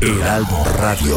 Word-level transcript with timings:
Heraldo 0.00 0.62
Radio. 0.78 1.16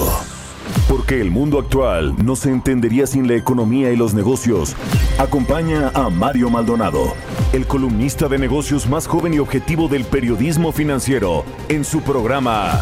Porque 0.88 1.20
el 1.20 1.32
mundo 1.32 1.60
actual 1.60 2.16
no 2.24 2.36
se 2.38 2.50
entendería 2.50 3.08
sin 3.08 3.28
la 3.28 3.36
economía 3.36 3.92
y 3.92 3.98
los 3.98 4.14
negocios. 4.14 4.76
Acompaña 5.18 5.92
a 5.94 6.10
Mario 6.10 6.50
Maldonado, 6.50 7.14
el 7.52 7.68
columnista 7.68 8.30
de 8.30 8.38
negocios 8.38 8.88
más 8.88 9.06
joven 9.06 9.34
y 9.34 9.40
objetivo 9.40 9.90
del 9.90 10.06
periodismo 10.06 10.72
financiero, 10.72 11.44
en 11.68 11.84
su 11.84 12.02
programa 12.02 12.82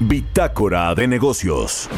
Bitácora 0.00 0.94
de 0.96 1.06
Negocios. 1.06 1.88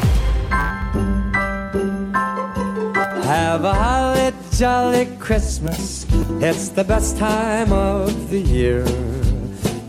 Have 3.25 3.65
a 3.65 3.73
holly 3.73 4.35
jolly 4.53 5.07
Christmas. 5.19 6.07
It's 6.41 6.69
the 6.69 6.85
best 6.85 7.17
time 7.17 7.73
of 7.73 8.13
the 8.29 8.41
year. 8.41 8.85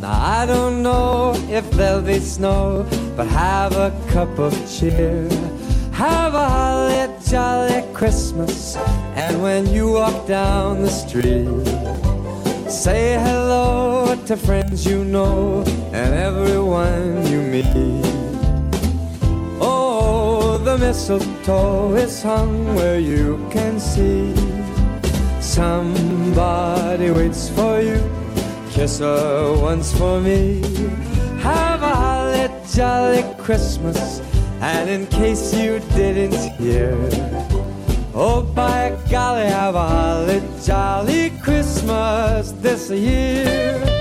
Now 0.01 0.39
I 0.39 0.47
don't 0.47 0.81
know 0.81 1.35
if 1.47 1.69
there'll 1.69 2.01
be 2.01 2.19
snow, 2.19 2.87
but 3.15 3.27
have 3.27 3.73
a 3.73 3.91
cup 4.07 4.39
of 4.39 4.51
cheer. 4.67 5.29
Have 5.91 6.33
a 6.33 6.49
holly 6.49 7.07
jolly 7.29 7.83
Christmas. 7.93 8.77
And 9.13 9.43
when 9.43 9.67
you 9.67 9.91
walk 9.91 10.25
down 10.25 10.81
the 10.81 10.89
street, 10.89 11.45
say 12.67 13.13
hello 13.13 14.15
to 14.25 14.35
friends 14.37 14.87
you 14.87 15.03
know 15.05 15.61
and 15.93 16.15
everyone 16.15 17.27
you 17.27 17.43
meet. 17.43 18.01
Oh, 19.61 20.57
the 20.63 20.79
mistletoe 20.79 21.93
is 21.93 22.23
hung 22.23 22.73
where 22.73 22.97
you 22.99 23.37
can 23.51 23.79
see. 23.79 24.33
Somebody 25.39 27.11
waits 27.11 27.49
for 27.49 27.79
you. 27.79 28.20
Kiss 28.71 28.99
her 28.99 29.53
once 29.61 29.91
for 29.97 30.21
me. 30.21 30.61
Have 31.41 31.83
a 31.83 31.93
holly 31.93 32.49
jolly 32.73 33.23
Christmas. 33.37 34.21
And 34.61 34.89
in 34.89 35.07
case 35.07 35.53
you 35.53 35.79
didn't 35.95 36.37
hear, 36.57 36.95
oh 38.13 38.43
by 38.55 38.97
golly, 39.09 39.45
have 39.45 39.75
a 39.75 39.87
holly 39.87 40.41
jolly 40.63 41.31
Christmas 41.41 42.53
this 42.53 42.89
year. 42.89 44.00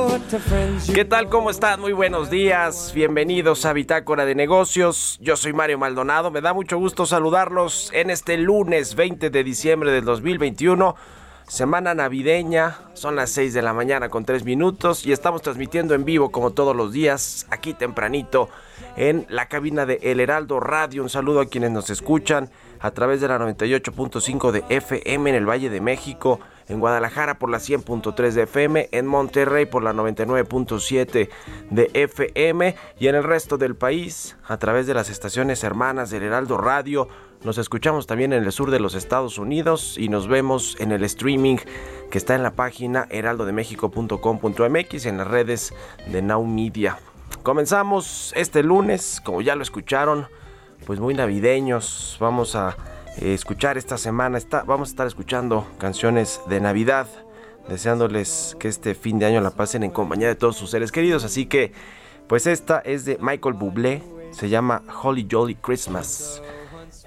¿Qué 0.93 1.03
tal? 1.03 1.27
¿Cómo 1.27 1.49
están? 1.49 1.81
Muy 1.81 1.91
buenos 1.91 2.29
días. 2.29 2.93
Bienvenidos 2.95 3.65
a 3.65 3.73
Bitácora 3.73 4.23
de 4.23 4.33
Negocios. 4.33 5.17
Yo 5.21 5.35
soy 5.35 5.51
Mario 5.51 5.77
Maldonado. 5.77 6.31
Me 6.31 6.39
da 6.39 6.53
mucho 6.53 6.77
gusto 6.77 7.05
saludarlos 7.05 7.91
en 7.93 8.09
este 8.09 8.37
lunes 8.37 8.95
20 8.95 9.29
de 9.29 9.43
diciembre 9.43 9.91
del 9.91 10.05
2021. 10.05 10.95
Semana 11.49 11.93
navideña, 11.93 12.77
son 12.93 13.17
las 13.17 13.31
6 13.31 13.53
de 13.53 13.61
la 13.61 13.73
mañana 13.73 14.07
con 14.07 14.23
3 14.23 14.45
minutos 14.45 15.05
y 15.05 15.11
estamos 15.11 15.41
transmitiendo 15.41 15.95
en 15.95 16.05
vivo 16.05 16.31
como 16.31 16.51
todos 16.51 16.73
los 16.73 16.93
días, 16.93 17.45
aquí 17.49 17.73
tempranito, 17.73 18.47
en 18.95 19.25
la 19.27 19.47
cabina 19.47 19.85
de 19.85 19.99
El 20.01 20.21
Heraldo 20.21 20.61
Radio. 20.61 21.03
Un 21.03 21.09
saludo 21.09 21.41
a 21.41 21.47
quienes 21.47 21.71
nos 21.71 21.89
escuchan 21.89 22.49
a 22.81 22.91
través 22.91 23.21
de 23.21 23.27
la 23.27 23.37
98.5 23.39 24.51
de 24.51 24.63
FM 24.69 25.29
en 25.29 25.35
el 25.35 25.47
Valle 25.47 25.69
de 25.69 25.81
México, 25.81 26.39
en 26.67 26.79
Guadalajara 26.79 27.37
por 27.37 27.49
la 27.49 27.59
100.3 27.59 28.31
de 28.31 28.43
FM, 28.43 28.89
en 28.91 29.05
Monterrey 29.05 29.65
por 29.65 29.83
la 29.83 29.93
99.7 29.93 31.29
de 31.69 31.91
FM 31.93 32.75
y 32.99 33.07
en 33.07 33.15
el 33.15 33.23
resto 33.23 33.57
del 33.57 33.75
país 33.75 34.37
a 34.47 34.57
través 34.57 34.87
de 34.87 34.93
las 34.93 35.09
estaciones 35.09 35.63
hermanas 35.63 36.09
del 36.09 36.23
Heraldo 36.23 36.57
Radio. 36.57 37.07
Nos 37.43 37.57
escuchamos 37.57 38.07
también 38.07 38.33
en 38.33 38.43
el 38.43 38.51
sur 38.51 38.71
de 38.71 38.79
los 38.79 38.95
Estados 38.95 39.37
Unidos 39.37 39.95
y 39.97 40.09
nos 40.09 40.27
vemos 40.27 40.75
en 40.79 40.91
el 40.91 41.03
streaming 41.03 41.57
que 42.09 42.17
está 42.17 42.35
en 42.35 42.43
la 42.43 42.51
página 42.51 43.07
heraldodemexico.com.mx 43.09 45.05
en 45.05 45.17
las 45.17 45.27
redes 45.27 45.73
de 46.07 46.21
Now 46.21 46.45
Media. 46.45 46.99
Comenzamos 47.43 48.33
este 48.35 48.61
lunes, 48.61 49.21
como 49.23 49.41
ya 49.41 49.55
lo 49.55 49.63
escucharon, 49.63 50.27
pues 50.85 50.99
muy 50.99 51.13
navideños. 51.13 52.17
Vamos 52.19 52.55
a 52.55 52.75
eh, 53.17 53.33
escuchar 53.33 53.77
esta 53.77 53.97
semana, 53.97 54.39
vamos 54.65 54.89
a 54.89 54.91
estar 54.91 55.07
escuchando 55.07 55.67
canciones 55.77 56.41
de 56.47 56.59
Navidad, 56.61 57.07
deseándoles 57.67 58.55
que 58.59 58.67
este 58.67 58.95
fin 58.95 59.19
de 59.19 59.25
año 59.25 59.41
la 59.41 59.51
pasen 59.51 59.83
en 59.83 59.91
compañía 59.91 60.27
de 60.27 60.35
todos 60.35 60.55
sus 60.55 60.69
seres 60.69 60.91
queridos. 60.91 61.23
Así 61.23 61.45
que, 61.45 61.73
pues 62.27 62.47
esta 62.47 62.79
es 62.79 63.05
de 63.05 63.17
Michael 63.19 63.55
Bublé, 63.55 64.01
se 64.31 64.49
llama 64.49 64.83
Holly 65.01 65.27
Jolly 65.29 65.55
Christmas. 65.55 66.41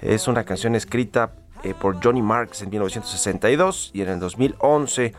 Es 0.01 0.27
una 0.27 0.43
canción 0.43 0.75
escrita 0.75 1.31
eh, 1.63 1.73
por 1.73 2.03
Johnny 2.03 2.21
Marks 2.21 2.61
en 2.61 2.69
1962 2.69 3.91
y 3.93 4.01
en 4.01 4.09
el 4.09 4.19
2011 4.19 5.13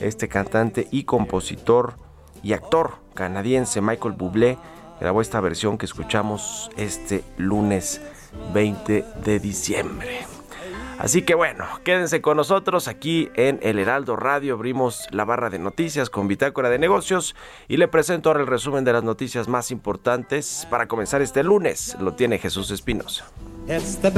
este 0.00 0.28
cantante 0.28 0.86
y 0.92 1.04
compositor 1.04 1.94
y 2.42 2.52
actor 2.52 2.98
canadiense 3.14 3.80
Michael 3.80 4.14
Bublé 4.14 4.58
grabó 5.00 5.20
esta 5.20 5.40
versión 5.40 5.78
que 5.78 5.86
escuchamos 5.86 6.70
este 6.76 7.24
lunes 7.36 8.00
20 8.52 9.04
de 9.24 9.38
diciembre. 9.40 10.26
Así 10.98 11.22
que 11.22 11.34
bueno, 11.36 11.64
quédense 11.84 12.20
con 12.20 12.36
nosotros 12.36 12.88
aquí 12.88 13.30
en 13.36 13.60
El 13.62 13.78
Heraldo 13.78 14.16
Radio. 14.16 14.54
Abrimos 14.54 15.06
la 15.12 15.24
barra 15.24 15.48
de 15.48 15.60
noticias 15.60 16.10
con 16.10 16.26
Bitácora 16.26 16.70
de 16.70 16.80
Negocios 16.80 17.36
y 17.68 17.76
le 17.76 17.86
presento 17.86 18.30
ahora 18.30 18.40
el 18.40 18.48
resumen 18.48 18.84
de 18.84 18.92
las 18.92 19.04
noticias 19.04 19.46
más 19.46 19.70
importantes 19.70 20.66
para 20.68 20.88
comenzar 20.88 21.22
este 21.22 21.44
lunes. 21.44 21.96
Lo 22.00 22.14
tiene 22.14 22.38
Jesús 22.38 22.72
Espinosa. 22.72 23.26
It's 23.68 23.96
the 23.96 24.10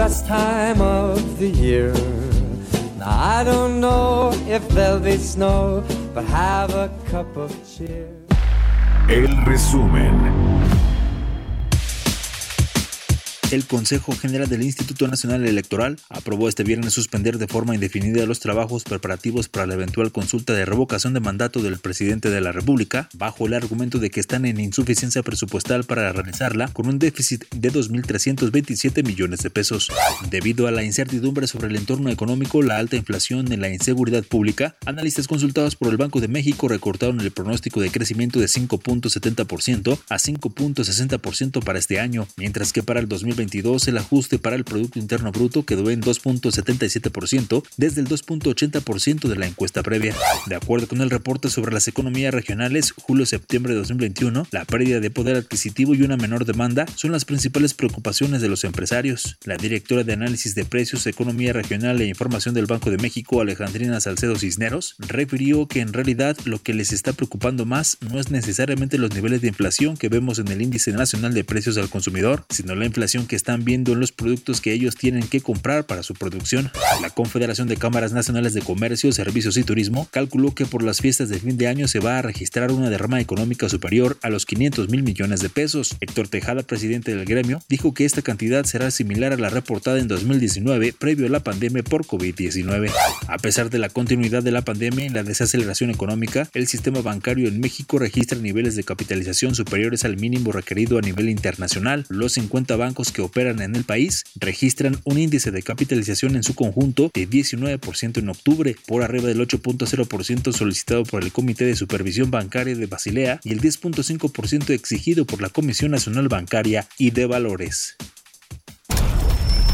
El 13.50 13.66
Consejo 13.66 14.12
General 14.12 14.48
del 14.48 14.62
Instituto 14.62 15.08
Nacional 15.08 15.44
Electoral 15.44 15.96
aprobó 16.08 16.48
este 16.48 16.62
viernes 16.62 16.92
suspender 16.92 17.36
de 17.36 17.48
forma 17.48 17.74
indefinida 17.74 18.24
los 18.24 18.38
trabajos 18.38 18.84
preparativos 18.84 19.48
para 19.48 19.66
la 19.66 19.74
eventual 19.74 20.12
consulta 20.12 20.52
de 20.52 20.64
revocación 20.64 21.14
de 21.14 21.20
mandato 21.20 21.60
del 21.60 21.78
presidente 21.78 22.30
de 22.30 22.40
la 22.40 22.52
República, 22.52 23.08
bajo 23.12 23.48
el 23.48 23.54
argumento 23.54 23.98
de 23.98 24.10
que 24.10 24.20
están 24.20 24.44
en 24.44 24.60
insuficiencia 24.60 25.24
presupuestal 25.24 25.82
para 25.82 26.12
realizarla 26.12 26.68
con 26.68 26.86
un 26.86 27.00
déficit 27.00 27.44
de 27.52 27.72
2.327 27.72 29.04
millones 29.04 29.40
de 29.40 29.50
pesos. 29.50 29.90
Debido 30.30 30.68
a 30.68 30.70
la 30.70 30.84
incertidumbre 30.84 31.48
sobre 31.48 31.66
el 31.66 31.76
entorno 31.76 32.08
económico, 32.10 32.62
la 32.62 32.78
alta 32.78 32.94
inflación 32.94 33.52
y 33.52 33.56
la 33.56 33.68
inseguridad 33.68 34.22
pública, 34.22 34.76
analistas 34.86 35.26
consultados 35.26 35.74
por 35.74 35.88
el 35.88 35.96
Banco 35.96 36.20
de 36.20 36.28
México 36.28 36.68
recortaron 36.68 37.20
el 37.20 37.32
pronóstico 37.32 37.80
de 37.80 37.90
crecimiento 37.90 38.38
de 38.38 38.46
5.70% 38.46 39.98
a 40.08 40.18
5.60% 40.18 41.64
para 41.64 41.80
este 41.80 41.98
año, 41.98 42.28
mientras 42.36 42.72
que 42.72 42.84
para 42.84 43.00
el 43.00 43.08
2022 43.40 43.88
el 43.88 43.98
ajuste 43.98 44.38
para 44.38 44.56
el 44.56 44.64
Producto 44.64 44.98
Interno 44.98 45.32
Bruto 45.32 45.64
quedó 45.64 45.90
en 45.90 46.02
2.77% 46.02 47.62
desde 47.78 48.02
el 48.02 48.08
2.80% 48.08 49.28
de 49.28 49.36
la 49.36 49.46
encuesta 49.46 49.82
previa. 49.82 50.14
De 50.46 50.54
acuerdo 50.54 50.86
con 50.86 51.00
el 51.00 51.08
reporte 51.08 51.48
sobre 51.48 51.72
las 51.72 51.88
economías 51.88 52.34
regionales, 52.34 52.92
julio-septiembre 52.92 53.72
de 53.72 53.78
2021, 53.78 54.46
la 54.50 54.64
pérdida 54.66 55.00
de 55.00 55.10
poder 55.10 55.36
adquisitivo 55.36 55.94
y 55.94 56.02
una 56.02 56.18
menor 56.18 56.44
demanda 56.44 56.84
son 56.96 57.12
las 57.12 57.24
principales 57.24 57.72
preocupaciones 57.72 58.42
de 58.42 58.48
los 58.48 58.64
empresarios. 58.64 59.38
La 59.44 59.56
directora 59.56 60.04
de 60.04 60.12
análisis 60.12 60.54
de 60.54 60.66
precios, 60.66 61.06
economía 61.06 61.54
regional 61.54 62.00
e 62.00 62.06
información 62.06 62.54
del 62.54 62.66
Banco 62.66 62.90
de 62.90 62.98
México, 62.98 63.40
Alejandrina 63.40 64.00
Salcedo 64.00 64.36
Cisneros, 64.36 64.96
refirió 64.98 65.66
que 65.66 65.80
en 65.80 65.94
realidad 65.94 66.36
lo 66.44 66.62
que 66.62 66.74
les 66.74 66.92
está 66.92 67.14
preocupando 67.14 67.64
más 67.64 67.96
no 68.00 68.20
es 68.20 68.30
necesariamente 68.30 68.98
los 68.98 69.14
niveles 69.14 69.40
de 69.40 69.48
inflación 69.48 69.96
que 69.96 70.10
vemos 70.10 70.38
en 70.38 70.48
el 70.48 70.60
índice 70.60 70.92
nacional 70.92 71.32
de 71.32 71.44
precios 71.44 71.78
al 71.78 71.88
consumidor, 71.88 72.44
sino 72.50 72.74
la 72.74 72.84
inflación 72.84 73.26
que 73.30 73.36
están 73.36 73.64
viendo 73.64 73.92
en 73.92 74.00
los 74.00 74.10
productos 74.10 74.60
que 74.60 74.72
ellos 74.72 74.96
tienen 74.96 75.22
que 75.22 75.40
comprar 75.40 75.86
para 75.86 76.02
su 76.02 76.14
producción. 76.14 76.68
La 77.00 77.10
Confederación 77.10 77.68
de 77.68 77.76
Cámaras 77.76 78.12
Nacionales 78.12 78.54
de 78.54 78.60
Comercio, 78.60 79.12
Servicios 79.12 79.56
y 79.56 79.62
Turismo 79.62 80.08
calculó 80.10 80.52
que 80.52 80.66
por 80.66 80.82
las 80.82 81.00
fiestas 81.00 81.28
de 81.28 81.38
fin 81.38 81.56
de 81.56 81.68
año 81.68 81.86
se 81.86 82.00
va 82.00 82.18
a 82.18 82.22
registrar 82.22 82.72
una 82.72 82.90
derrama 82.90 83.20
económica 83.20 83.68
superior 83.68 84.18
a 84.22 84.30
los 84.30 84.46
500 84.46 84.88
mil 84.88 85.04
millones 85.04 85.38
de 85.38 85.48
pesos. 85.48 85.96
Héctor 86.00 86.26
Tejada, 86.26 86.64
presidente 86.64 87.14
del 87.14 87.24
gremio, 87.24 87.62
dijo 87.68 87.94
que 87.94 88.04
esta 88.04 88.20
cantidad 88.20 88.64
será 88.64 88.90
similar 88.90 89.32
a 89.32 89.36
la 89.36 89.48
reportada 89.48 90.00
en 90.00 90.08
2019 90.08 90.92
previo 90.92 91.26
a 91.26 91.30
la 91.30 91.44
pandemia 91.44 91.84
por 91.84 92.06
COVID-19. 92.06 92.90
A 93.28 93.38
pesar 93.38 93.70
de 93.70 93.78
la 93.78 93.90
continuidad 93.90 94.42
de 94.42 94.50
la 94.50 94.62
pandemia 94.62 95.06
y 95.06 95.10
la 95.10 95.22
desaceleración 95.22 95.90
económica, 95.90 96.48
el 96.52 96.66
sistema 96.66 97.00
bancario 97.00 97.46
en 97.46 97.60
México 97.60 98.00
registra 98.00 98.36
niveles 98.40 98.74
de 98.74 98.82
capitalización 98.82 99.54
superiores 99.54 100.04
al 100.04 100.16
mínimo 100.16 100.50
requerido 100.50 100.98
a 100.98 101.00
nivel 101.00 101.28
internacional. 101.28 102.06
Los 102.08 102.32
50 102.32 102.74
bancos 102.74 103.12
que 103.12 103.19
operan 103.20 103.60
en 103.62 103.76
el 103.76 103.84
país 103.84 104.24
registran 104.36 105.00
un 105.04 105.18
índice 105.18 105.50
de 105.50 105.62
capitalización 105.62 106.36
en 106.36 106.42
su 106.42 106.54
conjunto 106.54 107.10
de 107.14 107.28
19% 107.28 108.18
en 108.18 108.28
octubre, 108.28 108.76
por 108.86 109.02
arriba 109.02 109.28
del 109.28 109.40
8.0% 109.40 110.52
solicitado 110.52 111.04
por 111.04 111.22
el 111.22 111.32
Comité 111.32 111.64
de 111.64 111.76
Supervisión 111.76 112.30
Bancaria 112.30 112.74
de 112.74 112.86
Basilea 112.86 113.40
y 113.44 113.52
el 113.52 113.60
10.5% 113.60 114.70
exigido 114.70 115.24
por 115.24 115.40
la 115.40 115.48
Comisión 115.48 115.90
Nacional 115.90 116.28
Bancaria 116.28 116.88
y 116.98 117.10
de 117.10 117.26
Valores. 117.26 117.96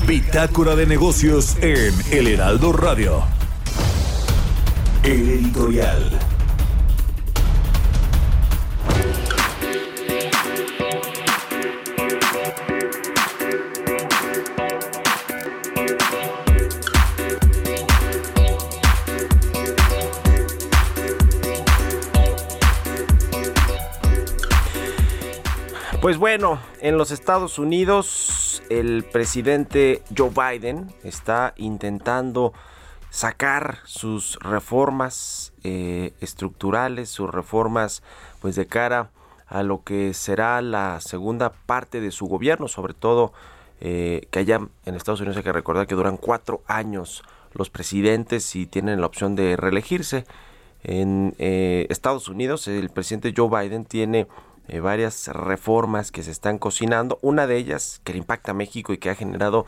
Bitácora 0.07 0.77
de 0.77 0.87
negocios 0.87 1.57
en 1.61 1.93
El 2.13 2.29
Heraldo 2.29 2.73
Radio. 2.73 3.25
El 5.03 5.29
editorial. 5.29 6.36
Pues 26.01 26.19
bueno, 26.19 26.61
en 26.81 26.99
los 26.99 27.11
Estados 27.11 27.59
Unidos 27.59 28.63
el 28.69 29.05
presidente 29.05 30.03
Joe 30.17 30.31
Biden 30.31 30.93
está 31.03 31.55
intentando 31.57 32.53
sacar 33.11 33.79
sus 33.85 34.39
reformas 34.41 35.53
eh, 35.65 36.13
estructurales, 36.21 37.09
sus 37.09 37.31
reformas 37.31 38.03
pues 38.41 38.57
de 38.57 38.67
cara 38.67 39.11
a 39.47 39.63
lo 39.63 39.83
que 39.83 40.13
será 40.13 40.61
la 40.61 41.01
segunda 41.01 41.53
parte 41.53 42.01
de 42.01 42.11
su 42.11 42.27
gobierno, 42.27 42.69
sobre 42.69 42.95
todo 42.95 43.33
eh, 43.81 44.29
que 44.31 44.41
allá 44.41 44.61
en 44.85 44.95
Estados 44.95 45.21
Unidos 45.21 45.39
hay 45.39 45.45
que 45.45 45.53
recordar 45.53 45.87
que 45.87 45.95
duran 45.95 46.19
cuatro 46.19 46.63
años 46.67 47.23
los 47.53 47.71
presidentes 47.71 48.55
y 48.55 48.67
tienen 48.67 49.01
la 49.01 49.07
opción 49.07 49.35
de 49.35 49.57
reelegirse. 49.57 50.25
En 50.83 51.35
eh, 51.39 51.87
Estados 51.89 52.29
Unidos 52.29 52.69
el 52.69 52.91
presidente 52.91 53.33
Joe 53.37 53.49
Biden 53.49 53.87
tiene 53.87 54.27
eh, 54.69 54.81
varias 54.81 55.29
reformas 55.29 56.11
que 56.11 56.23
se 56.23 56.31
están 56.31 56.59
cocinando. 56.59 57.19
Una 57.23 57.47
de 57.47 57.57
ellas 57.57 58.01
que 58.05 58.13
le 58.13 58.19
impacta 58.19 58.53
a 58.53 58.55
México 58.55 58.93
y 58.93 58.99
que 58.99 59.11
ha 59.11 59.15
generado 59.15 59.67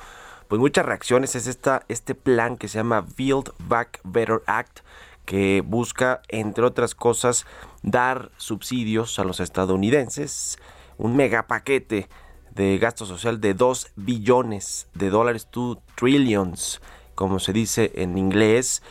pues 0.48 0.60
muchas 0.60 0.86
reacciones 0.86 1.36
es 1.36 1.46
esta, 1.46 1.84
este 1.88 2.14
plan 2.14 2.56
que 2.56 2.68
se 2.68 2.78
llama 2.78 3.04
Build 3.16 3.52
Back 3.58 4.00
Better 4.02 4.42
Act 4.46 4.80
que 5.28 5.62
busca, 5.62 6.22
entre 6.28 6.64
otras 6.64 6.94
cosas, 6.94 7.44
dar 7.82 8.30
subsidios 8.38 9.18
a 9.18 9.24
los 9.24 9.40
estadounidenses, 9.40 10.58
un 10.96 11.16
megapaquete 11.16 12.08
de 12.54 12.78
gasto 12.78 13.04
social 13.04 13.38
de 13.38 13.52
2 13.52 13.92
billones 13.94 14.88
de 14.94 15.10
dólares, 15.10 15.46
2 15.52 15.80
trillions, 15.96 16.80
como 17.14 17.40
se 17.40 17.52
dice 17.52 17.92
en 17.96 18.16
inglés, 18.16 18.82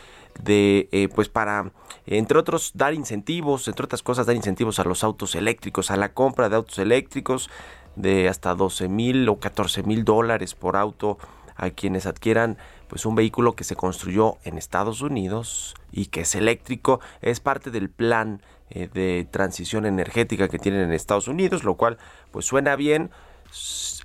de 0.42 0.88
eh, 0.92 1.08
pues 1.14 1.28
para 1.28 1.72
entre 2.06 2.38
otros 2.38 2.72
dar 2.74 2.94
incentivos, 2.94 3.68
entre 3.68 3.84
otras 3.84 4.02
cosas 4.02 4.26
dar 4.26 4.36
incentivos 4.36 4.78
a 4.78 4.84
los 4.84 5.04
autos 5.04 5.34
eléctricos, 5.34 5.90
a 5.90 5.96
la 5.96 6.12
compra 6.12 6.48
de 6.48 6.56
autos 6.56 6.78
eléctricos 6.78 7.50
de 7.96 8.28
hasta 8.28 8.54
12 8.54 8.88
mil 8.88 9.28
o 9.28 9.38
14 9.38 9.82
mil 9.82 10.04
dólares 10.04 10.54
por 10.54 10.76
auto 10.76 11.18
a 11.56 11.70
quienes 11.70 12.06
adquieran 12.06 12.56
pues 12.86 13.04
un 13.04 13.14
vehículo 13.14 13.54
que 13.54 13.64
se 13.64 13.76
construyó 13.76 14.38
en 14.44 14.56
Estados 14.56 15.02
Unidos 15.02 15.74
y 15.92 16.06
que 16.06 16.20
es 16.20 16.34
eléctrico. 16.34 17.00
Es 17.20 17.40
parte 17.40 17.70
del 17.70 17.90
plan 17.90 18.40
eh, 18.70 18.88
de 18.92 19.26
transición 19.30 19.84
energética 19.84 20.48
que 20.48 20.58
tienen 20.58 20.82
en 20.82 20.92
Estados 20.92 21.28
Unidos 21.28 21.64
lo 21.64 21.74
cual 21.74 21.98
pues 22.30 22.46
suena 22.46 22.76
bien 22.76 23.10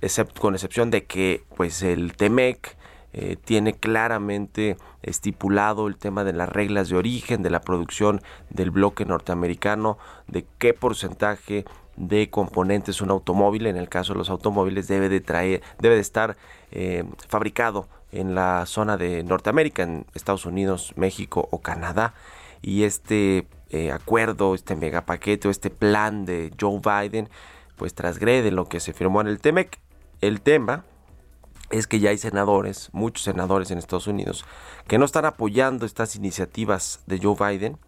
excepto, 0.00 0.40
con 0.40 0.54
excepción 0.54 0.90
de 0.90 1.04
que 1.04 1.44
pues 1.56 1.82
el 1.82 2.14
Temec 2.16 2.76
eh, 3.16 3.36
tiene 3.36 3.74
claramente 3.74 4.76
estipulado 5.02 5.86
el 5.86 5.96
tema 5.96 6.24
de 6.24 6.32
las 6.32 6.48
reglas 6.48 6.88
de 6.88 6.96
origen 6.96 7.44
de 7.44 7.50
la 7.50 7.60
producción 7.60 8.20
del 8.50 8.72
bloque 8.72 9.04
norteamericano, 9.04 9.98
de 10.26 10.44
qué 10.58 10.74
porcentaje 10.74 11.64
de 11.96 12.28
componentes 12.28 13.00
un 13.00 13.10
automóvil, 13.10 13.68
en 13.68 13.76
el 13.76 13.88
caso 13.88 14.14
de 14.14 14.18
los 14.18 14.30
automóviles, 14.30 14.88
debe 14.88 15.08
de 15.08 15.20
traer, 15.20 15.62
debe 15.78 15.94
de 15.94 16.00
estar 16.00 16.36
eh, 16.72 17.04
fabricado 17.28 17.86
en 18.10 18.34
la 18.34 18.66
zona 18.66 18.96
de 18.96 19.22
Norteamérica, 19.22 19.84
en 19.84 20.06
Estados 20.14 20.44
Unidos, 20.44 20.92
México 20.96 21.48
o 21.52 21.60
Canadá. 21.60 22.14
Y 22.62 22.82
este 22.82 23.46
eh, 23.70 23.92
acuerdo, 23.92 24.56
este 24.56 24.74
megapaquete 24.74 25.46
o 25.46 25.52
este 25.52 25.70
plan 25.70 26.24
de 26.24 26.52
Joe 26.60 26.80
Biden, 26.80 27.28
pues 27.76 27.94
trasgrede 27.94 28.50
lo 28.50 28.68
que 28.68 28.80
se 28.80 28.92
firmó 28.92 29.20
en 29.20 29.28
el 29.28 29.38
TEMEC. 29.38 29.78
El 30.20 30.40
tema 30.40 30.84
es 31.70 31.86
que 31.86 31.98
ya 31.98 32.10
hay 32.10 32.18
senadores, 32.18 32.90
muchos 32.92 33.24
senadores 33.24 33.70
en 33.70 33.78
Estados 33.78 34.06
Unidos, 34.06 34.44
que 34.86 34.98
no 34.98 35.04
están 35.04 35.24
apoyando 35.24 35.86
estas 35.86 36.16
iniciativas 36.16 37.00
de 37.06 37.18
Joe 37.18 37.36
Biden 37.38 37.78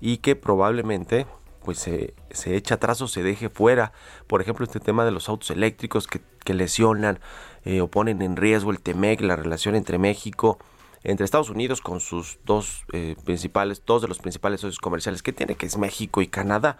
y 0.00 0.18
que 0.18 0.36
probablemente 0.36 1.26
pues 1.64 1.78
se, 1.80 2.14
echa 2.46 2.76
atrás 2.76 3.02
o 3.02 3.08
se 3.08 3.22
deje 3.22 3.50
fuera. 3.50 3.92
Por 4.26 4.40
ejemplo, 4.40 4.64
este 4.64 4.80
tema 4.80 5.04
de 5.04 5.10
los 5.10 5.28
autos 5.28 5.50
eléctricos 5.50 6.06
que, 6.06 6.20
lesionan 6.54 7.20
eh, 7.66 7.82
o 7.82 7.88
ponen 7.88 8.22
en 8.22 8.34
riesgo 8.34 8.70
el 8.70 8.80
TEMEC, 8.80 9.20
la 9.20 9.36
relación 9.36 9.74
entre 9.74 9.98
México, 9.98 10.56
entre 11.04 11.26
Estados 11.26 11.50
Unidos 11.50 11.82
con 11.82 12.00
sus 12.00 12.38
dos 12.46 12.86
eh, 12.94 13.16
principales, 13.22 13.82
dos 13.84 14.00
de 14.00 14.08
los 14.08 14.18
principales 14.18 14.62
socios 14.62 14.78
comerciales 14.78 15.22
que 15.22 15.34
tiene, 15.34 15.56
que 15.56 15.66
es 15.66 15.76
México 15.76 16.22
y 16.22 16.26
Canadá. 16.26 16.78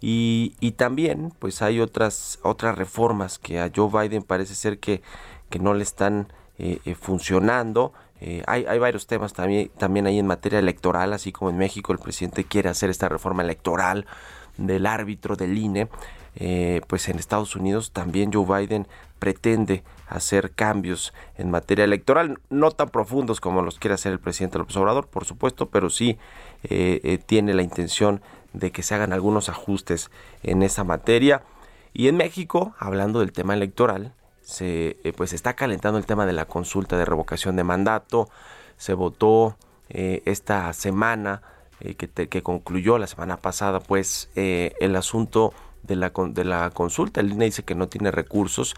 Y, 0.00 0.54
y 0.60 0.72
también 0.72 1.32
pues 1.40 1.62
hay 1.62 1.80
otras, 1.80 2.38
otras 2.44 2.78
reformas 2.78 3.40
que 3.40 3.58
a 3.58 3.72
Joe 3.74 3.90
Biden 3.90 4.22
parece 4.22 4.54
ser 4.54 4.78
que 4.78 5.02
que 5.48 5.58
no 5.58 5.74
le 5.74 5.82
están 5.82 6.28
eh, 6.58 6.80
eh, 6.84 6.94
funcionando. 6.94 7.92
Eh, 8.20 8.42
hay, 8.46 8.66
hay, 8.66 8.78
varios 8.80 9.06
temas 9.06 9.32
también, 9.32 9.70
también 9.78 10.06
ahí 10.06 10.18
en 10.18 10.26
materia 10.26 10.58
electoral, 10.58 11.12
así 11.12 11.30
como 11.30 11.50
en 11.50 11.58
México 11.58 11.92
el 11.92 12.00
presidente 12.00 12.42
quiere 12.42 12.68
hacer 12.68 12.90
esta 12.90 13.08
reforma 13.08 13.44
electoral 13.44 14.06
del 14.56 14.86
árbitro 14.86 15.36
del 15.36 15.56
INE. 15.56 15.88
pues 16.88 17.08
en 17.08 17.18
Estados 17.18 17.54
Unidos 17.54 17.92
también 17.92 18.32
Joe 18.32 18.44
Biden 18.44 18.88
pretende 19.20 19.84
hacer 20.08 20.50
cambios 20.52 21.12
en 21.36 21.50
materia 21.50 21.84
electoral, 21.84 22.40
no 22.50 22.70
tan 22.72 22.88
profundos 22.88 23.40
como 23.40 23.62
los 23.62 23.78
quiere 23.78 23.94
hacer 23.94 24.12
el 24.12 24.20
presidente 24.20 24.58
López 24.58 24.76
Obrador, 24.76 25.06
por 25.06 25.24
supuesto, 25.24 25.66
pero 25.66 25.90
sí 25.90 26.18
tiene 27.26 27.54
la 27.54 27.62
intención 27.62 28.20
de 28.52 28.72
que 28.72 28.82
se 28.82 28.94
hagan 28.94 29.12
algunos 29.12 29.48
ajustes 29.48 30.10
en 30.42 30.62
esa 30.62 30.82
materia. 30.82 31.42
Y 31.92 32.08
en 32.08 32.16
México, 32.16 32.74
hablando 32.78 33.20
del 33.20 33.32
tema 33.32 33.54
electoral, 33.54 34.12
se 34.48 34.96
eh, 35.04 35.12
pues 35.14 35.34
está 35.34 35.52
calentando 35.52 35.98
el 35.98 36.06
tema 36.06 36.24
de 36.24 36.32
la 36.32 36.46
consulta 36.46 36.96
de 36.96 37.04
revocación 37.04 37.54
de 37.56 37.64
mandato. 37.64 38.30
Se 38.78 38.94
votó 38.94 39.58
eh, 39.90 40.22
esta 40.24 40.72
semana 40.72 41.42
eh, 41.80 41.96
que, 41.96 42.08
que, 42.08 42.42
concluyó 42.42 42.96
la 42.96 43.06
semana 43.06 43.36
pasada 43.36 43.78
pues 43.80 44.30
el 44.34 44.96
asunto 44.96 45.52
de 45.82 45.96
la, 45.96 46.12
de 46.30 46.44
la 46.44 46.70
consulta. 46.70 47.20
El 47.20 47.32
INE 47.32 47.44
dice 47.44 47.62
que 47.62 47.74
no 47.74 47.88
tiene 47.88 48.10
recursos 48.10 48.74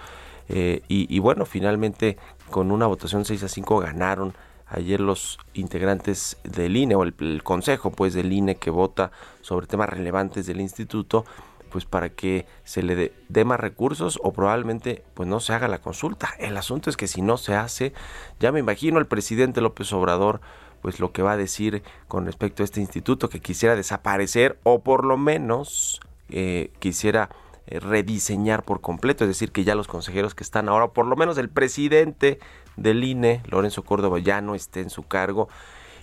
y, 0.49 0.83
y, 0.89 1.19
bueno, 1.21 1.47
finalmente 1.47 2.17
con 2.51 2.73
una 2.73 2.89
votación 2.89 3.25
6 3.25 3.45
a 3.45 3.49
5 3.49 3.79
ganaron 3.79 4.35
ayer 4.67 5.01
los 5.01 5.39
integrantes 5.55 6.37
del 6.43 6.77
INE 6.77 6.97
o 6.97 7.05
el, 7.05 7.15
el, 7.21 7.45
consejo 7.45 7.93
pues 7.93 8.15
del 8.15 8.33
INE 8.33 8.57
que 8.57 8.71
vota 8.71 9.13
sobre 9.41 9.69
temas 9.69 9.89
relevantes 9.89 10.47
del 10.47 10.61
instituto 10.61 11.25
pues 11.71 11.85
para 11.85 12.11
que 12.11 12.47
se 12.65 12.83
le 12.83 13.13
dé, 13.29 13.45
más 13.45 13.61
recursos 13.61 14.19
o 14.23 14.33
probablemente 14.33 15.05
pues 15.15 15.29
no 15.29 15.41
se 15.41 15.53
haga 15.53 15.69
la 15.69 15.81
consulta. 15.81 16.31
El 16.39 16.57
asunto 16.57 16.91
es 16.91 16.97
que 16.97 17.07
si 17.07 17.23
no 17.23 17.37
se 17.37 17.55
hace, 17.55 17.93
ya 18.39 18.53
me 18.53 18.61
imagino 18.61 18.99
el 18.99 19.07
presidente 19.07 19.61
López 19.61 19.93
Obrador 19.93 20.41
pues 20.83 21.01
lo 21.01 21.13
que 21.13 21.23
va 21.23 21.33
a 21.33 21.37
decir 21.37 21.83
con 22.09 22.27
respecto 22.27 22.63
a 22.63 22.65
este 22.65 22.81
instituto 22.81 23.29
que 23.29 23.41
quisiera 23.41 23.77
desaparecer 23.77 24.59
o 24.63 24.81
por 24.81 25.05
lo 25.05 25.17
menos 25.17 26.01
eh, 26.31 26.73
quisiera 26.79 27.31
eh, 27.67 27.81
rediseñar 27.81 28.63
por 28.63 28.81
completo, 28.81 29.25
es 29.25 29.29
decir, 29.29 29.53
que 29.53 29.65
ya 29.65 29.75
los 29.75 29.89
consejeros 29.89 30.35
que 30.35 30.45
están 30.45 30.69
ahora, 30.69 30.89
por 30.89 31.07
lo 31.07 31.17
menos 31.17 31.39
el 31.39 31.49
presidente 31.49 32.39
del 32.77 33.05
INE, 33.05 33.43
Lorenzo 33.49 33.85
Córdoba, 33.85 34.19
ya 34.19 34.41
no 34.41 34.55
esté 34.55 34.81
en 34.81 34.91
su 34.91 35.03
cargo 35.03 35.49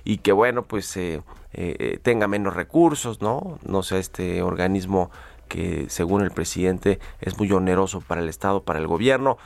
y 0.03 0.19
que 0.19 0.31
bueno, 0.31 0.63
pues 0.63 0.95
eh, 0.95 1.21
tenga 2.03 2.27
menos 2.27 2.55
recursos, 2.55 3.21
¿no? 3.21 3.59
No 3.65 3.83
sea 3.83 3.97
este 3.97 4.41
organismo 4.41 5.09
que 5.47 5.85
según 5.89 6.21
el 6.21 6.31
presidente 6.31 6.99
es 7.21 7.37
muy 7.37 7.51
oneroso 7.51 8.01
para 8.01 8.21
el 8.21 8.29
Estado, 8.29 8.63
para 8.63 8.79
el 8.79 8.87
gobierno. 8.87 9.37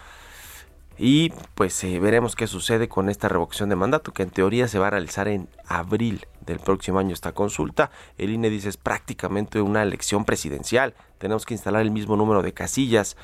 Y 0.97 1.31
pues 1.55 1.83
eh, 1.83 1.99
veremos 1.99 2.35
qué 2.35 2.45
sucede 2.45 2.87
con 2.87 3.09
esta 3.09 3.27
revocación 3.27 3.69
de 3.69 3.75
mandato, 3.75 4.13
que 4.13 4.23
en 4.23 4.29
teoría 4.29 4.67
se 4.67 4.77
va 4.77 4.87
a 4.87 4.91
realizar 4.91 5.27
en 5.27 5.49
abril 5.65 6.27
del 6.41 6.59
próximo 6.59 6.99
año 6.99 7.13
esta 7.13 7.31
consulta. 7.31 7.89
El 8.17 8.29
INE 8.29 8.49
dice 8.49 8.69
es 8.69 8.77
prácticamente 8.77 9.61
una 9.61 9.81
elección 9.81 10.25
presidencial. 10.25 10.93
Tenemos 11.17 11.45
que 11.45 11.53
instalar 11.55 11.81
el 11.81 11.91
mismo 11.91 12.17
número 12.17 12.41
de 12.43 12.53
casillas. 12.53 13.17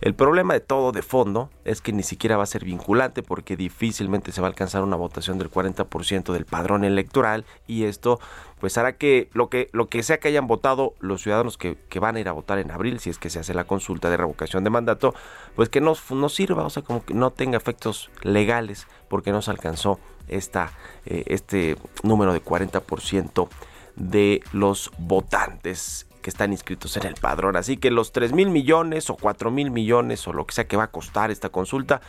El 0.00 0.14
problema 0.14 0.54
de 0.54 0.60
todo 0.60 0.92
de 0.92 1.02
fondo 1.02 1.50
es 1.66 1.82
que 1.82 1.92
ni 1.92 2.02
siquiera 2.02 2.38
va 2.38 2.44
a 2.44 2.46
ser 2.46 2.64
vinculante 2.64 3.22
porque 3.22 3.54
difícilmente 3.54 4.32
se 4.32 4.40
va 4.40 4.46
a 4.46 4.50
alcanzar 4.50 4.82
una 4.82 4.96
votación 4.96 5.38
del 5.38 5.50
40% 5.50 6.32
del 6.32 6.46
padrón 6.46 6.84
electoral 6.84 7.44
y 7.66 7.84
esto 7.84 8.18
pues 8.60 8.78
hará 8.78 8.96
que 8.96 9.28
lo 9.34 9.50
que 9.50 9.68
lo 9.72 9.88
que 9.88 10.02
sea 10.02 10.18
que 10.18 10.28
hayan 10.28 10.46
votado 10.46 10.94
los 11.00 11.22
ciudadanos 11.22 11.58
que, 11.58 11.76
van 12.00 12.16
a 12.16 12.20
ir 12.20 12.28
a 12.28 12.32
votar 12.32 12.58
en 12.58 12.70
abril 12.70 12.98
si 12.98 13.10
es 13.10 13.18
que 13.18 13.28
se 13.28 13.40
hace 13.40 13.52
la 13.52 13.64
consulta 13.64 14.08
de 14.08 14.16
revocación 14.16 14.64
de 14.64 14.70
mandato 14.70 15.14
pues 15.54 15.68
que 15.68 15.82
no, 15.82 15.94
no 16.10 16.28
sirva 16.30 16.64
o 16.64 16.70
sea 16.70 16.82
como 16.82 17.04
que 17.04 17.12
no 17.12 17.30
tenga 17.30 17.58
efectos 17.58 18.10
legales 18.22 18.86
porque 19.08 19.32
no 19.32 19.42
se 19.42 19.50
alcanzó 19.50 19.98
esta, 20.28 20.72
eh, 21.04 21.24
este 21.26 21.76
número 22.02 22.32
de 22.32 22.42
40% 22.42 23.48
de 23.96 24.42
los 24.52 24.90
votantes 24.96 26.06
que 26.20 26.30
están 26.30 26.52
inscritos 26.52 26.96
en 26.96 27.06
el 27.06 27.14
padrón. 27.14 27.56
Así 27.56 27.76
que 27.76 27.90
los 27.90 28.12
3 28.12 28.32
mil 28.32 28.50
millones 28.50 29.10
o 29.10 29.16
4 29.16 29.50
mil 29.50 29.70
millones 29.70 30.26
o 30.28 30.32
lo 30.32 30.46
que 30.46 30.54
sea 30.54 30.66
que 30.66 30.76
va 30.76 30.84
a 30.84 30.90
costar 30.90 31.30
esta 31.30 31.48
consulta, 31.48 32.00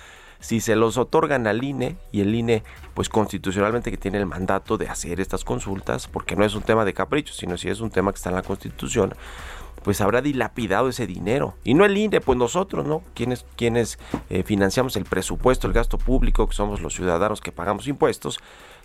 si 0.41 0.60
se 0.60 0.75
los 0.75 0.98
otorgan 0.98 1.48
al 1.48 1.63
INE 1.63 1.98
y 2.12 2.22
el 2.22 2.34
INE, 2.34 2.63
pues 2.94 3.10
constitucionalmente 3.10 3.91
que 3.91 3.98
tiene 3.98 4.18
el 4.18 4.25
mandato 4.25 4.77
de 4.77 4.89
hacer 4.89 5.22
estas 5.22 5.46
consultas, 5.46 6.08
porque 6.08 6.36
no 6.36 6.44
es 6.44 6.56
un 6.56 6.63
tema 6.63 6.84
de 6.84 6.94
capricho, 6.94 7.34
sino 7.34 7.58
si 7.58 7.70
es 7.70 7.80
un 7.80 7.91
tema 7.91 8.12
que 8.12 8.18
está 8.18 8.30
en 8.30 8.36
la 8.36 8.41
Constitución, 8.41 9.13
pues 9.84 10.01
habrá 10.01 10.22
dilapidado 10.22 10.89
ese 10.89 11.08
dinero. 11.08 11.56
Y 11.63 11.75
no 11.75 11.86
el 11.86 11.98
INE, 11.98 12.22
pues 12.22 12.38
nosotros, 12.38 12.86
¿no? 12.86 13.03
Quienes, 13.13 14.00
eh, 14.30 14.44
financiamos 14.44 14.96
el 14.96 15.06
presupuesto, 15.06 15.68
el 15.68 15.74
gasto 15.74 15.98
público, 15.98 16.48
que 16.48 16.56
somos 16.56 16.82
los 16.82 16.96
ciudadanos 16.96 17.39
que 17.39 17.51
pagamos 17.51 17.88
impuestos, 17.88 18.39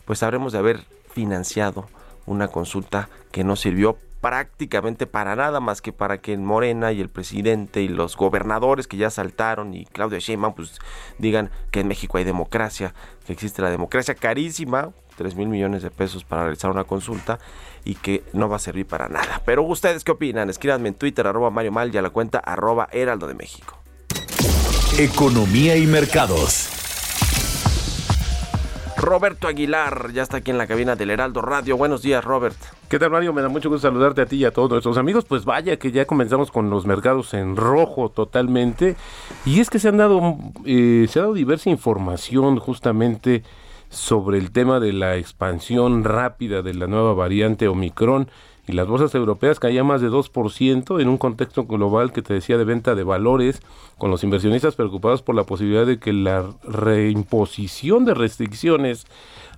pues 0.04 0.22
habremos 0.22 0.52
de 0.52 0.58
haber 0.58 0.84
financiado 1.10 1.88
una 2.26 2.48
consulta 2.48 3.08
que 3.32 3.44
no 3.44 3.56
sirvió 3.56 3.98
prácticamente 4.26 5.06
para 5.06 5.36
nada 5.36 5.60
más 5.60 5.80
que 5.80 5.92
para 5.92 6.18
que 6.18 6.36
Morena 6.36 6.90
y 6.90 7.00
el 7.00 7.08
presidente 7.08 7.82
y 7.82 7.86
los 7.86 8.16
gobernadores 8.16 8.88
que 8.88 8.96
ya 8.96 9.08
saltaron 9.08 9.72
y 9.72 9.84
Claudia 9.84 10.18
Sheinbaum 10.18 10.52
pues 10.52 10.80
digan 11.18 11.48
que 11.70 11.78
en 11.78 11.86
México 11.86 12.18
hay 12.18 12.24
democracia, 12.24 12.92
que 13.24 13.32
existe 13.32 13.62
la 13.62 13.70
democracia 13.70 14.16
carísima, 14.16 14.90
3 15.16 15.36
mil 15.36 15.46
millones 15.46 15.84
de 15.84 15.92
pesos 15.92 16.24
para 16.24 16.42
realizar 16.42 16.72
una 16.72 16.82
consulta 16.82 17.38
y 17.84 17.94
que 17.94 18.24
no 18.32 18.48
va 18.48 18.56
a 18.56 18.58
servir 18.58 18.84
para 18.84 19.08
nada. 19.08 19.40
Pero 19.46 19.62
ustedes 19.62 20.02
qué 20.02 20.10
opinan? 20.10 20.50
Escríbanme 20.50 20.88
en 20.88 20.94
Twitter 20.96 21.24
arroba 21.24 21.50
Mario 21.50 21.70
Mal 21.70 21.94
y 21.94 21.98
a 21.98 22.02
la 22.02 22.10
cuenta 22.10 22.40
arroba 22.40 22.88
Heraldo 22.90 23.28
de 23.28 23.34
México. 23.34 23.78
Economía 24.98 25.76
y 25.76 25.86
mercados. 25.86 26.85
Roberto 28.96 29.46
Aguilar 29.46 30.12
ya 30.12 30.22
está 30.22 30.38
aquí 30.38 30.50
en 30.50 30.58
la 30.58 30.66
cabina 30.66 30.96
del 30.96 31.10
Heraldo 31.10 31.42
Radio. 31.42 31.76
Buenos 31.76 32.02
días, 32.02 32.24
Robert. 32.24 32.56
¿Qué 32.88 32.98
tal, 32.98 33.10
Mario? 33.10 33.32
Me 33.32 33.42
da 33.42 33.48
mucho 33.48 33.68
gusto 33.68 33.88
saludarte 33.88 34.22
a 34.22 34.26
ti 34.26 34.36
y 34.36 34.44
a 34.44 34.50
todos 34.50 34.70
nuestros 34.70 34.96
amigos. 34.96 35.24
Pues 35.24 35.44
vaya 35.44 35.78
que 35.78 35.92
ya 35.92 36.06
comenzamos 36.06 36.50
con 36.50 36.70
los 36.70 36.86
mercados 36.86 37.34
en 37.34 37.56
rojo 37.56 38.08
totalmente. 38.08 38.96
Y 39.44 39.60
es 39.60 39.68
que 39.68 39.78
se 39.78 39.88
han 39.88 39.98
dado, 39.98 40.38
eh, 40.64 41.06
se 41.10 41.18
ha 41.18 41.22
dado 41.22 41.34
diversa 41.34 41.68
información 41.68 42.58
justamente 42.58 43.42
sobre 43.90 44.38
el 44.38 44.50
tema 44.50 44.80
de 44.80 44.92
la 44.92 45.16
expansión 45.16 46.02
rápida 46.02 46.62
de 46.62 46.74
la 46.74 46.86
nueva 46.86 47.14
variante 47.14 47.68
Omicron 47.68 48.28
y 48.66 48.72
las 48.72 48.88
bolsas 48.88 49.14
europeas 49.14 49.60
caían 49.60 49.86
más 49.86 50.00
de 50.00 50.10
2% 50.10 51.00
en 51.00 51.08
un 51.08 51.18
contexto 51.18 51.64
global 51.66 52.12
que 52.12 52.22
te 52.22 52.34
decía 52.34 52.58
de 52.58 52.64
venta 52.64 52.94
de 52.94 53.04
valores, 53.04 53.62
con 53.96 54.10
los 54.10 54.24
inversionistas 54.24 54.74
preocupados 54.74 55.22
por 55.22 55.34
la 55.34 55.44
posibilidad 55.44 55.86
de 55.86 55.98
que 55.98 56.12
la 56.12 56.44
reimposición 56.64 58.04
de 58.04 58.14
restricciones 58.14 59.06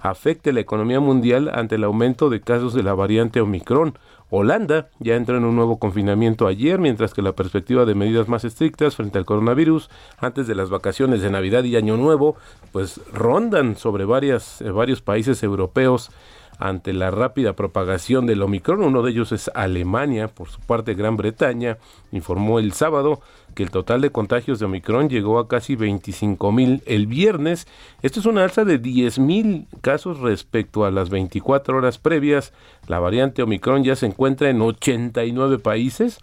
afecte 0.00 0.52
la 0.52 0.60
economía 0.60 1.00
mundial 1.00 1.50
ante 1.52 1.76
el 1.76 1.84
aumento 1.84 2.28
de 2.30 2.40
casos 2.40 2.74
de 2.74 2.82
la 2.82 2.94
variante 2.94 3.40
Omicron. 3.40 3.98
Holanda 4.30 4.90
ya 4.98 5.16
entró 5.16 5.38
en 5.38 5.44
un 5.44 5.56
nuevo 5.56 5.78
confinamiento 5.78 6.46
ayer, 6.46 6.78
mientras 6.78 7.14
que 7.14 7.22
la 7.22 7.32
perspectiva 7.32 7.86
de 7.86 7.94
medidas 7.94 8.28
más 8.28 8.44
estrictas 8.44 8.94
frente 8.94 9.18
al 9.18 9.24
coronavirus 9.24 9.88
antes 10.18 10.46
de 10.46 10.54
las 10.54 10.68
vacaciones 10.68 11.22
de 11.22 11.30
Navidad 11.30 11.64
y 11.64 11.76
Año 11.76 11.96
Nuevo, 11.96 12.36
pues 12.70 13.00
rondan 13.12 13.76
sobre 13.76 14.04
varias, 14.04 14.60
eh, 14.60 14.70
varios 14.70 15.00
países 15.00 15.42
europeos 15.42 16.10
ante 16.58 16.92
la 16.92 17.10
rápida 17.10 17.54
propagación 17.54 18.26
del 18.26 18.42
Omicron. 18.42 18.82
Uno 18.82 19.02
de 19.02 19.12
ellos 19.12 19.32
es 19.32 19.50
Alemania, 19.54 20.28
por 20.28 20.48
su 20.48 20.60
parte 20.60 20.94
Gran 20.94 21.16
Bretaña, 21.16 21.78
informó 22.12 22.58
el 22.58 22.72
sábado 22.72 23.20
que 23.54 23.62
el 23.62 23.70
total 23.70 24.00
de 24.00 24.10
contagios 24.10 24.58
de 24.58 24.66
Omicron 24.66 25.08
llegó 25.08 25.38
a 25.38 25.48
casi 25.48 25.76
25 25.76 26.52
mil 26.52 26.82
el 26.86 27.06
viernes. 27.06 27.66
Esto 28.02 28.20
es 28.20 28.26
una 28.26 28.44
alza 28.44 28.64
de 28.64 28.78
10 28.78 29.18
mil 29.18 29.66
casos 29.80 30.20
respecto 30.20 30.84
a 30.84 30.90
las 30.90 31.10
24 31.10 31.76
horas 31.76 31.98
previas. 31.98 32.52
La 32.86 32.98
variante 32.98 33.42
Omicron 33.42 33.84
ya 33.84 33.96
se 33.96 34.06
encuentra 34.06 34.50
en 34.50 34.60
89 34.60 35.58
países 35.58 36.18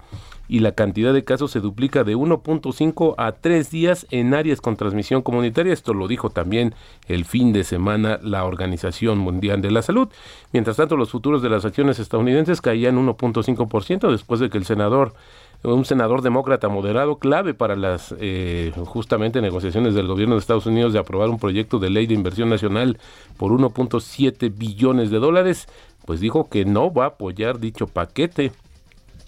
y 0.48 0.60
la 0.60 0.74
cantidad 0.74 1.14
de 1.14 1.24
casos 1.24 1.52
se 1.52 1.60
duplica 1.60 2.04
de 2.04 2.16
1.5 2.16 3.16
a 3.18 3.32
3 3.34 3.70
días 3.72 4.08
en 4.12 4.34
áreas 4.34 4.62
con 4.62 4.76
transmisión 4.76 5.22
comunitaria. 5.22 5.74
Esto 5.74 5.94
lo 5.94 6.08
dijo 6.08 6.30
también 6.30 6.76
el 7.08 7.26
fin 7.26 7.54
de 7.54 7.64
semana 7.64 8.20
la 8.22 8.46
Organización 8.46 9.18
Mundial 9.18 9.62
de 9.62 9.72
la 9.72 9.82
Salud. 9.82 10.10
Mientras 10.52 10.78
tanto, 10.78 10.98
los 10.98 11.12
futuros 11.12 11.42
de 11.42 11.50
las 11.50 11.66
acciones 11.66 12.00
estadounidenses 12.00 12.62
caían 12.62 12.98
1.5% 12.98 14.12
después 14.12 14.40
de 14.40 14.50
que 14.50 14.58
el 14.58 14.66
senador 14.66 15.14
un 15.64 15.86
senador 15.86 16.22
demócrata 16.22 16.70
moderado 16.70 17.18
clave 17.18 17.54
para 17.54 17.76
las 17.76 18.14
eh, 18.20 18.72
justamente 18.86 19.42
negociaciones 19.42 19.96
del 19.96 20.08
gobierno 20.08 20.36
de 20.36 20.42
Estados 20.42 20.66
Unidos 20.66 20.94
de 20.94 21.00
aprobar 21.00 21.30
un 21.30 21.40
proyecto 21.40 21.80
de 21.80 21.90
ley 21.90 22.06
de 22.06 22.14
inversión 22.14 22.50
nacional 22.50 23.00
por 23.38 23.52
1.7 23.52 24.56
billones 24.56 25.10
de 25.10 25.20
dólares, 25.20 25.68
pues 26.06 26.20
dijo 26.20 26.50
que 26.50 26.66
no 26.66 26.94
va 26.94 27.06
a 27.06 27.08
apoyar 27.08 27.60
dicho 27.60 27.88
paquete. 27.88 28.52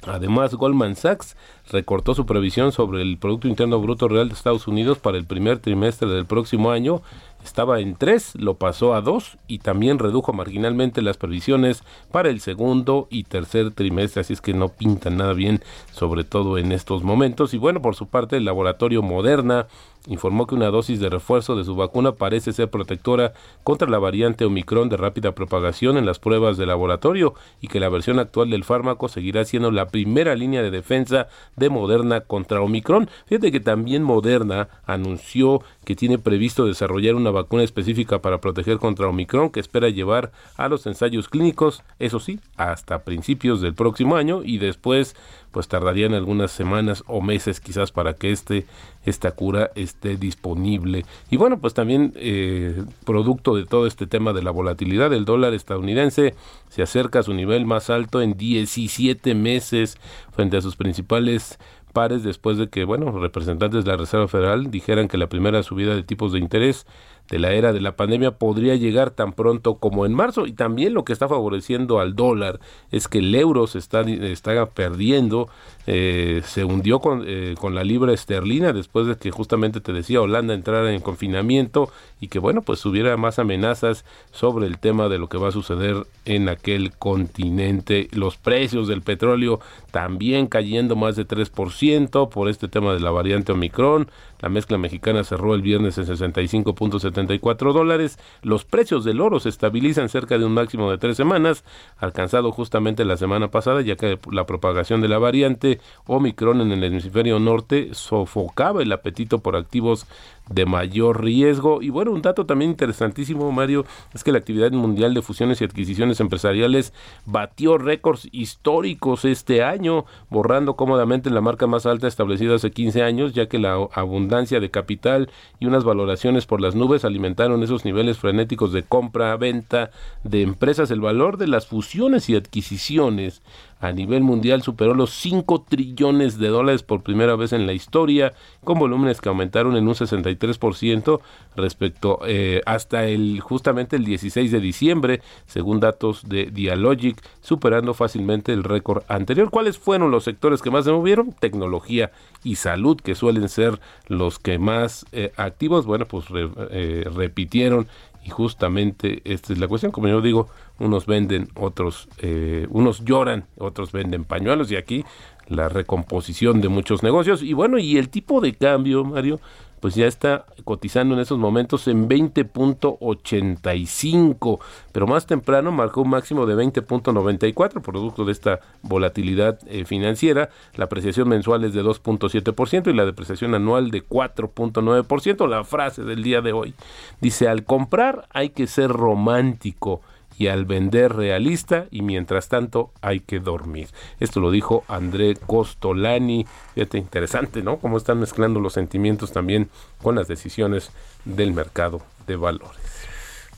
Además, 0.07 0.53
Goldman 0.55 0.95
Sachs 0.95 1.35
recortó 1.69 2.15
su 2.15 2.25
previsión 2.25 2.71
sobre 2.71 3.01
el 3.01 3.17
Producto 3.17 3.47
Interno 3.47 3.79
Bruto 3.79 4.07
Real 4.07 4.29
de 4.29 4.33
Estados 4.33 4.67
Unidos 4.67 4.99
para 4.99 5.17
el 5.17 5.25
primer 5.25 5.59
trimestre 5.59 6.07
del 6.07 6.25
próximo 6.25 6.71
año 6.71 7.01
estaba 7.47 7.79
en 7.79 7.95
3, 7.95 8.35
lo 8.35 8.55
pasó 8.55 8.93
a 8.93 9.01
2 9.01 9.37
y 9.47 9.59
también 9.59 9.99
redujo 9.99 10.33
marginalmente 10.33 11.01
las 11.01 11.17
previsiones 11.17 11.81
para 12.11 12.29
el 12.29 12.41
segundo 12.41 13.07
y 13.09 13.23
tercer 13.23 13.71
trimestre, 13.71 14.21
así 14.21 14.33
es 14.33 14.41
que 14.41 14.53
no 14.53 14.69
pintan 14.69 15.17
nada 15.17 15.33
bien, 15.33 15.61
sobre 15.91 16.23
todo 16.23 16.57
en 16.57 16.71
estos 16.71 17.03
momentos. 17.03 17.53
Y 17.53 17.57
bueno, 17.57 17.81
por 17.81 17.95
su 17.95 18.07
parte, 18.07 18.37
el 18.37 18.45
laboratorio 18.45 19.01
Moderna 19.01 19.67
informó 20.07 20.47
que 20.47 20.55
una 20.55 20.67
dosis 20.67 20.99
de 20.99 21.09
refuerzo 21.09 21.55
de 21.55 21.63
su 21.63 21.75
vacuna 21.75 22.13
parece 22.13 22.53
ser 22.53 22.69
protectora 22.69 23.33
contra 23.63 23.89
la 23.89 23.99
variante 23.99 24.45
Omicron 24.45 24.89
de 24.89 24.97
rápida 24.97 25.33
propagación 25.33 25.97
en 25.97 26.05
las 26.05 26.19
pruebas 26.19 26.57
de 26.57 26.65
laboratorio 26.65 27.33
y 27.61 27.67
que 27.67 27.79
la 27.79 27.89
versión 27.89 28.19
actual 28.19 28.49
del 28.49 28.63
fármaco 28.63 29.07
seguirá 29.07 29.45
siendo 29.45 29.71
la 29.71 29.87
primera 29.87 30.35
línea 30.35 30.61
de 30.61 30.71
defensa 30.71 31.27
de 31.55 31.69
Moderna 31.69 32.21
contra 32.21 32.61
Omicron. 32.61 33.09
Fíjate 33.27 33.51
que 33.51 33.59
también 33.59 34.03
Moderna 34.03 34.69
anunció 34.85 35.61
que 35.85 35.95
tiene 35.95 36.17
previsto 36.17 36.65
desarrollar 36.65 37.15
una 37.15 37.31
vacuna 37.31 37.63
específica 37.63 38.19
para 38.21 38.39
proteger 38.39 38.77
contra 38.77 39.07
Omicron 39.07 39.49
que 39.49 39.59
espera 39.59 39.89
llevar 39.89 40.31
a 40.55 40.67
los 40.67 40.85
ensayos 40.87 41.29
clínicos, 41.29 41.83
eso 41.99 42.19
sí, 42.19 42.39
hasta 42.55 43.03
principios 43.03 43.61
del 43.61 43.73
próximo 43.73 44.15
año 44.15 44.41
y 44.43 44.57
después 44.57 45.15
pues 45.57 45.67
tardarían 45.67 46.13
algunas 46.13 46.51
semanas 46.51 47.03
o 47.07 47.19
meses 47.19 47.59
quizás 47.59 47.91
para 47.91 48.13
que 48.13 48.31
este 48.31 48.67
esta 49.07 49.31
cura 49.31 49.71
esté 49.73 50.15
disponible. 50.15 51.03
Y 51.31 51.37
bueno, 51.37 51.57
pues 51.57 51.73
también 51.73 52.13
eh, 52.15 52.83
producto 53.05 53.55
de 53.55 53.65
todo 53.65 53.87
este 53.87 54.05
tema 54.05 54.33
de 54.33 54.43
la 54.43 54.51
volatilidad 54.51 55.09
del 55.09 55.25
dólar 55.25 55.55
estadounidense 55.55 56.35
se 56.69 56.83
acerca 56.83 57.21
a 57.21 57.23
su 57.23 57.33
nivel 57.33 57.65
más 57.65 57.89
alto 57.89 58.21
en 58.21 58.37
17 58.37 59.33
meses 59.33 59.97
frente 60.31 60.57
a 60.57 60.61
sus 60.61 60.75
principales 60.75 61.57
pares 61.91 62.21
después 62.21 62.59
de 62.59 62.69
que, 62.69 62.83
bueno, 62.83 63.11
representantes 63.17 63.83
de 63.83 63.89
la 63.89 63.97
Reserva 63.97 64.27
Federal 64.27 64.69
dijeran 64.69 65.07
que 65.07 65.17
la 65.17 65.25
primera 65.25 65.63
subida 65.63 65.95
de 65.95 66.03
tipos 66.03 66.33
de 66.33 66.37
interés 66.37 66.85
de 67.29 67.39
la 67.39 67.51
era 67.53 67.73
de 67.73 67.81
la 67.81 67.95
pandemia 67.95 68.31
podría 68.31 68.75
llegar 68.75 69.11
tan 69.11 69.33
pronto 69.33 69.75
como 69.75 70.05
en 70.05 70.13
marzo. 70.13 70.47
Y 70.47 70.53
también 70.53 70.93
lo 70.93 71.05
que 71.05 71.13
está 71.13 71.27
favoreciendo 71.27 71.99
al 71.99 72.15
dólar 72.15 72.59
es 72.91 73.07
que 73.07 73.19
el 73.19 73.33
euro 73.35 73.67
se 73.67 73.79
está, 73.79 74.01
está 74.01 74.65
perdiendo 74.67 75.49
eh, 75.89 76.41
se 76.43 76.65
hundió 76.65 76.99
con, 76.99 77.23
eh, 77.25 77.55
con 77.57 77.73
la 77.73 77.85
libra 77.85 78.11
esterlina 78.11 78.73
después 78.73 79.07
de 79.07 79.15
que 79.15 79.31
justamente 79.31 79.79
te 79.79 79.93
decía 79.93 80.19
Holanda 80.19 80.53
entrara 80.53 80.93
en 80.93 80.99
confinamiento 80.99 81.89
y 82.19 82.27
que 82.27 82.39
bueno 82.39 82.61
pues 82.61 82.85
hubiera 82.85 83.15
más 83.15 83.39
amenazas 83.39 84.03
sobre 84.33 84.67
el 84.67 84.79
tema 84.79 85.07
de 85.07 85.17
lo 85.17 85.29
que 85.29 85.37
va 85.37 85.47
a 85.47 85.53
suceder 85.53 86.05
en 86.25 86.49
aquel 86.49 86.91
continente. 86.91 88.09
Los 88.11 88.35
precios 88.35 88.89
del 88.89 89.01
petróleo 89.01 89.61
también 89.91 90.47
cayendo 90.47 90.97
más 90.97 91.15
de 91.15 91.25
3% 91.25 92.29
por 92.29 92.49
este 92.49 92.67
tema 92.67 92.93
de 92.93 92.99
la 92.99 93.11
variante 93.11 93.53
Omicron 93.53 94.09
la 94.39 94.49
mezcla 94.49 94.77
mexicana 94.77 95.23
cerró 95.23 95.55
el 95.55 95.61
viernes 95.61 95.97
en 95.97 96.05
65.74 96.05 97.73
dólares. 97.73 98.19
Los 98.41 98.65
precios 98.65 99.03
del 99.03 99.21
oro 99.21 99.39
se 99.39 99.49
estabilizan 99.49 100.09
cerca 100.09 100.37
de 100.37 100.45
un 100.45 100.53
máximo 100.53 100.91
de 100.91 100.97
tres 100.97 101.17
semanas, 101.17 101.63
alcanzado 101.97 102.51
justamente 102.51 103.05
la 103.05 103.17
semana 103.17 103.49
pasada, 103.49 103.81
ya 103.81 103.95
que 103.95 104.19
la 104.31 104.45
propagación 104.45 105.01
de 105.01 105.07
la 105.07 105.17
variante 105.17 105.79
Omicron 106.05 106.61
en 106.61 106.71
el 106.71 106.83
hemisferio 106.83 107.39
norte 107.39 107.89
sofocaba 107.93 108.81
el 108.81 108.91
apetito 108.91 109.39
por 109.39 109.55
activos 109.55 110.05
de 110.49 110.65
mayor 110.65 111.23
riesgo. 111.23 111.81
Y 111.81 111.89
bueno, 111.89 112.11
un 112.11 112.21
dato 112.21 112.45
también 112.45 112.71
interesantísimo, 112.71 113.51
Mario, 113.51 113.85
es 114.13 114.23
que 114.23 114.31
la 114.31 114.37
actividad 114.37 114.71
mundial 114.71 115.13
de 115.13 115.21
fusiones 115.21 115.61
y 115.61 115.65
adquisiciones 115.65 116.19
empresariales 116.19 116.93
batió 117.25 117.77
récords 117.77 118.27
históricos 118.31 119.25
este 119.25 119.63
año, 119.63 120.05
borrando 120.29 120.75
cómodamente 120.75 121.29
la 121.29 121.41
marca 121.41 121.67
más 121.67 121.85
alta 121.85 122.07
establecida 122.07 122.55
hace 122.55 122.71
15 122.71 123.03
años, 123.03 123.33
ya 123.33 123.47
que 123.47 123.59
la 123.59 123.73
abundancia 123.93 124.59
de 124.59 124.71
capital 124.71 125.29
y 125.59 125.65
unas 125.65 125.83
valoraciones 125.83 126.45
por 126.45 126.61
las 126.61 126.75
nubes 126.75 127.05
alimentaron 127.05 127.63
esos 127.63 127.85
niveles 127.85 128.17
frenéticos 128.17 128.71
de 128.73 128.83
compra, 128.83 129.35
venta 129.37 129.91
de 130.23 130.41
empresas. 130.41 130.91
El 130.91 131.01
valor 131.01 131.37
de 131.37 131.47
las 131.47 131.67
fusiones 131.67 132.29
y 132.29 132.35
adquisiciones 132.35 133.41
a 133.79 133.91
nivel 133.91 134.23
mundial 134.23 134.61
superó 134.63 134.93
los 134.93 135.11
5 135.11 135.65
trillones 135.67 136.37
de 136.39 136.47
dólares 136.47 136.83
por 136.83 137.03
primera 137.03 137.35
vez 137.35 137.53
en 137.53 137.67
la 137.67 137.73
historia, 137.73 138.33
con 138.63 138.79
volúmenes 138.79 139.21
que 139.21 139.29
aumentaron 139.29 139.75
en 139.77 139.87
un 139.87 139.93
63% 139.93 141.19
respecto 141.55 142.19
eh, 142.25 142.61
hasta 142.65 143.05
el 143.05 143.39
justamente 143.39 143.95
el 143.95 144.05
16 144.05 144.51
de 144.51 144.59
diciembre, 144.59 145.21
según 145.45 145.79
datos 145.79 146.27
de 146.27 146.45
Dialogic, 146.45 147.21
superando 147.41 147.93
fácilmente 147.93 148.51
el 148.51 148.63
récord 148.63 149.03
anterior. 149.07 149.49
¿Cuáles 149.49 149.77
fueron 149.77 150.11
los 150.11 150.23
sectores 150.23 150.61
que 150.61 150.71
más 150.71 150.85
se 150.85 150.91
movieron? 150.91 151.33
Tecnología 151.33 152.11
y 152.43 152.55
salud, 152.55 152.99
que 152.99 153.15
suelen 153.15 153.49
ser 153.49 153.79
los 154.07 154.39
que 154.39 154.57
más 154.59 155.05
eh, 155.11 155.31
activos, 155.37 155.85
bueno, 155.85 156.05
pues 156.05 156.25
eh, 156.31 157.05
repitieron 157.13 157.87
y 158.27 158.29
justamente 158.29 159.21
esta 159.23 159.53
es 159.53 159.59
la 159.59 159.69
cuestión, 159.69 159.93
como 159.93 160.09
yo 160.09 160.21
digo, 160.21 160.49
unos 160.79 161.05
venden, 161.05 161.47
otros, 161.55 162.09
eh, 162.17 162.67
unos 162.69 163.05
lloran, 163.05 163.45
otros 163.57 163.93
venden 163.93 164.25
pañuelos 164.25 164.69
y 164.69 164.75
aquí 164.75 165.05
la 165.47 165.69
recomposición 165.69 166.59
de 166.59 166.67
muchos 166.67 167.03
negocios. 167.03 167.41
Y 167.41 167.53
bueno, 167.53 167.79
y 167.79 167.97
el 167.97 168.09
tipo 168.09 168.41
de 168.41 168.53
cambio, 168.53 169.05
Mario, 169.05 169.39
pues 169.79 169.95
ya 169.95 170.05
está 170.07 170.45
cotizando 170.63 171.15
en 171.15 171.21
esos 171.21 171.37
momentos 171.37 171.87
en 171.87 172.09
20.85, 172.09 174.59
pero 174.91 175.05
más 175.07 175.27
temprano 175.27 175.71
marcó 175.71 176.01
un 176.01 176.09
máximo 176.09 176.45
de 176.45 176.55
20.94, 176.55 177.81
producto 177.81 178.25
de 178.25 178.31
esta 178.31 178.59
volatilidad 178.81 179.59
eh, 179.67 179.85
financiera. 179.85 180.49
La 180.75 180.85
apreciación 180.85 181.29
mensual 181.29 181.63
es 181.63 181.73
de 181.73 181.83
2.7% 181.83 182.89
y 182.89 182.93
la 182.93 183.05
depreciación 183.05 183.53
anual 183.55 183.91
de 183.91 184.03
4.9%. 184.03 185.47
La 185.47 185.63
frase 185.63 186.03
del 186.03 186.23
día 186.23 186.41
de 186.41 186.53
hoy 186.53 186.73
dice, 187.21 187.47
al 187.47 187.63
comprar 187.63 188.27
hay 188.33 188.49
que 188.49 188.65
ser 188.67 188.89
romántico 188.89 190.01
y 190.37 190.47
al 190.47 190.65
vender 190.65 191.15
realista 191.15 191.87
y 191.91 192.01
mientras 192.01 192.47
tanto 192.47 192.91
hay 193.01 193.19
que 193.19 193.39
dormir. 193.39 193.89
Esto 194.19 194.39
lo 194.39 194.51
dijo 194.51 194.83
André 194.87 195.35
Costolani. 195.35 196.45
Fíjate, 196.75 196.97
interesante, 196.97 197.63
¿no? 197.63 197.77
Cómo 197.77 197.97
están 197.97 198.19
mezclando 198.19 198.59
los 198.59 198.73
sentimientos 198.73 199.31
también 199.31 199.69
con 200.01 200.15
las 200.15 200.27
decisiones 200.27 200.91
del 201.25 201.53
mercado 201.53 202.01
de 202.27 202.35
valores. 202.35 202.86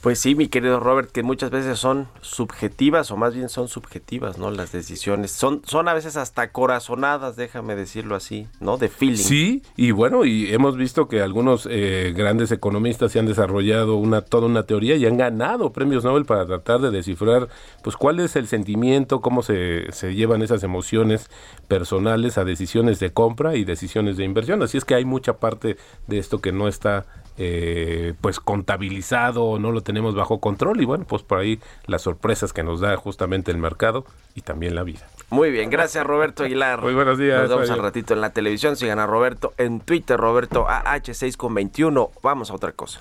Pues 0.02 0.20
sí, 0.20 0.34
mi 0.34 0.48
querido 0.48 0.80
Robert, 0.80 1.12
que 1.12 1.24
muchas 1.24 1.52
veces 1.52 1.78
son 1.78 2.08
subjetivas 2.22 3.12
o 3.12 3.18
más 3.18 3.36
bien 3.36 3.50
son 3.50 3.68
subjetivas, 3.68 4.38
¿no? 4.38 4.50
Las 4.50 4.72
decisiones 4.72 5.32
son 5.32 5.62
son 5.66 5.90
a 5.90 5.94
veces 5.94 6.16
hasta 6.16 6.54
corazonadas, 6.54 7.36
déjame 7.36 7.76
decirlo 7.76 8.16
así, 8.16 8.48
¿no? 8.62 8.78
De 8.78 8.88
feeling. 8.88 9.18
Sí, 9.18 9.62
y 9.76 9.92
bueno, 9.92 10.24
y 10.24 10.54
hemos 10.54 10.78
visto 10.78 11.10
que 11.10 11.22
algunos 11.22 11.68
eh, 11.70 12.14
grandes 12.16 12.50
economistas 12.54 13.12
se 13.12 13.20
han 13.20 13.26
desarrollado 13.26 13.98
una 13.98 14.22
toda 14.22 14.48
una 14.48 14.64
teoría 14.64 14.96
y 14.96 15.06
han 15.06 15.18
ganado 15.18 15.74
premios 15.74 16.06
Nobel 16.06 16.24
para 16.24 16.46
tratar 16.46 16.80
de 16.80 16.92
descifrar, 16.92 17.50
pues, 17.84 17.98
cuál 17.98 18.22
es 18.22 18.38
el 18.38 18.48
sentimiento, 18.48 19.20
cómo 19.20 19.44
se, 19.44 19.92
se 19.92 20.16
llevan 20.16 20.42
esas 20.42 20.64
emociones 20.64 21.30
personales 21.68 22.38
a 22.38 22.46
decisiones 22.46 23.02
de 23.02 23.12
compra 23.12 23.58
y 23.58 23.66
decisiones 23.66 24.16
de 24.16 24.24
inversión. 24.24 24.64
Así 24.64 24.78
es 24.78 24.86
que 24.86 24.96
hay 24.96 25.04
mucha 25.04 25.40
parte 25.40 25.76
de 26.08 26.20
esto 26.20 26.40
que 26.40 26.54
no 26.54 26.70
está 26.70 27.06
eh, 27.42 28.16
pues 28.20 28.42
contabilizado, 28.42 29.60
no 29.60 29.72
lo 29.72 29.80
tenemos 29.82 30.14
bajo 30.14 30.42
control 30.42 30.82
y 30.82 30.86
bueno, 30.86 31.06
pues 31.08 31.24
por 31.24 31.40
ahí 31.40 31.62
las 31.86 32.02
sorpresas 32.02 32.52
que 32.52 32.64
nos 32.64 32.82
da 32.82 32.98
justamente 32.98 33.50
el 33.50 33.58
mercado 33.58 34.04
y 34.36 34.42
también 34.42 34.76
la 34.76 34.84
vida. 34.84 35.08
Muy 35.30 35.50
bien, 35.50 35.70
gracias 35.70 36.06
Roberto 36.06 36.44
Aguilar. 36.44 36.82
Muy 36.82 36.94
buenos 36.94 37.18
días. 37.18 37.40
Nos 37.40 37.50
vemos 37.50 37.70
al 37.70 37.80
ratito 37.80 38.14
en 38.14 38.20
la 38.20 38.32
televisión. 38.32 38.76
Sigan 38.76 39.00
a 39.00 39.08
Roberto 39.08 39.54
en 39.58 39.80
Twitter, 39.80 40.20
Roberto 40.20 40.68
AH6 40.68 41.38
con 41.38 41.54
21. 41.54 42.12
Vamos 42.22 42.52
a 42.52 42.56
otra 42.56 42.74
cosa. 42.74 43.00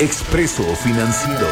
Expreso 0.00 0.64
Financiero. 0.74 1.46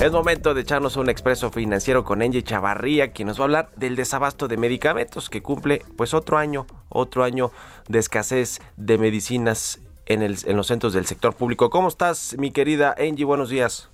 Es 0.00 0.12
momento 0.12 0.54
de 0.54 0.62
echarnos 0.62 0.96
un 0.96 1.10
expreso 1.10 1.50
financiero 1.50 2.04
con 2.04 2.22
Angie 2.22 2.42
Chavarría, 2.42 3.12
quien 3.12 3.28
nos 3.28 3.38
va 3.38 3.42
a 3.42 3.44
hablar 3.44 3.68
del 3.76 3.96
desabasto 3.96 4.48
de 4.48 4.56
medicamentos 4.56 5.28
que 5.28 5.42
cumple 5.42 5.82
pues 5.98 6.14
otro 6.14 6.38
año, 6.38 6.64
otro 6.88 7.22
año 7.22 7.50
de 7.86 7.98
escasez 7.98 8.62
de 8.78 8.96
medicinas 8.96 9.78
en, 10.06 10.22
el, 10.22 10.36
en 10.46 10.56
los 10.56 10.68
centros 10.68 10.94
del 10.94 11.04
sector 11.04 11.34
público. 11.34 11.68
¿Cómo 11.68 11.88
estás, 11.88 12.34
mi 12.38 12.50
querida 12.50 12.94
Angie? 12.98 13.26
Buenos 13.26 13.50
días. 13.50 13.90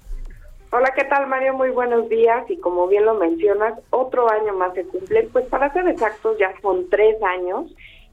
Hola, 0.71 0.93
¿qué 0.95 1.03
tal 1.07 1.27
Mario? 1.27 1.55
Muy 1.55 1.71
buenos 1.71 2.09
días 2.09 2.49
y 2.49 2.57
como 2.59 2.87
bien 2.87 3.05
lo 3.05 3.15
mencionas, 3.15 3.75
otro 3.91 4.31
año 4.31 4.55
más 4.55 4.75
se 4.75 4.85
cumple, 4.85 5.29
pues 5.33 5.47
para 5.47 5.73
ser 5.73 5.89
exactos 5.89 6.39
ya 6.39 6.55
son 6.63 6.89
tres 6.89 7.21
años 7.21 7.67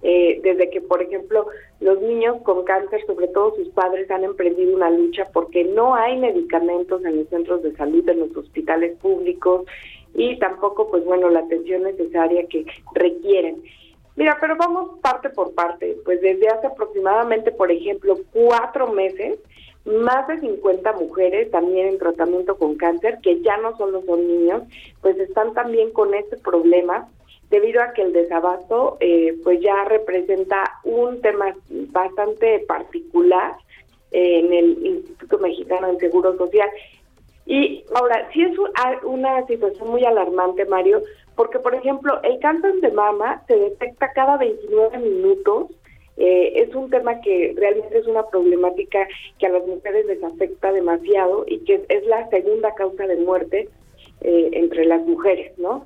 eh, 0.04 0.42
desde 0.44 0.70
que, 0.70 0.82
por 0.82 1.02
ejemplo, 1.02 1.48
los 1.80 2.02
niños 2.02 2.42
con 2.44 2.64
cáncer, 2.66 3.06
sobre 3.08 3.30
todo 3.30 3.56
sus 3.56 3.70
padres, 3.70 4.12
han 4.12 4.26
emprendido 4.26 4.76
una 4.76 4.90
lucha 4.90 5.30
porque 5.34 5.64
no 5.64 5.96
hay 5.96 6.18
medicamentos 6.18 7.04
en 7.06 7.18
los 7.18 7.30
centros 7.30 7.64
de 7.64 7.74
salud, 7.76 8.08
en 8.10 8.20
los 8.20 8.36
hospitales 8.36 8.98
públicos 8.98 9.66
y 10.14 10.38
tampoco, 10.40 10.92
pues 10.92 11.06
bueno, 11.06 11.30
la 11.30 11.40
atención 11.40 11.84
necesaria 11.84 12.46
que 12.48 12.66
requieren. 12.94 13.64
Mira, 14.16 14.38
pero 14.40 14.56
vamos 14.58 15.00
parte 15.02 15.30
por 15.30 15.54
parte. 15.56 15.98
Pues 16.06 16.22
desde 16.22 16.50
hace 16.50 16.68
aproximadamente, 16.68 17.52
por 17.52 17.72
ejemplo, 17.72 18.18
cuatro 18.32 18.92
meses, 18.92 19.40
más 19.86 20.28
de 20.28 20.40
50 20.40 20.94
mujeres 20.94 21.50
también 21.50 21.88
en 21.88 21.98
tratamiento 21.98 22.58
con 22.58 22.76
cáncer, 22.76 23.20
que 23.24 23.42
ya 23.42 23.58
no 23.58 23.76
solo 23.78 24.04
son 24.06 24.28
niños, 24.28 24.64
pues 25.02 25.18
están 25.18 25.54
también 25.54 25.92
con 25.92 26.14
este 26.14 26.38
problema 26.38 27.08
debido 27.54 27.84
a 27.84 27.94
que 27.94 28.02
el 28.02 28.14
desabasto 28.14 28.98
eh, 29.00 29.38
pues 29.44 29.62
ya 29.62 29.84
representa 29.86 30.64
un 30.84 31.22
tema 31.22 31.56
bastante 31.70 32.66
particular 32.68 33.54
eh, 34.12 34.40
en 34.40 34.52
el 34.52 34.84
Instituto 34.84 35.38
Mexicano 35.38 35.94
de 35.94 36.00
Seguro 36.00 36.36
Social. 36.36 36.68
Y 37.46 37.84
ahora, 37.94 38.28
sí 38.34 38.42
es 38.42 38.58
una 39.04 39.46
situación 39.46 39.88
muy 39.88 40.04
alarmante, 40.04 40.66
Mario, 40.66 41.04
porque, 41.36 41.60
por 41.60 41.76
ejemplo, 41.76 42.20
el 42.24 42.40
cáncer 42.40 42.74
de 42.82 42.90
mama 42.90 43.44
se 43.48 43.56
detecta 43.56 44.12
cada 44.14 44.38
29 44.38 44.98
minutos. 44.98 45.70
Eh, 46.18 46.54
es 46.56 46.74
un 46.74 46.90
tema 46.90 47.22
que 47.22 47.54
realmente 47.56 48.00
es 48.00 48.08
una 48.08 48.26
problemática 48.26 49.08
que 49.38 49.46
a 49.46 49.50
las 49.50 49.66
mujeres 49.68 50.08
les 50.08 50.24
afecta 50.24 50.72
demasiado 50.72 51.44
y 51.48 51.60
que 51.66 51.86
es 51.88 52.06
la 52.08 52.28
segunda 52.30 52.74
causa 52.74 53.06
de 53.06 53.18
muerte 53.18 53.70
entre 54.22 54.86
las 54.86 55.02
mujeres, 55.02 55.52
¿no? 55.58 55.86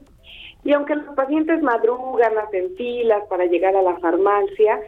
Y 0.64 0.74
aunque 0.74 0.96
los 0.96 1.16
pacientes 1.16 1.62
madrugan, 1.62 2.38
hacen 2.38 2.76
filas 2.76 3.24
para 3.30 3.46
llegar 3.46 3.76
a 3.76 3.82
la 3.82 3.98
farmacia, 4.00 4.82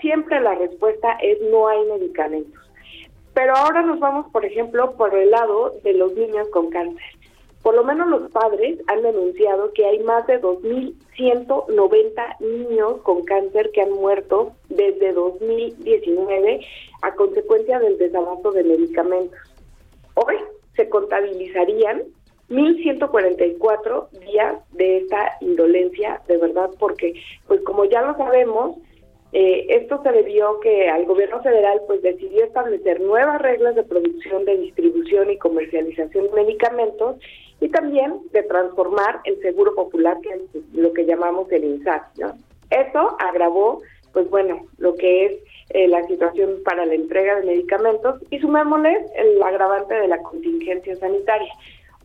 siempre 0.00 0.40
la 0.40 0.54
respuesta 0.54 1.12
es 1.20 1.40
no 1.50 1.68
hay 1.68 1.84
medicamentos. 1.86 2.62
Pero 3.34 3.54
ahora 3.54 3.82
nos 3.82 4.00
vamos, 4.00 4.30
por 4.32 4.44
ejemplo, 4.44 4.92
por 4.96 5.14
el 5.14 5.30
lado 5.30 5.74
de 5.84 5.92
los 5.92 6.14
niños 6.14 6.48
con 6.48 6.70
cáncer. 6.70 7.04
por 7.62 7.74
lo 7.74 7.82
menos 7.82 8.08
los 8.08 8.30
padres 8.30 8.78
han 8.86 9.02
denunciado 9.02 9.72
que 9.72 9.84
hay 9.84 9.98
más 10.04 10.24
de 10.28 10.40
2.190 10.40 12.38
niños 12.38 13.02
con 13.02 13.24
cáncer 13.24 13.72
que 13.72 13.82
han 13.82 13.90
muerto 13.90 14.52
desde 14.68 15.12
2019 15.12 16.60
a 17.02 17.14
consecuencia 17.16 17.80
del 17.80 17.98
desabasto 17.98 18.52
de 18.52 18.62
medicamentos. 18.62 19.38
Hoy 20.14 20.36
se 20.76 20.88
contabilizarían 20.88 22.04
1.144 22.48 24.10
días 24.20 24.56
de 24.72 24.98
esta 24.98 25.36
indolencia, 25.40 26.20
de 26.28 26.36
verdad, 26.38 26.70
porque, 26.78 27.14
pues 27.46 27.60
como 27.62 27.84
ya 27.86 28.02
lo 28.02 28.16
sabemos, 28.16 28.76
eh, 29.32 29.66
esto 29.70 30.00
se 30.02 30.12
debió 30.12 30.60
que 30.60 30.88
al 30.88 31.04
gobierno 31.04 31.42
federal 31.42 31.80
pues 31.86 32.00
decidió 32.00 32.44
establecer 32.44 33.00
nuevas 33.00 33.42
reglas 33.42 33.74
de 33.74 33.82
producción, 33.82 34.44
de 34.44 34.56
distribución 34.56 35.30
y 35.30 35.38
comercialización 35.38 36.26
de 36.26 36.44
medicamentos 36.44 37.16
y 37.60 37.68
también 37.68 38.14
de 38.32 38.42
transformar 38.44 39.20
el 39.24 39.40
seguro 39.42 39.74
popular, 39.74 40.18
que 40.22 40.30
es 40.30 40.40
lo 40.72 40.92
que 40.92 41.04
llamamos 41.04 41.50
el 41.50 41.64
INSAT. 41.64 42.02
Eso 42.70 43.16
agravó, 43.18 43.82
pues 44.12 44.30
bueno, 44.30 44.66
lo 44.78 44.94
que 44.94 45.26
es 45.26 45.32
eh, 45.70 45.88
la 45.88 46.06
situación 46.06 46.62
para 46.64 46.86
la 46.86 46.94
entrega 46.94 47.36
de 47.36 47.46
medicamentos 47.46 48.22
y 48.30 48.38
sumémosle 48.38 49.04
el 49.16 49.42
agravante 49.42 49.94
de 49.94 50.08
la 50.08 50.22
contingencia 50.22 50.94
sanitaria. 50.96 51.52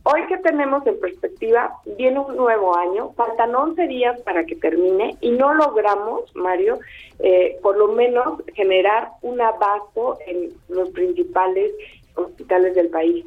Hoy 0.04 0.26
que 0.26 0.38
tenemos 0.38 0.86
en 0.88 1.00
perspectiva, 1.00 1.76
viene 1.98 2.20
un 2.20 2.36
nuevo 2.36 2.76
año, 2.76 3.12
faltan 3.14 3.54
11 3.54 3.88
días 3.88 4.20
para 4.22 4.46
que 4.46 4.56
termine 4.56 5.16
y 5.22 5.30
no 5.30 5.54
logramos, 5.54 6.36
Mario, 6.36 6.80
eh, 7.20 7.60
por 7.62 7.78
lo 7.78 7.90
menos 7.90 8.42
generar 8.56 9.10
un 9.22 9.40
abasto 9.40 10.18
en 10.26 10.50
los 10.70 10.90
principales 10.90 11.72
hospitales 12.16 12.74
del 12.74 12.90
país. 12.90 13.26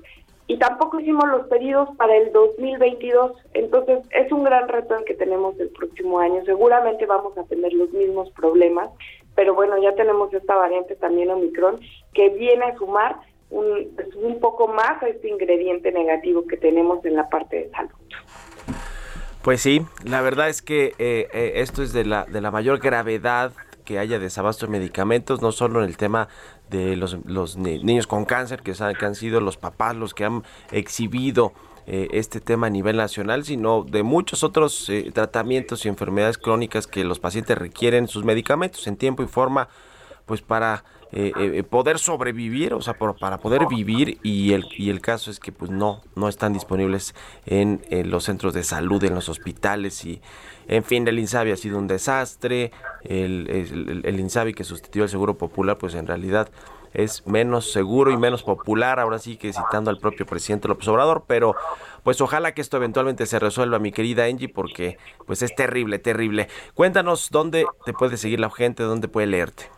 Y 0.49 0.59
tampoco 0.59 0.99
hicimos 0.99 1.29
los 1.29 1.47
pedidos 1.47 1.89
para 1.97 2.17
el 2.17 2.33
2022, 2.33 3.33
entonces 3.55 4.01
es 4.11 4.31
un 4.33 4.43
gran 4.43 4.69
reto 4.69 4.97
el 4.97 5.05
que 5.05 5.15
tenemos 5.15 5.59
el 5.61 5.69
próximo 5.71 6.19
año. 6.19 6.45
Seguramente 6.45 7.07
vamos 7.07 7.39
a 7.39 7.45
tener 7.45 7.73
los 7.73 7.91
mismos 7.93 8.31
problemas, 8.33 8.91
pero 9.37 9.55
bueno, 9.55 9.81
ya 9.81 9.95
tenemos 9.95 10.35
esta 10.35 10.57
variante 10.57 10.97
también 10.97 11.31
Omicron 11.31 11.81
que 12.13 12.31
viene 12.31 12.65
a 12.65 12.77
sumar 12.77 13.17
un, 13.55 13.95
pues, 13.95 14.09
un 14.17 14.41
poco 14.41 14.69
más 14.69 15.03
a 15.03 15.09
este 15.09 15.29
ingrediente 15.29 15.93
negativo 15.93 16.47
que 16.47 16.57
tenemos 16.57 17.05
en 17.05 17.15
la 17.15 17.29
parte 17.29 17.57
de 17.57 17.71
salud. 17.71 17.91
Pues 19.43 19.61
sí, 19.61 19.83
la 20.05 20.23
verdad 20.23 20.49
es 20.49 20.63
que 20.63 20.95
eh, 20.99 21.29
eh, 21.33 21.53
esto 21.57 21.83
es 21.83 21.93
de 21.93 22.05
la, 22.05 22.25
de 22.25 22.41
la 22.41 22.51
mayor 22.51 22.79
gravedad 22.81 23.53
que 23.85 23.99
haya 23.99 24.19
desabasto 24.19 24.67
de 24.67 24.73
medicamentos, 24.73 25.43
no 25.43 25.53
solo 25.53 25.83
en 25.83 25.89
el 25.89 25.97
tema 25.97 26.29
de 26.71 26.97
los, 26.97 27.19
los 27.27 27.57
niños 27.59 28.07
con 28.07 28.25
cáncer, 28.25 28.63
que, 28.63 28.73
han 28.81 29.15
sido 29.15 29.41
los 29.41 29.59
papás 29.59 29.95
los 29.95 30.15
que 30.15 30.25
han 30.25 30.43
exhibido 30.73 31.53
eh, 31.87 32.09
este 32.13 32.41
tema 32.41 32.69
a 32.69 32.71
nivel 32.71 32.97
nacional, 32.97 33.45
sino 33.45 33.85
de 33.85 34.03
muchos 34.03 34.43
otros 34.43 34.91
tratamientos 35.13 35.85
y 35.85 35.89
enfermedades 35.89 36.39
crónicas 36.39 36.87
que 36.87 37.05
los 37.05 37.19
pacientes 37.19 37.59
requieren 37.59 38.09
sus 38.09 38.25
medicamentos 38.25 38.87
en 38.87 38.97
tiempo 38.97 39.23
y 39.23 39.27
forma, 39.27 39.69
pues 40.25 40.41
para 40.41 40.85
eh, 41.17 41.33
eh, 41.37 41.63
poder 41.63 42.01
sobrevivir, 42.01 42.75
o 42.75 42.83
sea, 42.83 42.95
para 42.95 43.39
poder 43.39 43.69
vivir 43.69 44.19
y 44.25 44.53
el, 44.53 44.67
y 44.77 44.91
el 44.91 45.01
caso 45.01 45.31
es 45.31 45.39
que 45.39 45.53
pues 45.53 45.71
no, 45.71 46.03
no 46.17 46.29
están 46.29 46.53
disponibles 46.53 47.15
en, 47.47 47.81
los 48.11 48.25
centros 48.25 48.53
de 48.53 48.65
salud, 48.65 49.05
en 49.05 49.15
los 49.15 49.29
hospitales 49.29 50.05
y 50.05 50.21
en 50.67 50.83
fin, 50.83 51.07
el 51.07 51.21
INSABI 51.21 51.53
ha 51.53 51.57
sido 51.57 51.79
un 51.79 51.87
desastre, 51.87 52.73
el, 53.05 54.03
el, 54.05 54.19
INSABI 54.19 54.55
que 54.55 54.65
sustituyó 54.65 55.05
el 55.05 55.09
Seguro 55.09 55.39
Popular 55.39 55.79
pues 55.79 55.95
en 55.95 56.09
realidad 56.09 56.51
es 56.95 57.25
menos 57.29 57.71
seguro 57.71 58.11
y 58.11 58.17
menos 58.17 58.43
popular, 58.43 58.99
ahora 58.99 59.21
sí 59.21 59.37
que 59.37 59.53
citando 59.53 59.91
al 59.91 59.99
propio 59.99 60.27
presidente 60.27 60.67
López 60.67 60.89
Obrador, 60.89 61.27
pero 61.29 61.55
pues 62.03 62.21
ojalá 62.23 62.55
que 62.55 62.61
esto 62.61 62.77
eventualmente 62.77 63.27
se 63.27 63.39
resuelva, 63.39 63.79
mi 63.79 63.93
querida 63.93 64.25
Angie, 64.25 64.49
porque 64.49 64.99
pues 65.27 65.43
es 65.43 65.55
terrible, 65.55 66.01
terrible. 66.01 66.49
Cuéntanos 66.75 67.31
dónde 67.31 67.67
te 67.85 67.93
puede 67.93 68.17
seguir 68.17 68.41
la 68.41 68.51
gente, 68.51 68.83
dónde 68.83 69.07
puede 69.07 69.29
leerte. 69.29 69.71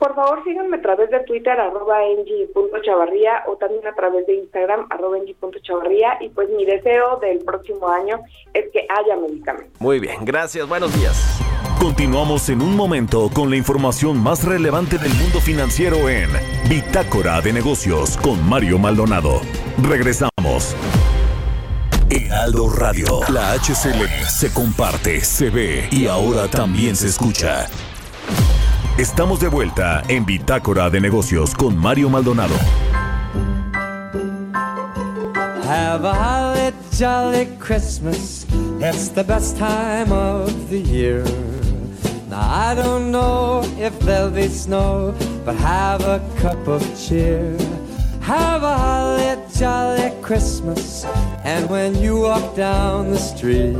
Por 0.00 0.14
favor, 0.14 0.42
síganme 0.44 0.78
a 0.78 0.80
través 0.80 1.10
de 1.10 1.20
Twitter, 1.20 1.60
arroba 1.60 1.98
o 3.46 3.56
también 3.56 3.86
a 3.86 3.94
través 3.94 4.26
de 4.26 4.34
Instagram, 4.36 4.86
arroba 4.88 5.18
Y 5.18 6.28
pues 6.30 6.48
mi 6.48 6.64
deseo 6.64 7.18
del 7.18 7.40
próximo 7.40 7.86
año 7.86 8.18
es 8.54 8.70
que 8.72 8.86
haya 8.88 9.16
medicamentos. 9.16 9.78
Muy 9.78 10.00
bien, 10.00 10.24
gracias, 10.24 10.66
buenos 10.66 10.98
días. 10.98 11.38
Continuamos 11.78 12.48
en 12.48 12.62
un 12.62 12.74
momento 12.76 13.30
con 13.32 13.50
la 13.50 13.56
información 13.56 14.18
más 14.22 14.42
relevante 14.42 14.96
del 14.96 15.12
mundo 15.12 15.38
financiero 15.38 16.08
en 16.08 16.30
Bitácora 16.68 17.42
de 17.42 17.52
Negocios 17.52 18.16
con 18.16 18.42
Mario 18.48 18.78
Maldonado. 18.78 19.42
Regresamos. 19.86 20.74
Heraldo 22.08 22.70
Radio, 22.70 23.20
la 23.28 23.52
HCL 23.52 24.06
se 24.28 24.52
comparte, 24.52 25.20
se 25.20 25.50
ve 25.50 25.88
y 25.92 26.06
ahora 26.06 26.48
también 26.48 26.96
se 26.96 27.06
escucha. 27.06 27.68
Estamos 29.00 29.40
de 29.40 29.48
vuelta 29.48 30.02
en 30.08 30.26
Bitácora 30.26 30.90
de 30.90 31.00
Negocios 31.00 31.54
con 31.54 31.74
Mario 31.74 32.10
Maldonado. 32.10 32.54
Have 35.66 36.04
a 36.04 36.12
holly 36.12 36.74
jolly 36.92 37.46
Christmas. 37.58 38.44
It's 38.78 39.08
the 39.08 39.24
best 39.24 39.56
time 39.56 40.12
of 40.12 40.52
the 40.68 40.82
year. 40.82 41.24
Now 42.28 42.42
I 42.42 42.74
don't 42.74 43.10
know 43.10 43.62
if 43.78 43.98
there'll 44.00 44.30
be 44.30 44.48
snow, 44.48 45.14
but 45.46 45.56
have 45.56 46.02
a 46.02 46.20
cup 46.38 46.68
of 46.68 46.82
cheer. 46.94 47.56
Have 48.20 48.62
a 48.62 48.76
holly 48.76 49.38
jolly 49.58 50.12
Christmas. 50.20 51.06
And 51.42 51.70
when 51.70 51.94
you 51.94 52.20
walk 52.20 52.54
down 52.54 53.12
the 53.12 53.18
street, 53.18 53.78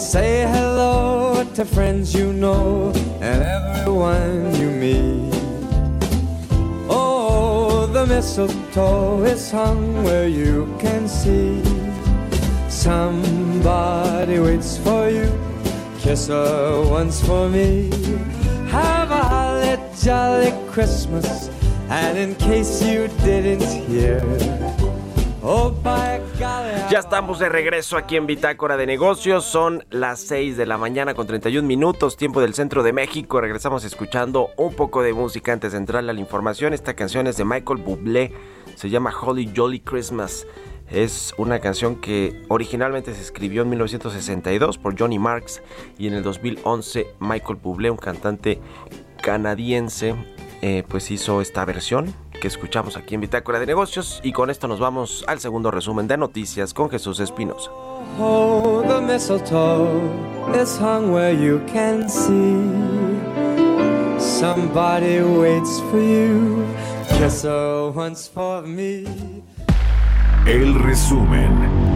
say 0.00 0.46
hello 0.48 1.44
to 1.54 1.62
friends 1.62 2.14
you 2.14 2.32
know 2.32 2.90
and 3.20 3.42
everyone 3.42 4.54
you 4.56 4.70
meet. 4.70 5.30
Oh, 6.88 7.86
the 7.92 8.06
mistletoe 8.06 9.22
is 9.24 9.50
hung 9.50 10.02
where 10.02 10.26
you 10.26 10.74
can 10.80 11.06
see. 11.06 11.62
Somebody 12.70 14.38
waits 14.38 14.78
for 14.78 15.10
you. 15.10 15.28
Kiss 15.98 16.28
her 16.28 16.82
once 16.88 17.20
for 17.20 17.50
me. 17.50 17.90
Have 18.70 19.10
a 19.10 19.22
holly 19.22 19.78
jolly 20.02 20.52
Christmas. 20.70 21.50
And 21.90 22.16
in 22.16 22.34
case 22.36 22.82
you 22.82 23.08
didn't 23.22 23.68
hear, 23.86 24.22
oh, 25.42 25.70
by 25.82 26.19
Ya 26.40 26.98
estamos 26.98 27.38
de 27.38 27.50
regreso 27.50 27.98
aquí 27.98 28.16
en 28.16 28.26
Bitácora 28.26 28.78
de 28.78 28.86
Negocios. 28.86 29.44
Son 29.44 29.84
las 29.90 30.20
6 30.20 30.56
de 30.56 30.64
la 30.64 30.78
mañana 30.78 31.12
con 31.12 31.26
31 31.26 31.68
minutos, 31.68 32.16
tiempo 32.16 32.40
del 32.40 32.54
centro 32.54 32.82
de 32.82 32.94
México. 32.94 33.42
Regresamos 33.42 33.84
escuchando 33.84 34.48
un 34.56 34.72
poco 34.72 35.02
de 35.02 35.12
música 35.12 35.52
antes 35.52 35.72
de 35.72 35.78
entrar 35.78 35.98
a 35.98 36.12
la 36.14 36.18
información. 36.18 36.72
Esta 36.72 36.94
canción 36.94 37.26
es 37.26 37.36
de 37.36 37.44
Michael 37.44 37.82
Bublé. 37.82 38.32
Se 38.74 38.88
llama 38.88 39.12
Holly 39.14 39.52
Jolly 39.54 39.80
Christmas. 39.80 40.46
Es 40.90 41.34
una 41.36 41.58
canción 41.58 41.96
que 41.96 42.42
originalmente 42.48 43.14
se 43.14 43.20
escribió 43.20 43.60
en 43.60 43.68
1962 43.68 44.78
por 44.78 44.98
Johnny 44.98 45.18
Marks 45.18 45.62
y 45.98 46.06
en 46.06 46.14
el 46.14 46.22
2011 46.22 47.06
Michael 47.20 47.58
Bublé, 47.62 47.90
un 47.90 47.98
cantante 47.98 48.60
canadiense, 49.20 50.14
eh, 50.62 50.84
pues 50.88 51.10
hizo 51.10 51.42
esta 51.42 51.66
versión 51.66 52.14
que 52.40 52.48
escuchamos 52.48 52.96
aquí 52.96 53.14
en 53.14 53.20
Bitácora 53.20 53.60
de 53.60 53.66
Negocios 53.66 54.20
y 54.24 54.32
con 54.32 54.50
esto 54.50 54.66
nos 54.66 54.80
vamos 54.80 55.24
al 55.28 55.38
segundo 55.38 55.70
resumen 55.70 56.08
de 56.08 56.16
noticias 56.16 56.74
con 56.74 56.90
Jesús 56.90 57.20
Espinosa. 57.20 57.70
Oh, 58.18 58.82
the 58.88 59.00
mistletoe 59.00 60.10
is 60.54 60.76
hung 60.78 61.12
where 61.12 61.32
you 61.32 61.60
can 61.72 62.08
see. 62.08 62.56
Somebody 64.18 65.20
waits 65.20 65.80
for 65.90 66.00
you. 66.00 66.64
Kiss 67.08 67.44
her 67.44 67.92
once 67.94 68.28
for 68.28 68.62
me. 68.62 69.04
El 70.46 70.74
resumen. 70.74 71.89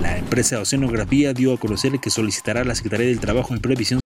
La 0.00 0.16
empresa 0.16 0.60
Oceanografía 0.60 1.34
dio 1.34 1.52
a 1.52 1.58
conocer 1.58 2.00
que 2.00 2.08
solicitará 2.08 2.62
a 2.62 2.64
la 2.64 2.74
Secretaría 2.74 3.08
del 3.08 3.20
Trabajo 3.20 3.54
y 3.54 3.58
Previsión 3.58 4.02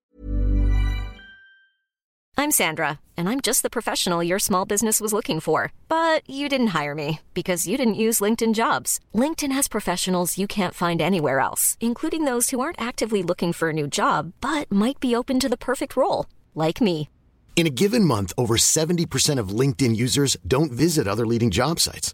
I'm 2.39 2.51
Sandra, 2.51 2.99
and 3.17 3.27
I'm 3.27 3.41
just 3.41 3.63
the 3.63 3.69
professional 3.69 4.23
your 4.23 4.39
small 4.39 4.63
business 4.63 5.01
was 5.01 5.11
looking 5.11 5.39
for. 5.39 5.71
But 5.89 6.21
you 6.29 6.47
didn't 6.47 6.67
hire 6.67 6.93
me 6.93 7.19
because 7.33 7.67
you 7.67 7.77
didn't 7.77 8.03
use 8.05 8.19
LinkedIn 8.19 8.53
jobs. 8.53 8.99
LinkedIn 9.13 9.51
has 9.51 9.67
professionals 9.67 10.37
you 10.37 10.45
can't 10.45 10.75
find 10.75 11.01
anywhere 11.01 11.39
else, 11.39 11.77
including 11.79 12.25
those 12.25 12.51
who 12.51 12.59
aren't 12.59 12.79
actively 12.79 13.23
looking 13.23 13.53
for 13.53 13.69
a 13.69 13.73
new 13.73 13.87
job 13.87 14.33
but 14.39 14.71
might 14.71 14.99
be 14.99 15.15
open 15.15 15.39
to 15.39 15.49
the 15.49 15.57
perfect 15.57 15.97
role, 15.97 16.27
like 16.53 16.79
me. 16.79 17.09
In 17.55 17.65
a 17.65 17.71
given 17.71 18.05
month, 18.05 18.33
over 18.37 18.55
70% 18.55 19.39
of 19.39 19.49
LinkedIn 19.49 19.95
users 19.95 20.37
don't 20.47 20.71
visit 20.71 21.07
other 21.07 21.25
leading 21.25 21.49
job 21.49 21.79
sites. 21.79 22.13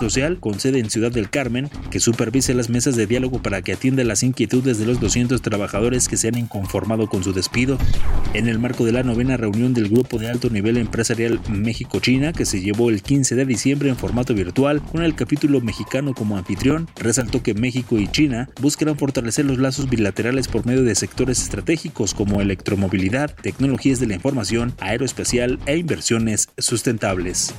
Social 0.00 0.40
con 0.40 0.58
sede 0.58 0.78
en 0.78 0.90
Ciudad 0.90 1.12
del 1.12 1.30
Carmen, 1.30 1.68
que 1.90 2.00
supervise 2.00 2.54
las 2.54 2.70
mesas 2.70 2.96
de 2.96 3.06
diálogo 3.06 3.42
para 3.42 3.62
que 3.62 3.72
atienda 3.72 4.02
las 4.04 4.22
inquietudes 4.22 4.78
de 4.78 4.86
los 4.86 5.00
200 5.00 5.42
trabajadores 5.42 6.08
que 6.08 6.16
se 6.16 6.28
han 6.28 6.38
inconformado 6.38 7.08
con 7.08 7.22
su 7.22 7.32
despido. 7.32 7.78
En 8.34 8.48
el 8.48 8.58
marco 8.58 8.84
de 8.84 8.92
la 8.92 9.02
novena 9.02 9.36
reunión 9.36 9.74
del 9.74 9.88
Grupo 9.88 10.18
de 10.18 10.30
Alto 10.30 10.50
Nivel 10.50 10.78
Empresarial 10.78 11.40
México-China, 11.48 12.32
que 12.32 12.46
se 12.46 12.60
llevó 12.60 12.90
el 12.90 13.02
15 13.02 13.34
de 13.34 13.44
diciembre 13.44 13.88
en 13.88 13.96
formato 13.96 14.34
virtual, 14.34 14.82
con 14.82 15.02
el 15.02 15.14
capítulo 15.14 15.60
mexicano 15.60 16.14
como 16.14 16.36
anfitrión, 16.36 16.88
resaltó 16.96 17.42
que 17.42 17.54
México 17.54 17.98
y 17.98 18.08
China 18.08 18.48
buscarán 18.60 18.96
fortalecer 18.96 19.44
los 19.44 19.58
lazos 19.58 19.88
bilaterales 19.88 20.48
por 20.48 20.64
medio 20.66 20.82
de 20.82 20.94
sectores 20.94 21.42
estratégicos 21.42 22.14
como 22.14 22.40
electromovilidad, 22.40 23.34
tecnologías 23.42 24.00
de 24.00 24.06
la 24.06 24.14
información, 24.14 24.74
aeroespacial 24.80 25.58
e 25.66 25.76
inversiones 25.76 26.48
sustentables. 26.58 27.54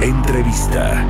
Entrevista. 0.00 1.06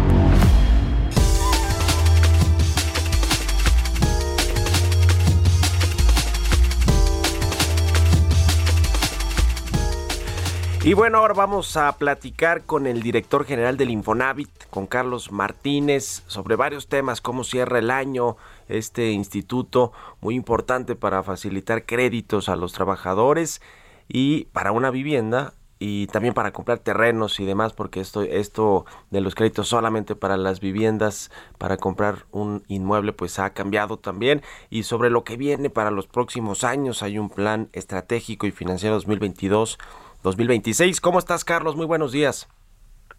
Y 10.85 10.93
bueno, 10.93 11.19
ahora 11.19 11.33
vamos 11.33 11.77
a 11.79 11.97
platicar 11.97 12.65
con 12.65 12.87
el 12.87 13.03
director 13.03 13.47
general 13.47 13.79
del 13.79 13.91
Infonavit, 13.91 14.51
con 14.69 14.87
Carlos 14.87 15.33
Martínez, 15.33 16.23
sobre 16.27 16.57
varios 16.57 16.89
temas, 16.89 17.23
cómo 17.23 17.43
cierra 17.43 17.79
el 17.79 17.91
año 17.91 18.37
este 18.69 19.11
instituto 19.13 19.93
muy 20.21 20.35
importante 20.35 20.95
para 20.95 21.23
facilitar 21.23 21.87
créditos 21.87 22.51
a 22.51 22.57
los 22.57 22.75
trabajadores 22.75 23.63
y 24.09 24.45
para 24.53 24.73
una 24.73 24.91
vivienda 24.91 25.55
y 25.87 26.07
también 26.07 26.33
para 26.33 26.55
comprar 26.55 26.79
terrenos 26.79 27.39
y 27.41 27.45
demás, 27.45 27.75
porque 27.75 28.01
esto, 28.01 28.23
esto 28.23 28.87
de 29.11 29.21
los 29.21 29.35
créditos 29.35 29.69
solamente 29.69 30.17
para 30.17 30.39
las 30.39 30.61
viviendas, 30.61 31.31
para 31.59 31.77
comprar 31.77 32.25
un 32.33 32.65
inmueble, 32.69 33.13
pues 33.13 33.39
ha 33.39 33.51
cambiado 33.51 33.99
también. 33.99 34.41
Y 34.71 34.85
sobre 34.85 35.11
lo 35.11 35.25
que 35.25 35.37
viene 35.37 35.69
para 35.69 35.91
los 35.91 36.07
próximos 36.07 36.65
años, 36.65 37.03
hay 37.03 37.19
un 37.19 37.29
plan 37.29 37.69
estratégico 37.75 38.47
y 38.47 38.51
financiero 38.51 38.99
2022-2026. 38.99 41.03
¿Cómo 41.03 41.19
estás, 41.19 41.45
Carlos? 41.45 41.77
Muy 41.77 41.85
buenos 41.85 42.13
días. 42.13 42.49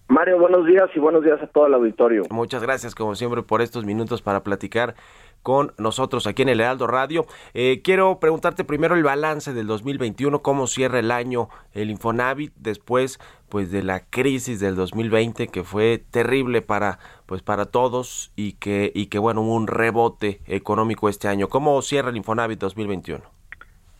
Mario, 0.08 0.38
buenos 0.39 0.68
días 0.68 0.88
y 0.96 1.00
buenos 1.00 1.24
días 1.24 1.41
a 1.41 1.48
todo 1.48 1.65
el 1.65 1.74
auditorio. 1.74 2.24
Muchas 2.30 2.62
gracias, 2.62 2.94
como 2.94 3.15
siempre, 3.15 3.41
por 3.41 3.62
estos 3.62 3.86
minutos 3.86 4.22
para 4.22 4.44
platicar 4.44 4.96
con 5.41 5.74
nosotros 5.78 6.28
aquí 6.28 6.44
en 6.44 6.50
el 6.50 6.60
Heraldo 6.60 6.86
Radio. 6.86 7.26
Eh, 7.54 7.82
quiero 7.84 8.20
preguntarte 8.20 8.63
primero 8.63 8.96
el 8.96 9.04
balance 9.04 9.54
del 9.54 9.65
2021, 9.68 10.41
cómo 10.44 10.68
cierra 10.68 11.00
el 11.00 11.12
año 11.12 11.50
el 11.74 11.89
Infonavit 11.89 12.54
después 12.56 13.20
pues 13.50 13.72
de 13.72 13.84
la 13.84 14.02
crisis 14.02 14.60
del 14.60 14.76
2020 14.76 15.48
que 15.48 15.63
fue 15.63 16.04
terrible 16.10 16.62
para 16.62 16.98
pues 17.26 17.41
para 17.41 17.65
todos 17.65 18.32
y 18.36 18.54
que 18.54 18.91
y 18.94 19.08
que 19.08 19.20
bueno, 19.20 19.41
hubo 19.41 19.54
un 19.54 19.68
rebote 19.68 20.41
económico 20.46 21.10
este 21.10 21.28
año. 21.28 21.48
¿Cómo 21.48 21.82
cierra 21.82 22.10
el 22.10 22.18
Infonavit 22.18 22.60
2021? 22.60 23.35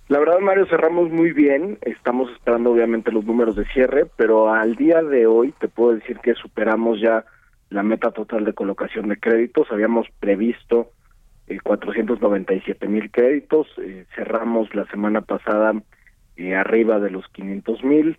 La 0.08 0.20
verdad, 0.20 0.40
Mario, 0.40 0.68
cerramos 0.68 1.10
muy 1.10 1.32
bien. 1.32 1.80
Estamos 1.82 2.32
esperando, 2.32 2.72
obviamente, 2.72 3.12
los 3.12 3.26
números 3.26 3.56
de 3.56 3.66
cierre, 3.66 4.06
pero 4.16 4.54
al 4.54 4.76
día 4.76 5.02
de 5.02 5.26
hoy 5.26 5.54
te 5.60 5.68
puedo 5.68 5.96
decir 5.96 6.20
que 6.20 6.36
superamos 6.36 7.02
ya 7.02 7.26
la 7.70 7.82
meta 7.82 8.12
total 8.12 8.46
de 8.46 8.54
colocación 8.54 9.10
de 9.10 9.18
créditos. 9.18 9.72
Habíamos 9.72 10.08
previsto 10.20 10.92
497 11.64 12.88
mil 12.88 13.12
créditos, 13.12 13.68
eh, 13.78 14.06
cerramos 14.16 14.74
la 14.74 14.86
semana 14.88 15.22
pasada 15.22 15.74
eh, 16.38 16.56
arriba 16.56 17.00
de 17.00 17.12
los 17.12 17.28
500 17.30 17.84
mil, 17.84 18.18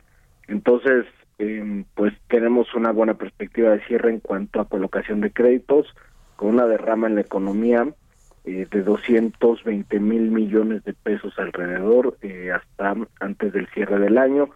entonces 0.48 1.06
em, 1.38 1.84
pues 1.94 2.14
tenemos 2.28 2.72
una 2.74 2.92
buena 2.92 3.14
perspectiva 3.14 3.70
de 3.70 3.84
cierre 3.86 4.10
en 4.10 4.20
cuanto 4.20 4.60
a 4.60 4.68
colocación 4.68 5.20
de 5.20 5.32
créditos, 5.32 5.86
con 6.36 6.50
una 6.50 6.66
derrama 6.66 7.08
en 7.08 7.16
la 7.16 7.22
economía 7.22 7.86
eh, 8.46 8.66
de 8.70 8.82
220 8.82 10.00
mil 10.00 10.30
millones 10.30 10.84
de 10.84 10.94
pesos 10.94 11.38
alrededor 11.38 12.16
hasta 12.54 12.94
antes 13.20 13.52
del 13.52 13.66
cierre 13.68 13.98
del 13.98 14.18
año. 14.18 14.48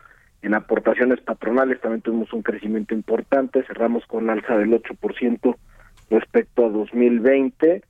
En 0.42 0.54
aportaciones 0.54 1.20
patronales 1.20 1.80
también 1.80 2.00
tuvimos 2.00 2.32
un 2.32 2.42
crecimiento 2.42 2.94
importante, 2.94 3.62
cerramos 3.64 4.06
con 4.06 4.30
alza 4.30 4.56
del 4.56 4.70
8% 4.70 5.56
respecto 6.08 6.66
a 6.66 6.70
2020 6.70 7.82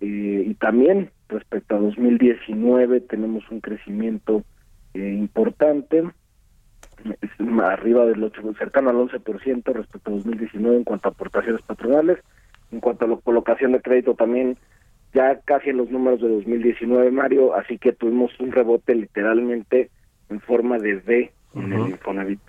eh, 0.00 0.44
y 0.46 0.54
también 0.54 1.10
respecto 1.28 1.76
a 1.76 1.78
2019 1.78 3.00
tenemos 3.02 3.48
un 3.50 3.60
crecimiento 3.60 4.44
eh, 4.94 4.98
importante, 4.98 6.04
arriba 7.62 8.06
del 8.06 8.24
8, 8.24 8.54
cercano 8.58 8.90
al 8.90 8.96
11% 8.96 9.72
respecto 9.72 10.10
a 10.10 10.14
2019 10.14 10.76
en 10.78 10.84
cuanto 10.84 11.08
a 11.08 11.12
aportaciones 11.12 11.62
patronales. 11.62 12.18
En 12.72 12.80
cuanto 12.80 13.04
a 13.04 13.08
la 13.08 13.16
colocación 13.16 13.72
de 13.72 13.82
crédito 13.82 14.14
también 14.14 14.56
ya 15.12 15.40
casi 15.44 15.70
en 15.70 15.78
los 15.78 15.90
números 15.90 16.20
de 16.20 16.28
2019, 16.28 17.10
Mario, 17.10 17.54
así 17.54 17.78
que 17.78 17.92
tuvimos 17.92 18.30
un 18.38 18.52
rebote 18.52 18.94
literalmente 18.94 19.90
en 20.28 20.40
forma 20.40 20.78
de 20.78 20.96
V 20.96 21.32
en 21.54 21.72
el 21.72 21.88
Infonavit. 21.90 22.40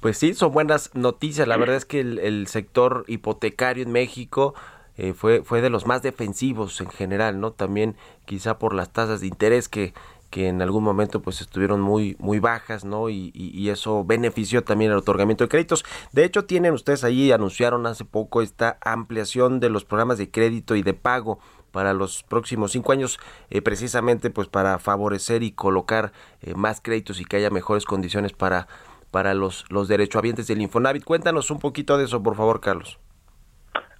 Pues 0.00 0.18
sí, 0.18 0.34
son 0.34 0.52
buenas 0.52 0.94
noticias. 0.94 1.46
La 1.48 1.56
verdad 1.56 1.76
es 1.76 1.84
que 1.84 2.00
el, 2.00 2.18
el 2.18 2.46
sector 2.46 3.04
hipotecario 3.08 3.84
en 3.84 3.92
México 3.92 4.54
eh, 4.96 5.12
fue, 5.12 5.42
fue 5.42 5.60
de 5.60 5.70
los 5.70 5.86
más 5.86 6.02
defensivos 6.02 6.80
en 6.80 6.90
general, 6.90 7.40
¿no? 7.40 7.52
También 7.52 7.94
quizá 8.24 8.58
por 8.58 8.74
las 8.74 8.92
tasas 8.92 9.20
de 9.20 9.28
interés 9.28 9.68
que, 9.68 9.94
que 10.30 10.48
en 10.48 10.60
algún 10.60 10.84
momento 10.84 11.22
pues 11.22 11.40
estuvieron 11.40 11.80
muy 11.80 12.16
muy 12.18 12.38
bajas 12.38 12.84
no 12.84 13.08
y, 13.08 13.30
y, 13.34 13.68
eso 13.70 14.04
benefició 14.04 14.62
también 14.62 14.90
el 14.90 14.98
otorgamiento 14.98 15.44
de 15.44 15.48
créditos. 15.48 15.84
De 16.12 16.24
hecho 16.24 16.44
tienen 16.44 16.74
ustedes 16.74 17.04
ahí 17.04 17.32
anunciaron 17.32 17.86
hace 17.86 18.04
poco 18.04 18.42
esta 18.42 18.78
ampliación 18.82 19.60
de 19.60 19.70
los 19.70 19.84
programas 19.84 20.18
de 20.18 20.30
crédito 20.30 20.76
y 20.76 20.82
de 20.82 20.94
pago 20.94 21.38
para 21.72 21.92
los 21.92 22.22
próximos 22.22 22.72
cinco 22.72 22.92
años 22.92 23.18
eh, 23.50 23.62
precisamente 23.62 24.30
pues 24.30 24.48
para 24.48 24.78
favorecer 24.78 25.42
y 25.42 25.52
colocar 25.52 26.12
eh, 26.42 26.54
más 26.54 26.80
créditos 26.80 27.20
y 27.20 27.24
que 27.24 27.36
haya 27.36 27.50
mejores 27.50 27.84
condiciones 27.84 28.32
para 28.32 28.68
para 29.10 29.32
los 29.34 29.64
los 29.70 29.88
derechohabientes 29.88 30.46
del 30.46 30.60
Infonavit. 30.60 31.04
Cuéntanos 31.04 31.50
un 31.50 31.58
poquito 31.58 31.96
de 31.96 32.04
eso 32.04 32.22
por 32.22 32.36
favor 32.36 32.60
Carlos 32.60 32.98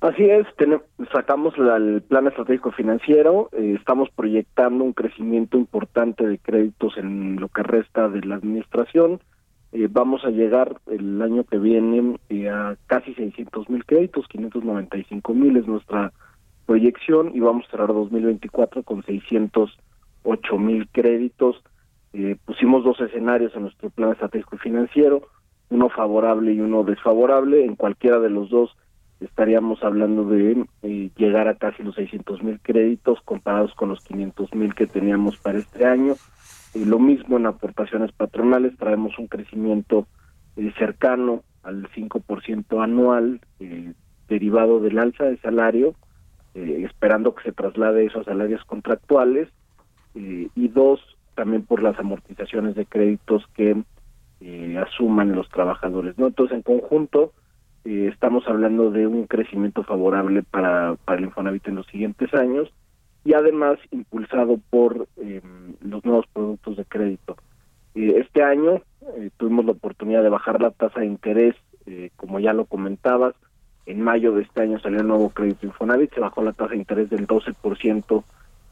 Así 0.00 0.22
es, 0.30 0.46
tenemos, 0.56 0.84
sacamos 1.12 1.54
el 1.58 2.02
plan 2.02 2.28
estratégico 2.28 2.70
financiero, 2.70 3.48
eh, 3.50 3.74
estamos 3.76 4.08
proyectando 4.10 4.84
un 4.84 4.92
crecimiento 4.92 5.58
importante 5.58 6.24
de 6.24 6.38
créditos 6.38 6.96
en 6.98 7.40
lo 7.40 7.48
que 7.48 7.64
resta 7.64 8.08
de 8.08 8.20
la 8.20 8.36
administración. 8.36 9.20
Eh, 9.72 9.88
vamos 9.90 10.24
a 10.24 10.30
llegar 10.30 10.80
el 10.86 11.20
año 11.20 11.42
que 11.42 11.58
viene 11.58 12.16
eh, 12.28 12.48
a 12.48 12.76
casi 12.86 13.12
600 13.14 13.68
mil 13.68 13.84
créditos, 13.84 14.28
595 14.28 15.34
mil 15.34 15.56
es 15.56 15.66
nuestra 15.66 16.12
proyección 16.64 17.32
y 17.34 17.40
vamos 17.40 17.66
a 17.66 17.70
cerrar 17.72 17.88
2024 17.88 18.84
con 18.84 19.02
608 19.02 20.58
mil 20.58 20.88
créditos. 20.90 21.60
pusimos 22.44 22.84
dos 22.84 23.00
escenarios 23.00 23.52
en 23.56 23.62
nuestro 23.62 23.90
plan 23.90 24.12
estratégico 24.12 24.58
financiero, 24.58 25.22
uno 25.70 25.88
favorable 25.88 26.52
y 26.52 26.60
uno 26.60 26.84
desfavorable. 26.84 27.64
En 27.64 27.74
cualquiera 27.74 28.20
de 28.20 28.30
los 28.30 28.48
dos 28.48 28.76
estaríamos 29.20 29.82
hablando 29.82 30.24
de 30.24 30.64
eh, 30.82 31.10
llegar 31.16 31.48
a 31.48 31.56
casi 31.56 31.82
los 31.82 31.94
600 31.96 32.42
mil 32.42 32.60
créditos 32.60 33.20
comparados 33.22 33.74
con 33.74 33.88
los 33.88 34.00
500 34.04 34.54
mil 34.54 34.74
que 34.74 34.86
teníamos 34.86 35.36
para 35.38 35.58
este 35.58 35.86
año. 35.86 36.14
Eh, 36.74 36.84
lo 36.84 36.98
mismo 36.98 37.36
en 37.36 37.46
aportaciones 37.46 38.12
patronales, 38.12 38.76
traemos 38.76 39.18
un 39.18 39.26
crecimiento 39.26 40.06
eh, 40.56 40.72
cercano 40.78 41.42
al 41.62 41.88
5% 41.90 42.82
anual 42.82 43.40
derivado 44.28 44.80
del 44.80 44.98
alza 44.98 45.24
de 45.24 45.36
salario, 45.38 45.94
esperando 46.54 47.34
que 47.34 47.42
se 47.42 47.52
traslade 47.52 48.06
esos 48.06 48.24
salarios 48.24 48.64
contractuales, 48.64 49.48
y 50.14 50.68
dos, 50.68 51.00
también 51.34 51.62
por 51.62 51.82
las 51.82 51.98
amortizaciones 51.98 52.74
de 52.74 52.86
créditos 52.86 53.44
que 53.54 53.76
asuman 54.78 55.34
los 55.34 55.48
trabajadores. 55.50 56.16
¿no? 56.16 56.28
Entonces, 56.28 56.56
en 56.56 56.62
conjunto, 56.62 57.32
eh, 57.88 58.08
estamos 58.12 58.46
hablando 58.46 58.90
de 58.90 59.06
un 59.06 59.26
crecimiento 59.26 59.82
favorable 59.82 60.42
para, 60.42 60.96
para 61.06 61.18
el 61.18 61.24
Infonavit 61.24 61.68
en 61.68 61.76
los 61.76 61.86
siguientes 61.86 62.34
años 62.34 62.70
y 63.24 63.32
además 63.32 63.78
impulsado 63.90 64.60
por 64.68 65.08
eh, 65.16 65.40
los 65.80 66.04
nuevos 66.04 66.26
productos 66.34 66.76
de 66.76 66.84
crédito. 66.84 67.38
Eh, 67.94 68.16
este 68.18 68.42
año 68.42 68.82
tuvimos 69.38 69.64
la 69.64 69.72
oportunidad 69.72 70.22
de 70.22 70.28
bajar 70.28 70.60
la 70.60 70.70
tasa 70.70 71.00
de 71.00 71.06
interés, 71.06 71.54
como 72.16 72.38
ya 72.38 72.52
lo 72.52 72.66
comentabas, 72.66 73.34
en 73.86 74.02
mayo 74.02 74.32
de 74.32 74.42
este 74.42 74.60
año 74.60 74.78
salió 74.80 75.00
el 75.00 75.08
nuevo 75.08 75.30
crédito 75.30 75.64
Infonavit, 75.64 76.12
se 76.12 76.20
bajó 76.20 76.42
la 76.42 76.52
tasa 76.52 76.72
de 76.72 76.76
interés 76.76 77.08
del 77.08 77.26
12% 77.26 78.22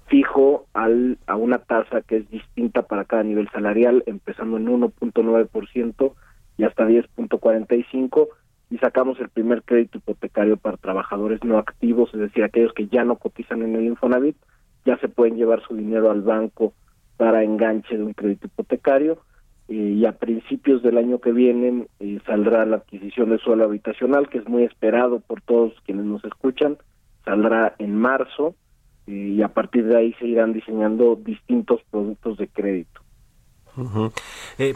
fijo 0.09 0.67
al, 0.75 1.17
a 1.27 1.37
una 1.37 1.57
tasa 1.57 2.03
que 2.03 2.19
es 2.19 2.31
distinta 2.31 2.83
para 2.83 3.07
cada 3.07 3.23
nivel 3.23 3.49
salarial, 3.49 4.03
empezando 4.05 4.59
en 4.59 4.67
1.9% 4.67 6.13
y 6.59 6.65
hasta 6.65 6.87
10.45% 6.87 8.29
y 8.71 8.79
sacamos 8.79 9.19
el 9.21 9.29
primer 9.29 9.63
crédito 9.63 9.99
hipotecario 9.99 10.57
para 10.57 10.77
trabajadores 10.77 11.43
no 11.45 11.59
activos, 11.59 12.11
es 12.15 12.21
decir, 12.21 12.43
aquellos 12.43 12.73
que 12.73 12.89
ya 12.89 13.05
no 13.05 13.17
cotizan 13.17 13.63
en 13.63 13.77
el 13.77 13.85
Infonavit, 13.85 14.37
ya 14.85 14.99
se 14.99 15.09
pueden 15.09 15.37
llevar 15.37 15.63
su 15.67 15.77
dinero 15.77 16.11
al 16.11 16.23
banco 16.23 16.73
para 17.17 17.43
enganche 17.43 17.97
de 17.97 18.03
un 18.03 18.13
crédito 18.13 18.47
hipotecario 18.47 19.19
eh, 19.69 19.75
y 19.75 20.07
a 20.07 20.13
principios 20.13 20.83
del 20.83 20.99
año 20.99 21.21
que 21.21 21.33
viene 21.33 21.87
eh, 21.99 22.19
saldrá 22.27 22.65
la 22.67 22.77
adquisición 22.77 23.31
de 23.31 23.39
suelo 23.39 23.65
habitacional, 23.65 24.29
que 24.29 24.39
es 24.39 24.49
muy 24.49 24.65
esperado 24.65 25.21
por 25.21 25.41
todos 25.43 25.73
quienes 25.85 26.05
nos 26.05 26.25
escuchan, 26.25 26.77
saldrá 27.25 27.75
en 27.79 27.97
marzo 27.97 28.55
eh, 29.07 29.13
y 29.13 29.43
a 29.43 29.49
partir 29.49 29.87
de 29.87 29.97
ahí 29.97 30.13
se 30.21 30.27
irán 30.27 30.53
diseñando 30.53 31.17
distintos 31.17 31.81
productos 31.91 32.39
de 32.39 32.49
crédito. 32.49 33.01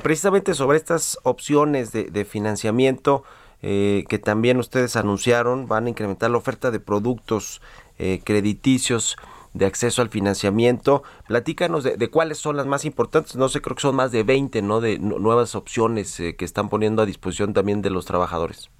precisamente 0.02 0.54
sobre 0.54 0.76
estas 0.76 1.18
opciones 1.22 1.92
de, 1.92 2.10
de 2.10 2.24
financiamiento, 2.24 3.22
eh, 3.62 4.04
que 4.08 4.18
también 4.18 4.58
ustedes 4.58 4.96
anunciaron, 4.96 5.68
van 5.68 5.86
a 5.86 5.90
incrementar 5.90 6.30
la 6.30 6.38
oferta 6.38 6.70
de 6.70 6.80
productos 6.80 7.60
eh, 7.98 8.20
crediticios 8.24 9.16
de 9.52 9.66
acceso 9.66 10.02
al 10.02 10.08
financiamiento. 10.08 11.02
Platícanos 11.26 11.84
de, 11.84 12.10
cuáles 12.10 12.38
son 12.38 12.56
las 12.56 12.66
más 12.66 12.84
importantes. 12.84 13.36
No 13.36 13.48
sé, 13.48 13.60
creo 13.60 13.76
que 13.76 13.82
son 13.82 13.96
más 13.96 14.12
de 14.12 14.22
20, 14.22 14.62
¿no? 14.62 14.80
De 14.80 14.98
nuevas 14.98 15.54
opciones 15.54 16.18
eh, 16.20 16.36
que 16.36 16.44
están 16.44 16.68
poniendo 16.68 17.02
a 17.02 17.06
disposición 17.06 17.52
también 17.52 17.82
de 17.82 17.90
los 17.90 18.06
trabajadores. 18.06 18.70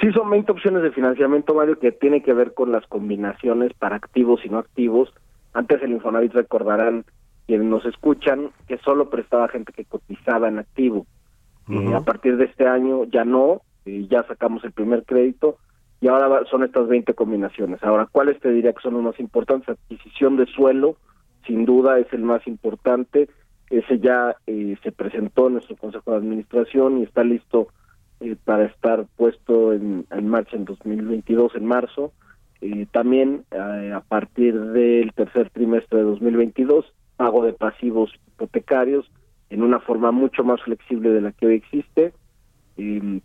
Sí, 0.00 0.10
son 0.12 0.28
20 0.28 0.50
opciones 0.50 0.82
de 0.82 0.90
financiamiento, 0.90 1.54
Mario, 1.54 1.78
que 1.78 1.92
tiene 1.92 2.22
que 2.22 2.32
ver 2.32 2.54
con 2.54 2.72
las 2.72 2.84
combinaciones 2.86 3.72
para 3.74 3.96
activos 3.96 4.40
y 4.44 4.48
no 4.48 4.58
activos. 4.58 5.12
Antes 5.52 5.80
el 5.82 5.92
Infonavit 5.92 6.32
recordarán 6.32 7.04
quienes 7.46 7.66
nos 7.66 7.84
escuchan 7.84 8.50
que 8.66 8.78
solo 8.78 9.10
prestaba 9.10 9.48
gente 9.48 9.72
que 9.72 9.84
cotizaba 9.84 10.48
en 10.48 10.58
activo. 10.58 11.06
a 11.94 12.00
partir 12.00 12.36
de 12.36 12.46
este 12.46 12.66
año 12.66 13.04
ya 13.04 13.24
no, 13.24 13.62
ya 13.84 14.22
sacamos 14.24 14.64
el 14.64 14.72
primer 14.72 15.04
crédito 15.04 15.58
y 16.00 16.08
ahora 16.08 16.44
son 16.50 16.64
estas 16.64 16.86
20 16.86 17.14
combinaciones. 17.14 17.82
Ahora, 17.82 18.06
¿cuáles 18.10 18.38
te 18.40 18.50
diría 18.50 18.74
que 18.74 18.82
son 18.82 18.94
los 18.94 19.02
más 19.02 19.18
importantes? 19.18 19.70
Adquisición 19.70 20.36
de 20.36 20.46
suelo, 20.46 20.96
sin 21.46 21.64
duda 21.64 21.98
es 21.98 22.12
el 22.12 22.22
más 22.22 22.46
importante. 22.46 23.28
Ese 23.70 23.98
ya 23.98 24.36
eh, 24.46 24.76
se 24.82 24.92
presentó 24.92 25.46
en 25.46 25.54
nuestro 25.54 25.76
Consejo 25.76 26.10
de 26.10 26.18
Administración 26.18 26.98
y 26.98 27.04
está 27.04 27.24
listo 27.24 27.68
eh, 28.20 28.36
para 28.44 28.66
estar 28.66 29.06
puesto 29.16 29.72
en, 29.72 30.06
marcha 30.24 30.56
en 30.56 30.66
2022, 30.66 31.54
en 31.56 31.64
marzo. 31.64 32.12
Eh, 32.60 32.86
también 32.92 33.44
a 33.50 34.00
partir 34.00 34.60
del 34.60 35.12
tercer 35.14 35.50
trimestre 35.50 36.00
de 36.00 36.04
2022, 36.04 36.84
pago 37.16 37.44
de 37.44 37.52
pasivos 37.52 38.12
hipotecarios 38.28 39.10
en 39.48 39.62
una 39.62 39.80
forma 39.80 40.10
mucho 40.12 40.44
más 40.44 40.62
flexible 40.62 41.10
de 41.10 41.20
la 41.20 41.32
que 41.32 41.46
hoy 41.46 41.54
existe 41.54 42.12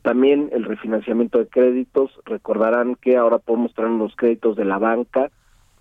también 0.03 0.49
el 0.51 0.63
refinanciamiento 0.63 1.39
de 1.39 1.47
créditos, 1.47 2.12
recordarán 2.25 2.95
que 2.95 3.17
ahora 3.17 3.39
podemos 3.39 3.73
traer 3.73 3.91
los 3.91 4.15
créditos 4.15 4.55
de 4.55 4.65
la 4.65 4.77
banca 4.77 5.31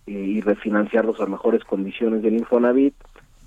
eh, 0.06 0.12
y 0.12 0.40
refinanciarlos 0.40 1.20
a 1.20 1.26
mejores 1.26 1.64
condiciones 1.64 2.22
del 2.22 2.34
Infonavit. 2.34 2.94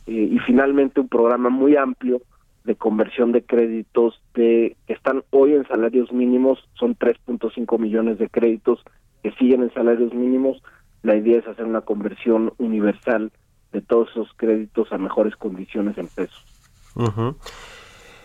Eh, 0.08 0.30
y 0.32 0.40
finalmente 0.40 1.00
un 1.00 1.08
programa 1.08 1.50
muy 1.50 1.76
amplio 1.76 2.22
de 2.64 2.76
conversión 2.76 3.32
de 3.32 3.44
créditos 3.44 4.22
de, 4.36 4.76
que 4.86 4.94
están 4.94 5.24
hoy 5.32 5.54
en 5.54 5.68
salarios 5.68 6.12
mínimos, 6.12 6.60
son 6.74 6.96
3.5 6.96 7.80
millones 7.80 8.20
de 8.20 8.30
créditos 8.30 8.84
que 9.24 9.32
siguen 9.34 9.64
en 9.64 9.74
salarios 9.74 10.14
mínimos. 10.14 10.62
La 11.02 11.16
idea 11.16 11.40
es 11.40 11.48
hacer 11.48 11.66
una 11.66 11.82
conversión 11.82 12.54
universal 12.60 13.32
de 13.72 13.82
todos 13.82 14.10
esos 14.12 14.30
créditos 14.36 14.92
a 14.92 15.00
mejores 15.00 15.36
condiciones 15.36 15.98
en 15.98 16.08
pesos. 16.08 16.46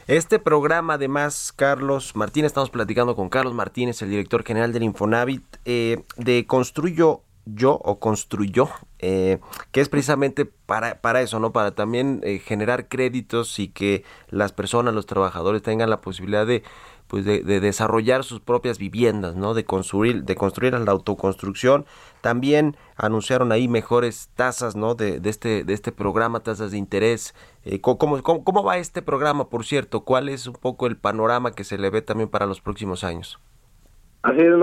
Este 0.07 0.39
programa, 0.39 0.95
además, 0.95 1.53
Carlos 1.57 2.15
Martínez, 2.15 2.51
estamos 2.51 2.71
platicando 2.71 3.17
con 3.17 3.29
Carlos 3.29 3.55
Martínez, 3.55 4.01
el 4.03 4.11
director 4.11 4.45
general 4.45 4.73
del 4.73 4.85
Infonavit, 4.85 5.43
eh, 5.65 6.05
de 6.17 6.47
Construyo 6.47 7.23
yo 7.45 7.81
o 7.85 7.99
construyó, 7.99 8.69
eh, 8.99 9.39
que 9.71 9.81
es 9.81 9.89
precisamente 9.89 10.45
para, 10.45 11.01
para 11.01 11.23
eso, 11.23 11.41
¿no? 11.41 11.53
Para 11.53 11.73
también 11.73 12.21
eh, 12.25 12.39
generar 12.39 12.89
créditos 12.89 13.59
y 13.59 13.69
que 13.69 14.05
las 14.29 14.53
personas, 14.53 14.95
los 14.95 15.07
trabajadores 15.07 15.63
tengan 15.63 15.91
la 15.91 16.01
posibilidad 16.01 16.47
de 16.47 16.63
pues 17.09 17.25
de, 17.25 17.43
desarrollar 17.43 18.25
sus 18.25 18.41
propias 18.41 18.79
viviendas, 18.79 19.37
¿no? 19.37 19.55
De 19.55 19.65
construir, 19.65 20.25
de 20.25 20.35
construir 20.35 20.73
la 20.75 20.93
autoconstrucción. 20.93 21.85
También 22.21 22.77
anunciaron 22.97 23.53
ahí 23.53 23.69
mejores 23.69 24.31
tasas, 24.35 24.77
¿no? 24.77 24.95
De, 24.95 25.21
de 25.21 25.31
este, 25.31 25.65
de 25.65 25.73
este 25.73 25.93
programa, 25.93 26.41
tasas 26.41 26.73
de 26.73 26.79
interés. 26.79 27.35
Eh, 27.65 27.81
¿cómo, 27.81 28.23
cómo, 28.23 28.65
va 28.65 28.79
este 28.79 29.03
programa, 29.03 29.49
por 29.49 29.65
cierto? 29.65 30.01
¿Cuál 30.01 30.29
es 30.29 30.47
un 30.47 30.55
poco 30.55 30.87
el 30.87 30.97
panorama 30.97 31.53
que 31.53 31.65
se 31.65 31.79
le 31.79 31.91
ve 31.91 32.03
también 32.03 32.29
para 32.29 32.47
los 32.47 32.61
próximos 32.61 33.05
años? 33.05 33.41
Así 34.23 34.41
es, 34.41 34.55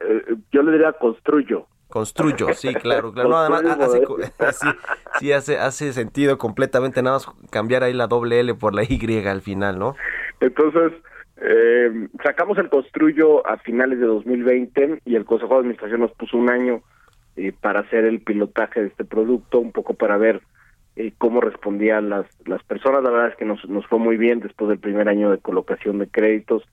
eh, 0.00 0.36
yo 0.52 0.62
le 0.62 0.72
diría 0.72 0.92
construyo. 0.92 1.66
Construyo, 1.88 2.52
sí, 2.52 2.74
claro, 2.74 3.12
claro. 3.12 3.30
No, 3.30 3.38
además, 3.38 3.62
hace, 3.80 4.02
sí, 5.20 5.32
hace, 5.32 5.58
hace 5.58 5.92
sentido 5.94 6.36
completamente, 6.36 7.02
nada 7.02 7.16
más 7.16 7.26
cambiar 7.50 7.82
ahí 7.82 7.94
la 7.94 8.06
doble 8.06 8.40
L 8.40 8.54
por 8.54 8.74
la 8.74 8.82
Y 8.82 9.26
al 9.26 9.40
final, 9.40 9.78
¿no? 9.78 9.96
Entonces, 10.40 10.92
eh, 11.40 12.08
sacamos 12.22 12.58
el 12.58 12.68
construyo 12.68 13.46
a 13.46 13.58
finales 13.58 14.00
de 14.00 14.06
2020 14.06 15.02
y 15.04 15.14
el 15.14 15.24
Consejo 15.24 15.54
de 15.54 15.60
Administración 15.60 16.00
nos 16.00 16.12
puso 16.12 16.36
un 16.36 16.50
año 16.50 16.82
eh, 17.36 17.52
para 17.52 17.80
hacer 17.80 18.04
el 18.04 18.20
pilotaje 18.20 18.80
de 18.80 18.88
este 18.88 19.04
producto, 19.04 19.60
un 19.60 19.72
poco 19.72 19.94
para 19.94 20.16
ver 20.16 20.40
eh, 20.96 21.12
cómo 21.16 21.40
respondían 21.40 22.08
las, 22.08 22.26
las 22.46 22.62
personas. 22.64 23.04
La 23.04 23.10
verdad 23.10 23.28
es 23.28 23.36
que 23.36 23.44
nos, 23.44 23.64
nos 23.68 23.86
fue 23.86 23.98
muy 24.00 24.16
bien 24.16 24.40
después 24.40 24.68
del 24.68 24.80
primer 24.80 25.08
año 25.08 25.30
de 25.30 25.38
colocación 25.38 25.98
de 25.98 26.08
créditos, 26.08 26.64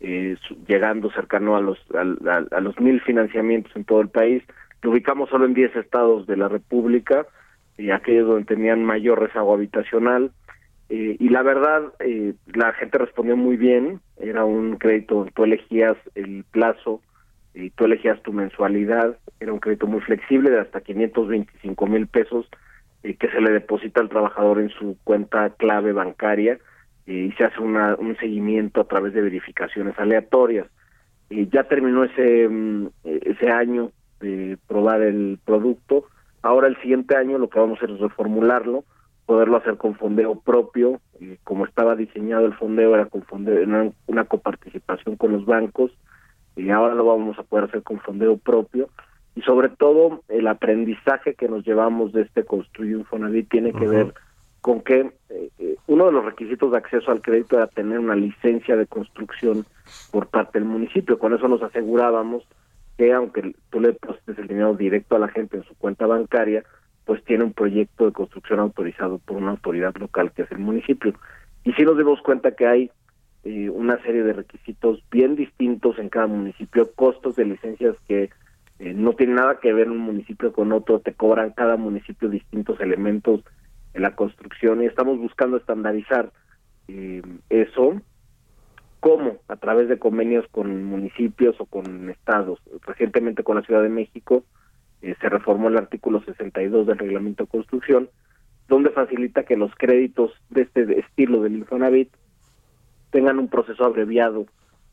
eh, 0.00 0.36
llegando 0.66 1.10
cercano 1.10 1.56
a 1.56 1.60
los, 1.60 1.78
a, 1.94 2.56
a, 2.56 2.60
los 2.60 2.80
mil 2.80 3.00
financiamientos 3.02 3.76
en 3.76 3.84
todo 3.84 4.00
el 4.00 4.08
país. 4.08 4.42
Lo 4.80 4.90
ubicamos 4.90 5.28
solo 5.28 5.44
en 5.44 5.54
10 5.54 5.76
estados 5.76 6.26
de 6.26 6.36
la 6.36 6.48
República, 6.48 7.26
y 7.76 7.90
aquellos 7.90 8.28
donde 8.28 8.44
tenían 8.44 8.84
mayor 8.84 9.20
rezago 9.20 9.52
habitacional 9.52 10.30
eh, 10.88 11.16
y 11.18 11.28
la 11.28 11.42
verdad, 11.42 11.92
eh, 12.00 12.34
la 12.52 12.72
gente 12.74 12.98
respondió 12.98 13.36
muy 13.36 13.56
bien. 13.56 14.00
Era 14.18 14.44
un 14.44 14.76
crédito, 14.76 15.26
tú 15.34 15.44
elegías 15.44 15.96
el 16.14 16.44
plazo 16.50 17.00
y 17.54 17.70
tú 17.70 17.84
elegías 17.84 18.22
tu 18.22 18.32
mensualidad. 18.32 19.16
Era 19.40 19.52
un 19.52 19.60
crédito 19.60 19.86
muy 19.86 20.00
flexible 20.00 20.50
de 20.50 20.60
hasta 20.60 20.80
525 20.80 21.86
mil 21.86 22.06
pesos 22.06 22.46
eh, 23.02 23.14
que 23.16 23.28
se 23.28 23.40
le 23.40 23.52
deposita 23.52 24.00
al 24.00 24.08
trabajador 24.08 24.60
en 24.60 24.70
su 24.70 24.96
cuenta 25.04 25.50
clave 25.50 25.92
bancaria 25.92 26.58
y 27.06 27.32
se 27.32 27.44
hace 27.44 27.60
una, 27.60 27.96
un 27.96 28.16
seguimiento 28.16 28.80
a 28.80 28.88
través 28.88 29.12
de 29.12 29.22
verificaciones 29.22 29.98
aleatorias. 29.98 30.66
Y 31.30 31.48
ya 31.48 31.64
terminó 31.64 32.04
ese, 32.04 32.48
mm, 32.48 32.88
ese 33.04 33.50
año 33.50 33.90
de 34.20 34.58
probar 34.66 35.02
el 35.02 35.38
producto. 35.44 36.06
Ahora 36.42 36.68
el 36.68 36.80
siguiente 36.80 37.16
año 37.16 37.38
lo 37.38 37.48
que 37.48 37.58
vamos 37.58 37.78
a 37.80 37.84
hacer 37.84 37.94
es 37.94 38.00
reformularlo 38.00 38.84
poderlo 39.26 39.56
hacer 39.56 39.76
con 39.76 39.94
fondeo 39.94 40.38
propio, 40.40 41.00
como 41.44 41.64
estaba 41.64 41.96
diseñado 41.96 42.46
el 42.46 42.54
fondeo 42.54 42.94
era 42.94 43.06
con 43.06 43.22
fondeo, 43.22 43.62
una, 43.62 43.90
una 44.06 44.24
coparticipación 44.24 45.16
con 45.16 45.32
los 45.32 45.46
bancos, 45.46 45.92
y 46.56 46.70
ahora 46.70 46.94
lo 46.94 47.04
vamos 47.06 47.38
a 47.38 47.42
poder 47.42 47.64
hacer 47.66 47.82
con 47.82 48.00
fondeo 48.00 48.36
propio, 48.36 48.88
y 49.34 49.42
sobre 49.42 49.68
todo 49.68 50.22
el 50.28 50.46
aprendizaje 50.46 51.34
que 51.34 51.48
nos 51.48 51.64
llevamos 51.64 52.12
de 52.12 52.22
este 52.22 52.44
Construir 52.44 52.98
Infonavit 52.98 53.48
tiene 53.48 53.72
que 53.72 53.88
ver 53.88 54.14
con 54.60 54.80
que 54.80 55.12
eh, 55.28 55.50
eh, 55.58 55.76
uno 55.88 56.06
de 56.06 56.12
los 56.12 56.24
requisitos 56.24 56.70
de 56.70 56.78
acceso 56.78 57.10
al 57.10 57.20
crédito 57.20 57.56
era 57.56 57.66
tener 57.66 57.98
una 57.98 58.14
licencia 58.14 58.76
de 58.76 58.86
construcción 58.86 59.66
por 60.10 60.28
parte 60.28 60.58
del 60.58 60.68
municipio, 60.68 61.18
con 61.18 61.34
eso 61.34 61.48
nos 61.48 61.62
asegurábamos 61.62 62.46
que 62.96 63.12
aunque 63.12 63.54
tú 63.70 63.80
le 63.80 63.88
deposites 63.88 64.38
el 64.38 64.46
dinero 64.46 64.74
directo 64.74 65.16
a 65.16 65.18
la 65.18 65.28
gente 65.28 65.56
en 65.56 65.64
su 65.64 65.74
cuenta 65.74 66.06
bancaria, 66.06 66.64
pues 67.04 67.22
tiene 67.24 67.44
un 67.44 67.52
proyecto 67.52 68.06
de 68.06 68.12
construcción 68.12 68.60
autorizado 68.60 69.18
por 69.18 69.36
una 69.36 69.52
autoridad 69.52 69.94
local 69.96 70.32
que 70.32 70.42
es 70.42 70.50
el 70.50 70.58
municipio. 70.58 71.14
Y 71.64 71.72
si 71.72 71.82
nos 71.82 71.96
dimos 71.96 72.20
cuenta 72.22 72.54
que 72.54 72.66
hay 72.66 72.90
eh, 73.44 73.68
una 73.70 74.00
serie 74.02 74.22
de 74.22 74.32
requisitos 74.32 75.02
bien 75.10 75.36
distintos 75.36 75.98
en 75.98 76.08
cada 76.08 76.26
municipio, 76.26 76.90
costos 76.94 77.36
de 77.36 77.44
licencias 77.44 77.96
que 78.08 78.30
eh, 78.78 78.94
no 78.94 79.12
tienen 79.12 79.36
nada 79.36 79.60
que 79.60 79.72
ver 79.72 79.90
un 79.90 79.98
municipio 79.98 80.52
con 80.52 80.72
otro, 80.72 81.00
te 81.00 81.12
cobran 81.12 81.50
cada 81.50 81.76
municipio 81.76 82.28
distintos 82.28 82.80
elementos 82.80 83.42
en 83.92 84.02
la 84.02 84.16
construcción 84.16 84.82
y 84.82 84.86
estamos 84.86 85.18
buscando 85.18 85.56
estandarizar 85.56 86.32
eh, 86.88 87.22
eso 87.50 88.00
cómo 89.00 89.36
a 89.48 89.56
través 89.56 89.90
de 89.90 89.98
convenios 89.98 90.46
con 90.50 90.84
municipios 90.84 91.54
o 91.60 91.66
con 91.66 92.08
estados. 92.08 92.58
Recientemente 92.86 93.44
con 93.44 93.56
la 93.56 93.62
Ciudad 93.62 93.82
de 93.82 93.90
México 93.90 94.44
eh, 95.04 95.14
se 95.20 95.28
reformó 95.28 95.68
el 95.68 95.76
artículo 95.76 96.22
62 96.22 96.86
del 96.86 96.98
reglamento 96.98 97.44
de 97.44 97.50
construcción, 97.50 98.08
donde 98.68 98.88
facilita 98.88 99.44
que 99.44 99.54
los 99.54 99.70
créditos 99.74 100.32
de 100.48 100.62
este 100.62 100.98
estilo 100.98 101.42
del 101.42 101.56
Infonavit 101.56 102.08
tengan 103.10 103.38
un 103.38 103.48
proceso 103.48 103.84
abreviado 103.84 104.46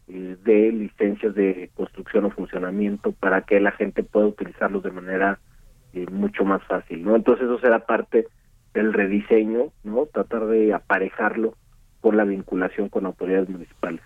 eh, 0.09 0.35
de 0.43 0.71
licencias 0.73 1.33
de 1.33 1.69
construcción 1.75 2.25
o 2.25 2.31
funcionamiento 2.31 3.13
para 3.13 3.43
que 3.43 3.61
la 3.61 3.71
gente 3.71 4.03
pueda 4.03 4.27
utilizarlos 4.27 4.83
de 4.83 4.91
manera 4.91 5.39
eh, 5.93 6.05
mucho 6.11 6.43
más 6.43 6.61
fácil, 6.65 7.05
¿no? 7.05 7.15
Entonces 7.15 7.45
eso 7.45 7.59
será 7.59 7.85
parte 7.85 8.27
del 8.73 8.91
rediseño, 8.91 9.71
¿no? 9.85 10.07
Tratar 10.07 10.47
de 10.47 10.73
aparejarlo 10.73 11.55
por 12.01 12.15
la 12.15 12.25
vinculación 12.25 12.89
con 12.89 13.05
autoridades 13.05 13.47
municipales. 13.47 14.01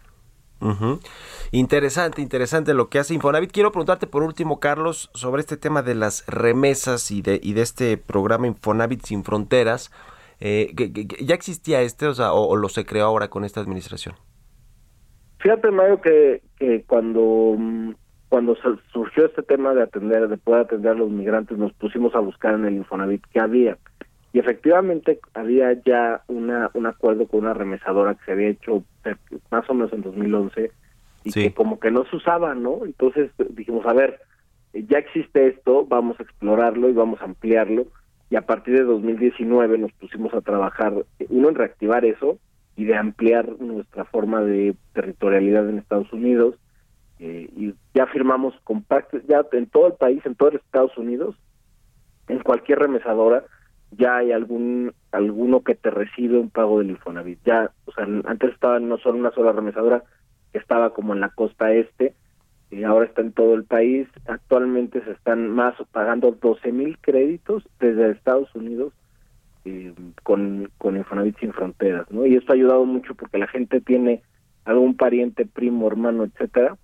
Interesante, 1.52 2.22
interesante 2.22 2.74
lo 2.74 2.90
que 2.90 3.00
hace 3.00 3.14
Infonavit. 3.14 3.52
Quiero 3.52 3.72
preguntarte 3.72 4.08
por 4.08 4.24
último, 4.24 4.60
Carlos, 4.60 5.10
sobre 5.14 5.42
este 5.42 5.58
tema 5.58 5.82
de 5.82 5.96
las 5.96 6.26
remesas 6.28 7.12
y 7.12 7.22
de, 7.22 7.40
y 7.42 7.54
de 7.54 7.62
este 7.62 7.98
programa 7.98 8.48
Infonavit 8.48 9.02
sin 9.04 9.24
fronteras. 9.24 9.92
Eh, 10.40 10.74
¿Ya 11.22 11.36
existía 11.36 11.82
este 11.82 12.08
o, 12.08 12.14
sea, 12.14 12.34
o, 12.34 12.56
lo 12.56 12.70
se 12.70 12.86
creó 12.86 13.06
ahora 13.06 13.30
con 13.30 13.46
esta 13.46 13.62
administración? 13.62 14.16
Fíjate, 15.40 15.72
Mario, 15.72 16.02
que, 16.02 16.42
que 16.58 16.84
cuando, 16.88 17.58
cuando 18.30 18.58
surgió 18.92 19.26
este 19.28 19.44
tema 19.44 19.74
de 19.74 19.84
atender, 19.84 20.28
de 20.28 20.38
poder 20.38 20.62
atender 20.62 20.92
a 20.92 20.96
los 20.96 21.10
migrantes, 21.10 21.58
nos 21.58 21.72
pusimos 21.74 22.16
a 22.16 22.20
buscar 22.20 22.56
en 22.56 22.66
el 22.66 22.76
Infonavit 22.76 23.24
qué 23.32 23.40
había 23.40 23.78
y 24.36 24.40
efectivamente 24.40 25.22
había 25.34 25.82
ya 25.86 26.22
una 26.28 26.70
un 26.74 26.88
acuerdo 26.88 27.26
con 27.26 27.46
una 27.46 27.54
remesadora 27.54 28.16
que 28.16 28.26
se 28.26 28.32
había 28.34 28.50
hecho 28.50 28.84
más 29.50 29.70
o 29.70 29.74
menos 29.74 29.94
en 29.94 30.02
2011 30.02 30.72
y 31.24 31.32
que 31.32 31.54
como 31.54 31.80
que 31.80 31.90
no 31.90 32.04
se 32.04 32.18
usaba, 32.18 32.54
¿no? 32.54 32.84
Entonces 32.84 33.32
dijimos, 33.52 33.86
a 33.86 33.94
ver, 33.94 34.20
ya 34.74 34.98
existe 34.98 35.48
esto, 35.48 35.86
vamos 35.86 36.20
a 36.20 36.24
explorarlo 36.24 36.90
y 36.90 36.92
vamos 36.92 37.22
a 37.22 37.24
ampliarlo. 37.24 37.88
Y 38.30 38.36
a 38.36 38.42
partir 38.42 38.76
de 38.76 38.84
2019 38.84 39.78
nos 39.78 39.94
pusimos 39.94 40.34
a 40.34 40.42
trabajar, 40.42 41.06
uno 41.30 41.48
en 41.48 41.56
reactivar 41.56 42.04
eso 42.04 42.38
y 42.76 42.84
de 42.84 42.98
ampliar 42.98 43.58
nuestra 43.62 44.04
forma 44.04 44.42
de 44.42 44.76
territorialidad 44.92 45.70
en 45.70 45.78
Estados 45.78 46.12
Unidos. 46.12 46.56
Eh, 47.20 47.50
y 47.56 47.74
ya 47.94 48.06
firmamos 48.08 48.54
compactos, 48.66 49.22
ya 49.30 49.46
en 49.54 49.68
todo 49.68 49.88
el 49.88 49.94
país, 49.94 50.26
en 50.26 50.36
todos 50.36 50.56
los 50.56 50.62
Estados 50.62 50.98
Unidos, 50.98 51.38
en 52.28 52.40
cualquier 52.40 52.80
remesadora, 52.80 53.46
ya 53.92 54.18
hay 54.18 54.32
algún 54.32 54.94
alguno 55.12 55.62
que 55.62 55.76
te 55.76 55.90
recibe 55.90 56.38
un 56.38 56.50
pago 56.50 56.80
del 56.80 56.92
Infonavit. 56.92 57.40
Ya, 57.46 57.72
o 57.86 57.92
sea, 57.92 58.06
antes 58.26 58.54
estaba 58.54 58.80
no 58.80 58.98
solo 58.98 59.18
una 59.18 59.32
sola 59.32 59.52
remesadora 59.52 60.04
estaba 60.58 60.94
como 60.94 61.14
en 61.14 61.22
la 61.22 61.30
costa 61.30 61.74
este, 61.74 62.14
y 62.72 62.84
ahora 62.84 63.06
está 63.06 63.22
en 63.22 63.32
todo 63.32 63.54
el 63.54 63.66
país. 63.66 64.08
Actualmente 64.28 65.04
se 65.04 65.12
están 65.12 65.50
más 65.50 65.76
pagando 65.92 66.32
12 66.32 66.72
mil 66.72 66.98
créditos 67.00 67.64
desde 67.80 68.12
Estados 68.12 68.54
Unidos 68.56 68.94
eh, 69.66 69.94
con, 70.24 70.70
con 70.78 70.98
Infonavit 70.98 71.40
sin 71.40 71.54
fronteras, 71.54 72.10
¿no? 72.12 72.26
Y 72.26 72.36
esto 72.36 72.52
ha 72.52 72.56
ayudado 72.56 72.86
mucho 72.86 73.16
porque 73.16 73.38
la 73.38 73.48
gente 73.48 73.82
tiene 73.82 74.22
algún 74.64 74.96
pariente, 74.96 75.46
primo, 75.46 75.88
hermano, 75.88 76.24
etcétera, 76.24 76.78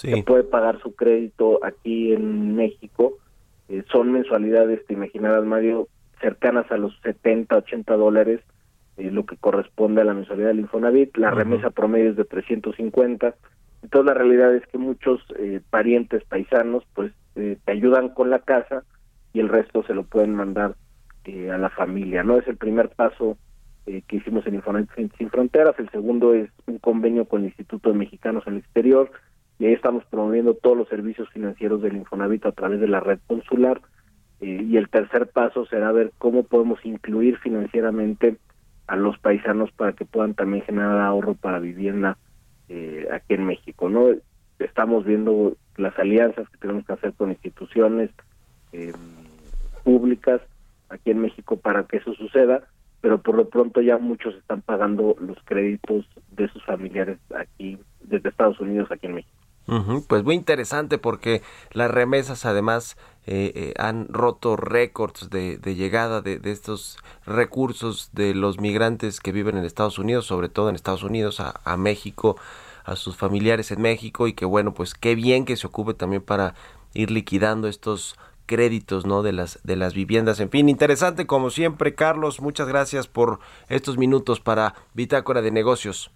que 0.00 0.22
puede 0.22 0.44
pagar 0.44 0.80
su 0.80 0.94
crédito 0.94 1.64
aquí 1.64 2.12
en 2.12 2.56
México. 2.56 3.14
Eh, 3.68 3.84
son 3.90 4.12
mensualidades, 4.12 4.84
te 4.86 4.94
imaginarás, 4.94 5.44
Mario, 5.44 5.88
cercanas 6.20 6.70
a 6.70 6.76
los 6.76 6.98
70, 7.02 7.56
80 7.56 7.96
dólares, 7.96 8.40
eh, 8.96 9.10
lo 9.10 9.24
que 9.26 9.36
corresponde 9.36 10.00
a 10.00 10.04
la 10.04 10.14
mensualidad 10.14 10.48
del 10.48 10.60
Infonavit, 10.60 11.16
la 11.16 11.30
remesa 11.30 11.70
promedio 11.70 12.10
es 12.10 12.16
de 12.16 12.24
350, 12.24 13.34
entonces 13.82 14.06
la 14.06 14.14
realidad 14.14 14.54
es 14.54 14.66
que 14.66 14.78
muchos 14.78 15.20
eh, 15.38 15.60
parientes 15.70 16.24
paisanos 16.24 16.84
pues 16.94 17.12
eh, 17.36 17.58
te 17.64 17.72
ayudan 17.72 18.08
con 18.08 18.30
la 18.30 18.40
casa 18.40 18.82
y 19.32 19.40
el 19.40 19.48
resto 19.48 19.84
se 19.84 19.94
lo 19.94 20.04
pueden 20.04 20.34
mandar 20.34 20.74
a 21.52 21.58
la 21.58 21.68
familia, 21.68 22.22
¿no? 22.22 22.38
Es 22.38 22.48
el 22.48 22.56
primer 22.56 22.88
paso 22.88 23.36
que 23.84 24.16
hicimos 24.16 24.46
en 24.46 24.54
Infonavit 24.54 24.88
Sin 25.18 25.28
Fronteras, 25.28 25.78
el 25.78 25.90
segundo 25.90 26.32
es 26.32 26.48
un 26.64 26.78
convenio 26.78 27.26
con 27.26 27.40
el 27.40 27.48
Instituto 27.48 27.90
de 27.90 27.98
Mexicanos 27.98 28.44
en 28.46 28.54
el 28.54 28.60
Exterior, 28.60 29.10
y 29.58 29.66
ahí 29.66 29.74
estamos 29.74 30.04
promoviendo 30.06 30.54
todos 30.54 30.76
los 30.76 30.88
servicios 30.88 31.28
financieros 31.28 31.82
del 31.82 31.96
Infonavit 31.96 32.46
a 32.46 32.52
través 32.52 32.80
de 32.80 32.88
la 32.88 33.00
red 33.00 33.18
consular, 33.26 33.82
eh, 34.40 34.64
y 34.68 34.76
el 34.76 34.88
tercer 34.88 35.28
paso 35.28 35.66
será 35.66 35.92
ver 35.92 36.12
cómo 36.18 36.44
podemos 36.44 36.84
incluir 36.84 37.38
financieramente 37.38 38.36
a 38.86 38.96
los 38.96 39.18
paisanos 39.18 39.70
para 39.72 39.92
que 39.92 40.04
puedan 40.04 40.34
también 40.34 40.64
generar 40.64 41.00
ahorro 41.00 41.34
para 41.34 41.58
vivienda 41.58 42.16
eh, 42.68 43.08
aquí 43.12 43.34
en 43.34 43.46
México. 43.46 43.88
no 43.88 44.08
Estamos 44.58 45.04
viendo 45.04 45.56
las 45.76 45.96
alianzas 45.98 46.48
que 46.48 46.58
tenemos 46.58 46.84
que 46.84 46.92
hacer 46.92 47.12
con 47.12 47.30
instituciones 47.30 48.10
eh, 48.72 48.92
públicas 49.84 50.40
aquí 50.88 51.10
en 51.10 51.20
México 51.20 51.56
para 51.56 51.84
que 51.84 51.98
eso 51.98 52.12
suceda, 52.14 52.62
pero 53.00 53.22
por 53.22 53.36
lo 53.36 53.48
pronto 53.48 53.80
ya 53.80 53.98
muchos 53.98 54.34
están 54.34 54.62
pagando 54.62 55.16
los 55.20 55.38
créditos 55.44 56.06
de 56.32 56.48
sus 56.48 56.64
familiares 56.64 57.18
aquí 57.36 57.78
desde 58.00 58.30
Estados 58.30 58.58
Unidos 58.58 58.90
aquí 58.90 59.06
en 59.06 59.14
México. 59.14 59.37
Pues 60.06 60.24
muy 60.24 60.34
interesante 60.34 60.96
porque 60.96 61.42
las 61.72 61.90
remesas 61.90 62.46
además 62.46 62.96
eh, 63.26 63.52
eh, 63.54 63.74
han 63.76 64.08
roto 64.08 64.56
récords 64.56 65.28
de, 65.28 65.58
llegada 65.74 66.22
de, 66.22 66.40
estos 66.44 66.96
recursos 67.26 68.08
de 68.14 68.34
los 68.34 68.58
migrantes 68.58 69.20
que 69.20 69.32
viven 69.32 69.58
en 69.58 69.66
Estados 69.66 69.98
Unidos, 69.98 70.24
sobre 70.24 70.48
todo 70.48 70.70
en 70.70 70.74
Estados 70.74 71.02
Unidos, 71.02 71.40
a, 71.40 71.76
México, 71.76 72.38
a 72.86 72.96
sus 72.96 73.18
familiares 73.18 73.70
en 73.70 73.82
México 73.82 74.26
y 74.26 74.32
que 74.32 74.46
bueno, 74.46 74.72
pues 74.72 74.94
qué 74.94 75.14
bien 75.14 75.44
que 75.44 75.58
se 75.58 75.66
ocupe 75.66 75.92
también 75.92 76.22
para 76.22 76.54
ir 76.94 77.10
liquidando 77.10 77.68
estos 77.68 78.16
créditos 78.46 79.04
no 79.04 79.22
de 79.22 79.32
las 79.32 79.60
de 79.62 79.76
las 79.76 79.92
viviendas. 79.92 80.40
En 80.40 80.48
fin 80.48 80.70
interesante 80.70 81.26
como 81.26 81.50
siempre 81.50 81.94
Carlos 81.94 82.40
muchas 82.40 82.66
gracias 82.66 83.06
por 83.06 83.40
estos 83.68 83.98
minutos 83.98 84.40
para 84.40 84.74
Bitácora 84.94 85.42
de 85.42 85.50
Negocios 85.50 86.10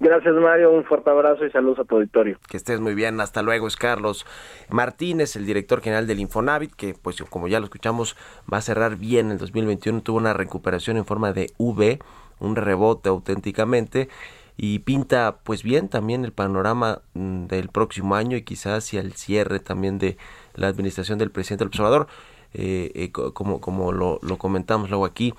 Gracias 0.00 0.34
Mario, 0.34 0.72
un 0.72 0.84
fuerte 0.84 1.08
abrazo 1.08 1.46
y 1.46 1.50
saludos 1.50 1.78
a 1.78 1.84
tu 1.84 1.96
auditorio. 1.96 2.38
Que 2.48 2.56
estés 2.56 2.80
muy 2.80 2.94
bien, 2.94 3.20
hasta 3.20 3.42
luego. 3.42 3.68
Es 3.68 3.76
Carlos 3.76 4.26
Martínez, 4.68 5.36
el 5.36 5.46
director 5.46 5.80
general 5.80 6.06
del 6.06 6.20
Infonavit, 6.20 6.74
que 6.74 6.94
pues 6.94 7.22
como 7.30 7.48
ya 7.48 7.60
lo 7.60 7.66
escuchamos 7.66 8.16
va 8.52 8.58
a 8.58 8.60
cerrar 8.60 8.96
bien 8.96 9.30
el 9.30 9.38
2021, 9.38 10.02
tuvo 10.02 10.18
una 10.18 10.32
recuperación 10.32 10.96
en 10.96 11.04
forma 11.04 11.32
de 11.32 11.52
V, 11.58 12.00
un 12.40 12.56
rebote 12.56 13.08
auténticamente 13.08 14.08
y 14.56 14.80
pinta 14.80 15.38
pues 15.42 15.62
bien 15.62 15.88
también 15.88 16.24
el 16.24 16.32
panorama 16.32 17.00
mm, 17.14 17.46
del 17.46 17.68
próximo 17.68 18.16
año 18.16 18.36
y 18.36 18.42
quizás 18.42 18.84
hacia 18.84 19.00
el 19.00 19.12
cierre 19.12 19.60
también 19.60 19.98
de 19.98 20.16
la 20.54 20.68
administración 20.68 21.18
del 21.18 21.30
presidente 21.30 21.62
del 21.62 21.68
observador, 21.68 22.08
eh, 22.52 22.90
eh, 22.94 23.10
como, 23.10 23.60
como 23.60 23.92
lo, 23.92 24.18
lo 24.22 24.38
comentamos 24.38 24.90
luego 24.90 25.06
aquí, 25.06 25.34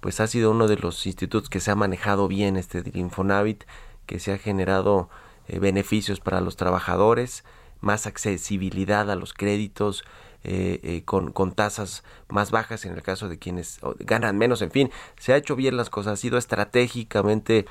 pues 0.00 0.20
ha 0.20 0.26
sido 0.26 0.50
uno 0.50 0.68
de 0.68 0.76
los 0.76 1.06
institutos 1.06 1.50
que 1.50 1.60
se 1.60 1.70
ha 1.70 1.74
manejado 1.74 2.28
bien 2.28 2.56
este 2.56 2.82
del 2.82 2.96
Infonavit 2.96 3.64
que 4.10 4.18
se 4.18 4.32
ha 4.32 4.38
generado 4.38 5.08
eh, 5.46 5.60
beneficios 5.60 6.18
para 6.18 6.40
los 6.40 6.56
trabajadores, 6.56 7.44
más 7.80 8.06
accesibilidad 8.06 9.08
a 9.08 9.14
los 9.14 9.32
créditos, 9.32 10.02
eh, 10.42 10.80
eh, 10.82 11.02
con, 11.04 11.30
con, 11.30 11.52
tasas 11.52 12.02
más 12.28 12.50
bajas 12.50 12.84
en 12.86 12.94
el 12.94 13.02
caso 13.02 13.28
de 13.28 13.38
quienes 13.38 13.78
ganan 14.00 14.36
menos, 14.36 14.62
en 14.62 14.72
fin, 14.72 14.90
se 15.16 15.32
ha 15.32 15.36
hecho 15.36 15.54
bien 15.54 15.76
las 15.76 15.90
cosas, 15.90 16.14
ha 16.14 16.16
sido 16.16 16.38
estratégicamente 16.38 17.66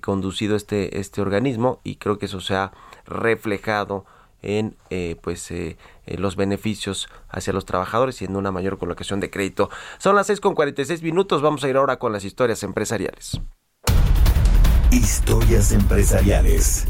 conducido 0.00 0.56
este, 0.56 0.98
este 0.98 1.20
organismo 1.20 1.78
y 1.84 1.96
creo 1.96 2.18
que 2.18 2.26
eso 2.26 2.40
se 2.40 2.56
ha 2.56 2.72
reflejado 3.06 4.04
en 4.42 4.74
pues 5.20 5.52
los 6.06 6.34
beneficios 6.34 7.08
hacia 7.28 7.52
los 7.52 7.64
trabajadores 7.64 8.20
y 8.20 8.24
en 8.24 8.34
una 8.34 8.50
mayor 8.50 8.78
colocación 8.78 9.20
de 9.20 9.30
crédito. 9.30 9.70
Son 9.98 10.16
las 10.16 10.26
6 10.26 10.40
con 10.40 10.56
46 10.56 11.04
minutos, 11.04 11.42
vamos 11.42 11.62
a 11.62 11.68
ir 11.68 11.76
ahora 11.76 12.00
con 12.00 12.12
las 12.12 12.24
historias 12.24 12.64
empresariales. 12.64 13.40
Historias 14.90 15.72
empresariales. 15.72 16.86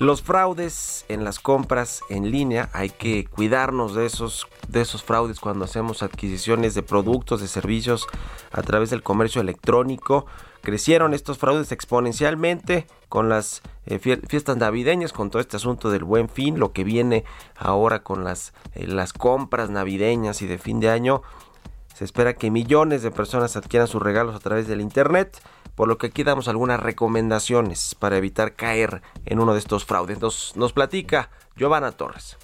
Los 0.00 0.20
fraudes 0.22 1.04
en 1.08 1.22
las 1.22 1.38
compras 1.38 2.00
en 2.10 2.32
línea, 2.32 2.70
hay 2.72 2.90
que 2.90 3.24
cuidarnos 3.24 3.94
de 3.94 4.04
esos, 4.04 4.48
de 4.66 4.80
esos 4.80 5.04
fraudes 5.04 5.38
cuando 5.38 5.64
hacemos 5.64 6.02
adquisiciones 6.02 6.74
de 6.74 6.82
productos, 6.82 7.40
de 7.40 7.46
servicios 7.46 8.08
a 8.50 8.62
través 8.62 8.90
del 8.90 9.04
comercio 9.04 9.40
electrónico. 9.40 10.26
Crecieron 10.60 11.14
estos 11.14 11.38
fraudes 11.38 11.70
exponencialmente 11.70 12.88
con 13.08 13.28
las 13.28 13.62
eh, 13.86 14.00
fiestas 14.00 14.56
navideñas, 14.56 15.12
con 15.12 15.30
todo 15.30 15.40
este 15.40 15.56
asunto 15.56 15.88
del 15.92 16.02
buen 16.02 16.28
fin, 16.28 16.58
lo 16.58 16.72
que 16.72 16.82
viene 16.82 17.22
ahora 17.56 18.02
con 18.02 18.24
las, 18.24 18.52
eh, 18.74 18.88
las 18.88 19.12
compras 19.12 19.70
navideñas 19.70 20.42
y 20.42 20.48
de 20.48 20.58
fin 20.58 20.80
de 20.80 20.90
año. 20.90 21.22
Se 22.02 22.06
espera 22.06 22.34
que 22.34 22.50
millones 22.50 23.02
de 23.02 23.12
personas 23.12 23.54
adquieran 23.54 23.86
sus 23.86 24.02
regalos 24.02 24.34
a 24.34 24.40
través 24.40 24.66
del 24.66 24.80
Internet 24.80 25.40
por 25.76 25.86
lo 25.86 25.98
que 25.98 26.08
aquí 26.08 26.24
damos 26.24 26.48
algunas 26.48 26.80
recomendaciones 26.80 27.94
para 27.94 28.16
evitar 28.16 28.56
caer 28.56 29.02
en 29.24 29.38
uno 29.38 29.52
de 29.52 29.60
estos 29.60 29.84
fraudes. 29.84 30.20
Nos, 30.20 30.56
nos 30.56 30.72
platica 30.72 31.30
Giovanna 31.54 31.92
Torres. 31.92 32.38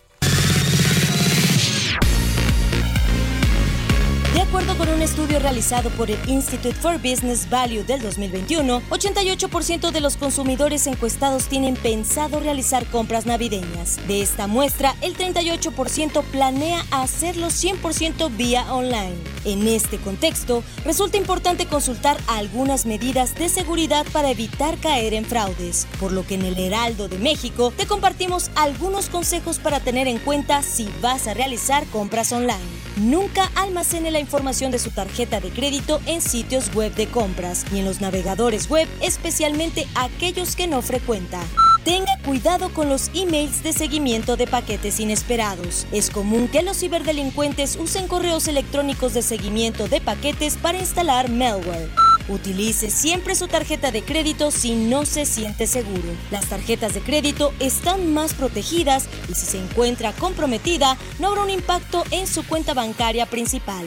De 4.34 4.42
acuerdo 4.42 4.76
con 4.76 4.90
un 4.90 5.00
estudio 5.00 5.38
realizado 5.38 5.88
por 5.90 6.10
el 6.10 6.18
Institute 6.28 6.74
for 6.74 6.98
Business 6.98 7.48
Value 7.48 7.82
del 7.82 8.02
2021, 8.02 8.82
88% 8.90 9.90
de 9.90 10.00
los 10.00 10.18
consumidores 10.18 10.86
encuestados 10.86 11.48
tienen 11.48 11.74
pensado 11.74 12.38
realizar 12.38 12.84
compras 12.86 13.24
navideñas. 13.24 13.98
De 14.06 14.20
esta 14.20 14.46
muestra, 14.46 14.94
el 15.00 15.16
38% 15.16 16.22
planea 16.24 16.84
hacerlo 16.90 17.46
100% 17.46 18.36
vía 18.36 18.72
online. 18.72 19.16
En 19.46 19.66
este 19.66 19.96
contexto, 19.96 20.62
resulta 20.84 21.16
importante 21.16 21.66
consultar 21.66 22.18
algunas 22.26 22.84
medidas 22.84 23.34
de 23.34 23.48
seguridad 23.48 24.06
para 24.12 24.30
evitar 24.30 24.76
caer 24.76 25.14
en 25.14 25.24
fraudes, 25.24 25.86
por 25.98 26.12
lo 26.12 26.26
que 26.26 26.34
en 26.34 26.42
el 26.42 26.58
Heraldo 26.58 27.08
de 27.08 27.18
México 27.18 27.72
te 27.74 27.86
compartimos 27.86 28.50
algunos 28.56 29.08
consejos 29.08 29.58
para 29.58 29.80
tener 29.80 30.06
en 30.06 30.18
cuenta 30.18 30.62
si 30.62 30.88
vas 31.00 31.26
a 31.26 31.34
realizar 31.34 31.86
compras 31.86 32.30
online. 32.30 32.78
Nunca 32.98 33.48
almacene 33.54 34.10
la 34.10 34.17
información 34.20 34.70
de 34.70 34.78
su 34.78 34.90
tarjeta 34.90 35.40
de 35.40 35.50
crédito 35.50 36.00
en 36.06 36.20
sitios 36.20 36.74
web 36.74 36.94
de 36.94 37.06
compras 37.06 37.64
y 37.72 37.78
en 37.78 37.84
los 37.84 38.00
navegadores 38.00 38.68
web, 38.68 38.88
especialmente 39.00 39.86
aquellos 39.94 40.56
que 40.56 40.66
no 40.66 40.82
frecuenta. 40.82 41.40
Tenga 41.84 42.18
cuidado 42.24 42.68
con 42.74 42.88
los 42.88 43.10
emails 43.14 43.62
de 43.62 43.72
seguimiento 43.72 44.36
de 44.36 44.46
paquetes 44.46 45.00
inesperados. 45.00 45.86
Es 45.90 46.10
común 46.10 46.48
que 46.48 46.62
los 46.62 46.78
ciberdelincuentes 46.78 47.76
usen 47.76 48.08
correos 48.08 48.46
electrónicos 48.48 49.14
de 49.14 49.22
seguimiento 49.22 49.88
de 49.88 50.00
paquetes 50.00 50.56
para 50.56 50.78
instalar 50.78 51.30
malware. 51.30 51.88
Utilice 52.28 52.90
siempre 52.90 53.34
su 53.34 53.48
tarjeta 53.48 53.90
de 53.90 54.02
crédito 54.02 54.50
si 54.50 54.74
no 54.74 55.06
se 55.06 55.24
siente 55.24 55.66
seguro. 55.66 56.14
Las 56.30 56.46
tarjetas 56.46 56.92
de 56.92 57.00
crédito 57.00 57.54
están 57.58 58.12
más 58.12 58.34
protegidas 58.34 59.08
y 59.30 59.34
si 59.34 59.46
se 59.46 59.58
encuentra 59.58 60.12
comprometida, 60.12 60.98
no 61.18 61.28
habrá 61.28 61.42
un 61.42 61.50
impacto 61.50 62.04
en 62.10 62.26
su 62.26 62.46
cuenta 62.46 62.74
bancaria 62.74 63.26
principal. 63.26 63.86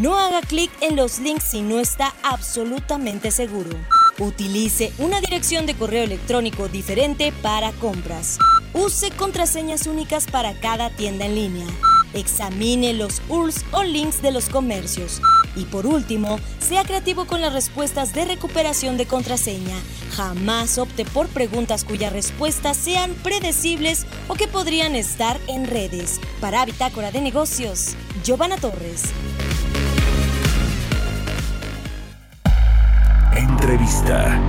No 0.00 0.18
haga 0.18 0.40
clic 0.40 0.70
en 0.80 0.96
los 0.96 1.18
links 1.18 1.44
si 1.44 1.60
no 1.60 1.78
está 1.78 2.14
absolutamente 2.22 3.30
seguro. 3.30 3.70
Utilice 4.18 4.92
una 4.98 5.20
dirección 5.20 5.66
de 5.66 5.74
correo 5.74 6.04
electrónico 6.04 6.68
diferente 6.68 7.32
para 7.42 7.72
compras. 7.72 8.38
Use 8.72 9.10
contraseñas 9.10 9.86
únicas 9.86 10.26
para 10.26 10.54
cada 10.54 10.90
tienda 10.90 11.26
en 11.26 11.34
línea. 11.34 11.93
Examine 12.14 12.94
los 12.94 13.20
URLs 13.28 13.64
o 13.72 13.82
links 13.82 14.22
de 14.22 14.30
los 14.30 14.48
comercios. 14.48 15.20
Y 15.56 15.64
por 15.64 15.86
último, 15.86 16.38
sea 16.58 16.84
creativo 16.84 17.26
con 17.26 17.40
las 17.40 17.52
respuestas 17.52 18.12
de 18.12 18.24
recuperación 18.24 18.96
de 18.96 19.06
contraseña. 19.06 19.76
Jamás 20.12 20.78
opte 20.78 21.04
por 21.04 21.28
preguntas 21.28 21.84
cuyas 21.84 22.12
respuestas 22.12 22.76
sean 22.76 23.14
predecibles 23.22 24.06
o 24.28 24.34
que 24.34 24.48
podrían 24.48 24.94
estar 24.94 25.38
en 25.48 25.66
redes. 25.66 26.20
Para 26.40 26.64
Bitácora 26.64 27.10
de 27.10 27.20
Negocios, 27.20 27.94
Giovanna 28.22 28.56
Torres. 28.56 29.04
Entrevista. 33.36 34.40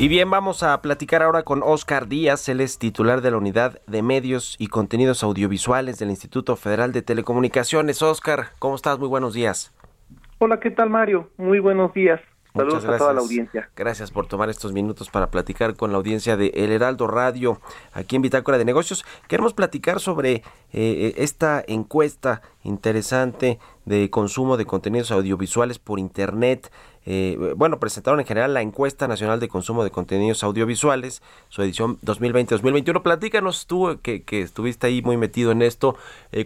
Y 0.00 0.06
bien, 0.06 0.30
vamos 0.30 0.62
a 0.62 0.80
platicar 0.80 1.24
ahora 1.24 1.42
con 1.42 1.60
Oscar 1.64 2.06
Díaz, 2.06 2.48
él 2.48 2.60
es 2.60 2.78
titular 2.78 3.20
de 3.20 3.32
la 3.32 3.36
Unidad 3.36 3.80
de 3.88 4.00
Medios 4.00 4.54
y 4.60 4.68
Contenidos 4.68 5.24
Audiovisuales 5.24 5.98
del 5.98 6.10
Instituto 6.10 6.54
Federal 6.54 6.92
de 6.92 7.02
Telecomunicaciones. 7.02 8.00
Oscar, 8.00 8.50
¿cómo 8.60 8.76
estás? 8.76 9.00
Muy 9.00 9.08
buenos 9.08 9.34
días. 9.34 9.74
Hola, 10.38 10.60
¿qué 10.60 10.70
tal 10.70 10.88
Mario? 10.88 11.30
Muy 11.36 11.58
buenos 11.58 11.92
días. 11.94 12.20
Saludos 12.54 12.84
a 12.84 12.96
toda 12.96 13.12
la 13.12 13.20
audiencia. 13.20 13.70
Gracias 13.74 14.12
por 14.12 14.26
tomar 14.26 14.48
estos 14.50 14.72
minutos 14.72 15.10
para 15.10 15.32
platicar 15.32 15.74
con 15.74 15.90
la 15.90 15.98
audiencia 15.98 16.36
de 16.36 16.52
El 16.54 16.70
Heraldo 16.70 17.08
Radio 17.08 17.60
aquí 17.92 18.16
en 18.16 18.22
Bitácora 18.22 18.56
de 18.56 18.64
Negocios. 18.64 19.04
Queremos 19.26 19.52
platicar 19.52 19.98
sobre 20.00 20.32
eh, 20.32 20.42
eh, 20.72 21.14
esta 21.18 21.62
encuesta 21.66 22.42
interesante 22.62 23.58
de 23.84 24.10
consumo 24.10 24.56
de 24.56 24.64
contenidos 24.64 25.10
audiovisuales 25.10 25.78
por 25.78 25.98
Internet. 25.98 26.70
Eh, 27.10 27.54
bueno, 27.56 27.80
presentaron 27.80 28.20
en 28.20 28.26
general 28.26 28.52
la 28.52 28.60
encuesta 28.60 29.08
nacional 29.08 29.40
de 29.40 29.48
consumo 29.48 29.82
de 29.82 29.90
contenidos 29.90 30.44
audiovisuales, 30.44 31.22
su 31.48 31.62
edición 31.62 31.98
2020-2021. 32.02 33.02
Platícanos 33.02 33.66
tú, 33.66 33.98
que, 34.02 34.22
estuviste 34.28 34.88
ahí 34.88 35.00
muy 35.00 35.16
metido 35.16 35.50
en 35.50 35.62
esto, 35.62 35.96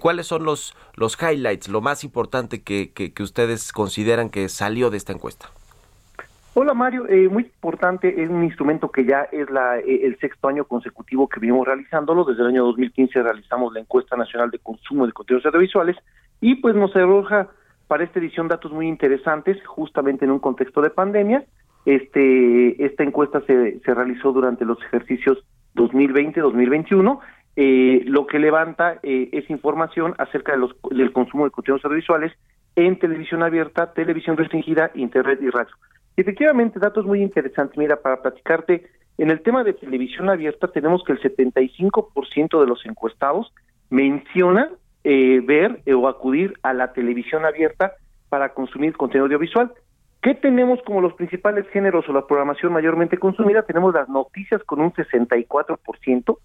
cuáles 0.01 0.29
son 0.29 0.45
los, 0.45 0.77
los 0.95 1.21
highlights, 1.21 1.69
lo 1.69 1.81
más 1.81 2.05
importante 2.05 2.63
que, 2.63 2.93
que 2.93 3.23
ustedes 3.23 3.73
consideran 3.73 4.31
que 4.31 4.49
salió 4.49 4.91
de 4.91 4.99
esta 4.99 5.13
encuesta. 5.13 5.51
Hola 6.55 6.75
Mario, 6.75 7.09
eh, 7.09 7.31
muy 7.31 7.45
importante, 7.45 8.23
es 8.23 8.29
un 8.29 8.45
instrumento 8.45 8.91
que 8.91 9.07
ya 9.07 9.23
es 9.33 9.49
la, 9.49 9.79
eh, 9.79 10.01
el 10.05 10.19
sexto 10.19 10.49
año 10.49 10.67
consecutivo 10.67 11.27
que 11.27 11.41
venimos 11.41 11.67
realizándolo, 11.67 12.25
desde 12.25 12.43
el 12.43 12.49
año 12.49 12.65
2015 12.67 13.23
realizamos 13.23 13.73
la 13.73 13.81
encuesta 13.81 14.17
nacional 14.17 14.51
de 14.51 14.59
consumo 14.59 15.07
de 15.07 15.15
contenidos 15.15 15.47
audiovisuales 15.47 15.97
y 16.43 16.57
pues 16.57 16.75
nos 16.75 16.95
arroja 16.95 17.49
para 17.93 18.05
esta 18.05 18.21
edición 18.21 18.49
datos 18.49 18.73
muy 18.73 18.89
interesantes, 18.89 19.59
justamente 19.67 20.25
en 20.25 20.31
un 20.31 20.39
contexto 20.39 20.81
de 20.81 20.89
pandemia. 20.89 21.45
Este, 21.85 22.83
esta 22.83 23.03
encuesta 23.03 23.43
se, 23.43 23.81
se 23.81 23.93
realizó 23.93 24.33
durante 24.33 24.65
los 24.65 24.83
ejercicios 24.83 25.45
2020-2021, 25.75 27.19
eh, 27.57 28.01
lo 28.07 28.27
que 28.27 28.39
levanta 28.39 28.99
eh, 29.03 29.29
es 29.33 29.51
información 29.51 30.15
acerca 30.17 30.53
de 30.53 30.59
los, 30.59 30.75
del 30.91 31.13
consumo 31.13 31.45
de 31.45 31.51
contenidos 31.51 31.85
audiovisuales 31.85 32.33
en 32.77 32.99
televisión 32.99 33.43
abierta, 33.43 33.93
televisión 33.93 34.39
restringida, 34.39 34.91
internet 34.95 35.41
y 35.43 35.51
radio. 35.51 35.75
Efectivamente, 36.17 36.81
datos 36.81 37.05
muy 37.05 37.21
interesantes. 37.21 37.77
Mira, 37.77 37.97
para 37.97 38.23
platicarte, 38.23 38.87
en 39.19 39.31
el 39.31 39.43
tema 39.43 39.65
de 39.65 39.75
televisión 39.75 40.31
abierta 40.31 40.69
tenemos 40.69 41.05
que 41.05 41.13
el 41.13 41.21
75% 41.21 42.59
de 42.59 42.67
los 42.67 42.87
encuestados 42.87 43.53
mencionan 43.91 44.71
eh, 45.05 45.41
ver 45.45 45.83
o 45.95 46.09
acudir 46.09 46.59
a 46.63 46.73
la 46.73 46.93
televisión 46.93 47.45
abierta 47.45 47.93
para 48.29 48.55
consumir 48.55 48.97
contenido 48.97 49.27
audiovisual. 49.27 49.73
¿Qué 50.23 50.35
tenemos 50.35 50.81
como 50.83 51.01
los 51.01 51.15
principales 51.15 51.67
géneros 51.71 52.09
o 52.09 52.13
la 52.13 52.27
programación 52.27 52.73
mayormente 52.73 53.19
consumida? 53.19 53.63
Tenemos 53.63 53.93
las 53.93 54.09
noticias 54.09 54.63
con 54.63 54.81
un 54.81 54.93
64%, 54.93 56.39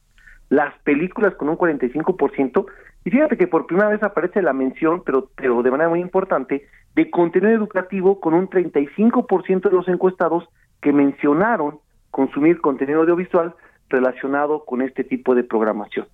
las 0.49 0.73
películas 0.79 1.35
con 1.35 1.49
un 1.49 1.57
45%, 1.57 2.65
y 3.05 3.11
fíjate 3.11 3.37
que 3.37 3.47
por 3.47 3.67
primera 3.67 3.89
vez 3.89 4.01
aparece 4.01 4.41
la 4.41 4.53
mención, 4.53 5.03
pero, 5.05 5.29
pero 5.35 5.61
de 5.61 5.71
manera 5.71 5.89
muy 5.89 6.01
importante, 6.01 6.67
de 6.95 7.09
contenido 7.11 7.53
educativo 7.53 8.19
con 8.19 8.33
un 8.33 8.49
35% 8.49 9.69
de 9.69 9.75
los 9.75 9.87
encuestados 9.87 10.49
que 10.81 10.91
mencionaron 10.91 11.79
consumir 12.09 12.59
contenido 12.59 13.01
audiovisual 13.01 13.53
relacionado 13.89 14.65
con 14.65 14.81
este 14.81 15.03
tipo 15.03 15.35
de 15.35 15.43
programación. 15.43 16.07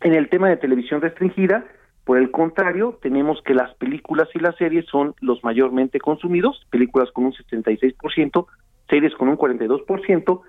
En 0.00 0.14
el 0.14 0.28
tema 0.28 0.48
de 0.48 0.56
televisión 0.56 1.00
restringida, 1.00 1.64
por 2.04 2.18
el 2.18 2.30
contrario, 2.30 2.98
tenemos 3.02 3.42
que 3.42 3.54
las 3.54 3.74
películas 3.74 4.28
y 4.34 4.38
las 4.38 4.56
series 4.56 4.86
son 4.86 5.14
los 5.20 5.42
mayormente 5.42 5.98
consumidos, 5.98 6.66
películas 6.70 7.10
con 7.12 7.24
un 7.24 7.32
76%, 7.32 8.46
series 8.88 9.14
con 9.14 9.28
un 9.28 9.36
42%, 9.36 10.42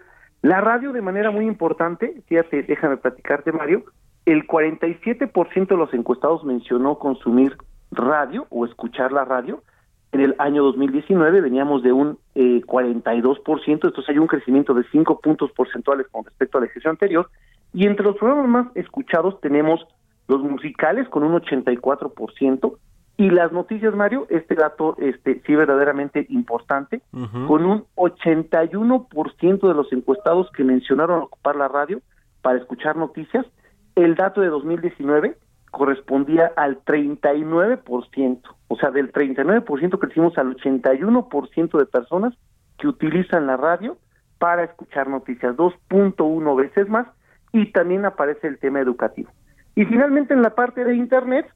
la 0.43 0.61
radio 0.61 0.93
de 0.93 1.01
manera 1.01 1.31
muy 1.31 1.45
importante, 1.45 2.21
fíjate, 2.27 2.63
déjame 2.63 2.97
platicarte 2.97 3.51
Mario, 3.51 3.85
el 4.25 4.45
47% 4.45 5.67
de 5.67 5.77
los 5.77 5.93
encuestados 5.93 6.43
mencionó 6.43 6.99
consumir 6.99 7.57
radio 7.91 8.45
o 8.49 8.65
escuchar 8.65 9.11
la 9.11 9.25
radio. 9.25 9.63
En 10.11 10.21
el 10.21 10.35
año 10.37 10.63
2019 10.63 11.41
veníamos 11.41 11.81
de 11.81 11.91
un 11.91 12.19
eh, 12.35 12.61
42%, 12.65 13.67
entonces 13.67 14.09
hay 14.09 14.17
un 14.17 14.27
crecimiento 14.27 14.73
de 14.73 14.83
5 14.91 15.21
puntos 15.21 15.51
porcentuales 15.53 16.07
con 16.11 16.23
respecto 16.23 16.57
al 16.57 16.65
ejercicio 16.65 16.91
anterior. 16.91 17.29
Y 17.77 17.85
entre 17.85 18.05
los 18.05 18.17
programas 18.17 18.47
más 18.47 18.75
escuchados 18.75 19.39
tenemos 19.39 19.85
los 20.27 20.41
musicales 20.41 21.07
con 21.09 21.21
un 21.23 21.39
84% 21.39 22.77
y 23.17 23.29
las 23.29 23.51
noticias, 23.51 23.93
Mario, 23.93 24.25
este 24.31 24.55
dato 24.55 24.95
este 24.97 25.43
sí 25.45 25.55
verdaderamente 25.55 26.25
importante, 26.29 27.03
con 27.47 27.65
un 27.65 27.85
81% 27.95 29.67
de 29.67 29.73
los 29.75 29.93
encuestados 29.93 30.49
que 30.55 30.63
mencionaron 30.63 31.21
ocupar 31.21 31.55
la 31.55 31.67
radio 31.67 32.01
para 32.41 32.57
escuchar 32.57 32.95
noticias 32.95 33.45
el 33.93 34.15
dato 34.15 34.41
de 34.41 34.47
2019 34.47 35.37
correspondía 35.69 36.51
al 36.55 36.83
39%, 36.83 38.41
o 38.69 38.75
sea, 38.77 38.89
del 38.89 39.11
39% 39.13 39.99
crecimos 39.99 40.35
al 40.39 40.55
81% 40.55 41.77
de 41.77 41.85
personas 41.85 42.33
que 42.79 42.87
utilizan 42.87 43.45
la 43.45 43.55
radio 43.55 43.97
para 44.39 44.63
escuchar 44.63 45.09
noticias, 45.09 45.55
2.1 45.55 46.55
veces 46.55 46.89
más, 46.89 47.07
y 47.51 47.71
también 47.71 48.05
aparece 48.05 48.47
el 48.47 48.57
tema 48.59 48.79
educativo. 48.79 49.31
Y 49.75 49.85
finalmente 49.85 50.33
en 50.33 50.41
la 50.41 50.55
parte 50.55 50.83
de 50.83 50.95
Internet, 50.95 51.47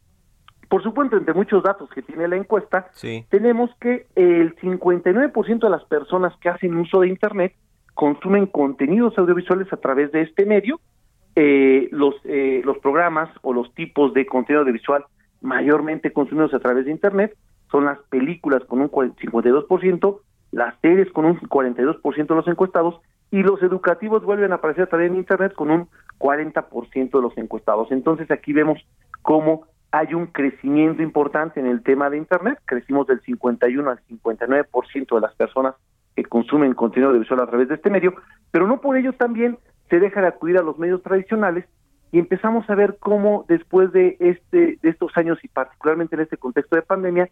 por 0.70 0.84
supuesto, 0.84 1.18
entre 1.18 1.34
muchos 1.34 1.64
datos 1.64 1.90
que 1.90 2.02
tiene 2.02 2.28
la 2.28 2.38
encuesta, 2.38 2.88
tenemos 3.30 3.70
que 3.80 4.08
el 4.16 4.56
59% 4.56 5.60
de 5.60 5.70
las 5.70 5.84
personas 5.86 6.34
que 6.40 6.50
hacen 6.50 6.78
uso 6.78 7.02
de 7.02 7.10
Internet 7.10 7.54
consumen 7.94 8.46
contenidos 8.46 9.18
audiovisuales 9.18 9.72
a 9.74 9.78
través 9.78 10.12
de 10.12 10.22
este 10.22 10.46
medio. 10.46 10.80
Eh, 11.36 11.90
los, 11.92 12.16
eh, 12.26 12.62
los 12.64 12.78
programas 12.78 13.30
o 13.42 13.54
los 13.54 13.74
tipos 13.74 14.14
de 14.14 14.26
contenido 14.26 14.62
audiovisual 14.62 15.06
mayormente 15.42 16.14
consumidos 16.14 16.54
a 16.54 16.60
través 16.60 16.86
de 16.86 16.92
Internet 16.92 17.36
son 17.70 17.86
las 17.86 18.00
películas 18.10 18.64
con 18.66 18.82
un 18.82 18.90
52%, 18.90 20.20
las 20.52 20.76
series 20.82 21.12
con 21.12 21.26
un 21.26 21.40
42% 21.40 22.28
de 22.28 22.36
los 22.36 22.48
encuestados 22.48 23.02
y 23.32 23.44
los 23.44 23.64
educativos 23.64 24.24
vuelven 24.24 24.52
a 24.52 24.56
aparecer 24.56 24.88
también 24.88 25.14
en 25.14 25.20
Internet 25.20 25.54
con 25.54 25.72
un 25.72 25.88
40% 26.20 27.12
de 27.12 27.22
los 27.22 27.38
encuestados. 27.38 27.92
Entonces 27.92 28.30
aquí 28.30 28.54
vemos 28.54 28.80
cómo 29.22 29.66
hay 29.92 30.14
un 30.14 30.28
crecimiento 30.28 31.02
importante 31.02 31.60
en 31.60 31.66
el 31.66 31.82
tema 31.82 32.10
de 32.10 32.18
Internet, 32.18 32.60
crecimos 32.66 33.08
del 33.08 33.22
51 33.22 33.90
al 33.90 34.00
59% 34.08 35.16
de 35.16 35.22
las 35.22 35.36
personas 35.36 35.76
que 36.16 36.24
consumen 36.26 36.74
contenido 36.74 37.10
audiovisual 37.10 37.42
a 37.42 37.48
través 37.48 37.70
de 37.70 37.76
este 37.76 37.90
medio, 37.90 38.16
pero 38.52 38.68
no 38.68 38.82
por 38.82 38.98
ello 38.98 39.14
también 39.14 39.58
se 39.90 40.00
deja 40.00 40.22
de 40.22 40.28
acudir 40.28 40.58
a 40.58 40.62
los 40.62 40.78
medios 40.78 41.02
tradicionales 41.02 41.66
y 42.12 42.20
empezamos 42.20 42.70
a 42.70 42.76
ver 42.76 42.98
cómo 43.00 43.46
después 43.48 43.92
de 43.92 44.18
este 44.20 44.78
de 44.82 44.90
estos 44.90 45.16
años 45.16 45.40
y 45.44 45.48
particularmente 45.48 46.16
en 46.16 46.22
este 46.22 46.38
contexto 46.38 46.76
de 46.76 46.82
pandemia 46.82 47.30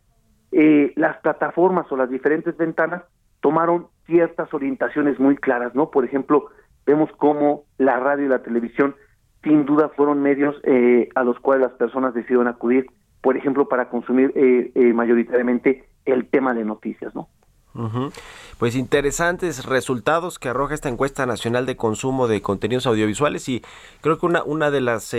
eh, 0.51 0.93
las 0.95 1.17
plataformas 1.17 1.91
o 1.91 1.97
las 1.97 2.09
diferentes 2.09 2.55
ventanas 2.57 3.03
tomaron 3.41 3.87
ciertas 4.09 4.53
orientaciones 4.53 5.19
muy 5.19 5.37
claras, 5.37 5.73
¿no? 5.75 5.91
Por 5.91 6.03
ejemplo, 6.03 6.47
vemos 6.85 7.09
cómo 7.17 7.63
la 7.77 7.99
radio 7.99 8.25
y 8.25 8.29
la 8.29 8.41
televisión 8.43 8.95
sin 9.43 9.65
duda 9.65 9.89
fueron 9.95 10.21
medios 10.21 10.55
eh, 10.63 11.07
a 11.15 11.23
los 11.23 11.39
cuales 11.39 11.69
las 11.69 11.77
personas 11.77 12.13
decidieron 12.13 12.47
acudir, 12.47 12.87
por 13.21 13.37
ejemplo, 13.37 13.69
para 13.69 13.89
consumir 13.89 14.33
eh, 14.35 14.71
eh, 14.75 14.93
mayoritariamente 14.93 15.87
el 16.05 16.27
tema 16.27 16.53
de 16.53 16.65
noticias, 16.65 17.13
¿no? 17.15 17.29
Pues 18.57 18.75
interesantes 18.75 19.63
resultados 19.65 20.37
que 20.37 20.49
arroja 20.49 20.73
esta 20.73 20.89
encuesta 20.89 21.25
nacional 21.25 21.65
de 21.65 21.77
consumo 21.77 22.27
de 22.27 22.41
contenidos 22.41 22.87
audiovisuales 22.87 23.47
y 23.47 23.63
creo 24.01 24.17
que 24.17 24.25
una, 24.25 24.43
una 24.43 24.69
de 24.69 24.81
las 24.81 25.13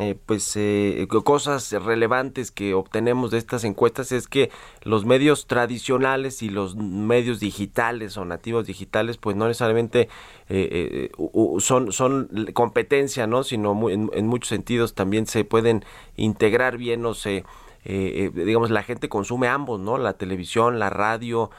eh, 0.00 0.10
eh, 0.10 0.16
pues 0.26 0.56
eh, 0.56 1.06
cosas 1.24 1.70
relevantes 1.70 2.50
que 2.50 2.74
obtenemos 2.74 3.30
de 3.30 3.38
estas 3.38 3.62
encuestas 3.62 4.10
es 4.10 4.26
que 4.26 4.50
los 4.82 5.04
medios 5.04 5.46
tradicionales 5.46 6.42
y 6.42 6.48
los 6.48 6.74
medios 6.74 7.38
digitales 7.38 8.16
o 8.16 8.24
nativos 8.24 8.66
digitales 8.66 9.18
pues 9.18 9.36
no 9.36 9.46
necesariamente 9.46 10.08
eh, 10.48 11.12
son 11.58 11.92
son 11.92 12.28
competencia 12.54 13.28
no 13.28 13.44
sino 13.44 13.88
en, 13.88 14.10
en, 14.14 14.26
muchos 14.26 14.48
sentidos 14.48 14.94
también 14.94 15.26
se 15.26 15.44
pueden 15.44 15.84
integrar 16.16 16.76
bien 16.76 17.06
o 17.06 17.14
se 17.14 17.44
digamos 17.84 18.70
la 18.70 18.82
gente 18.82 19.08
consume 19.08 19.46
ambos 19.46 19.78
no 19.78 19.98
la 19.98 20.14
televisión 20.14 20.78
la 20.78 20.90
radio 20.90 21.50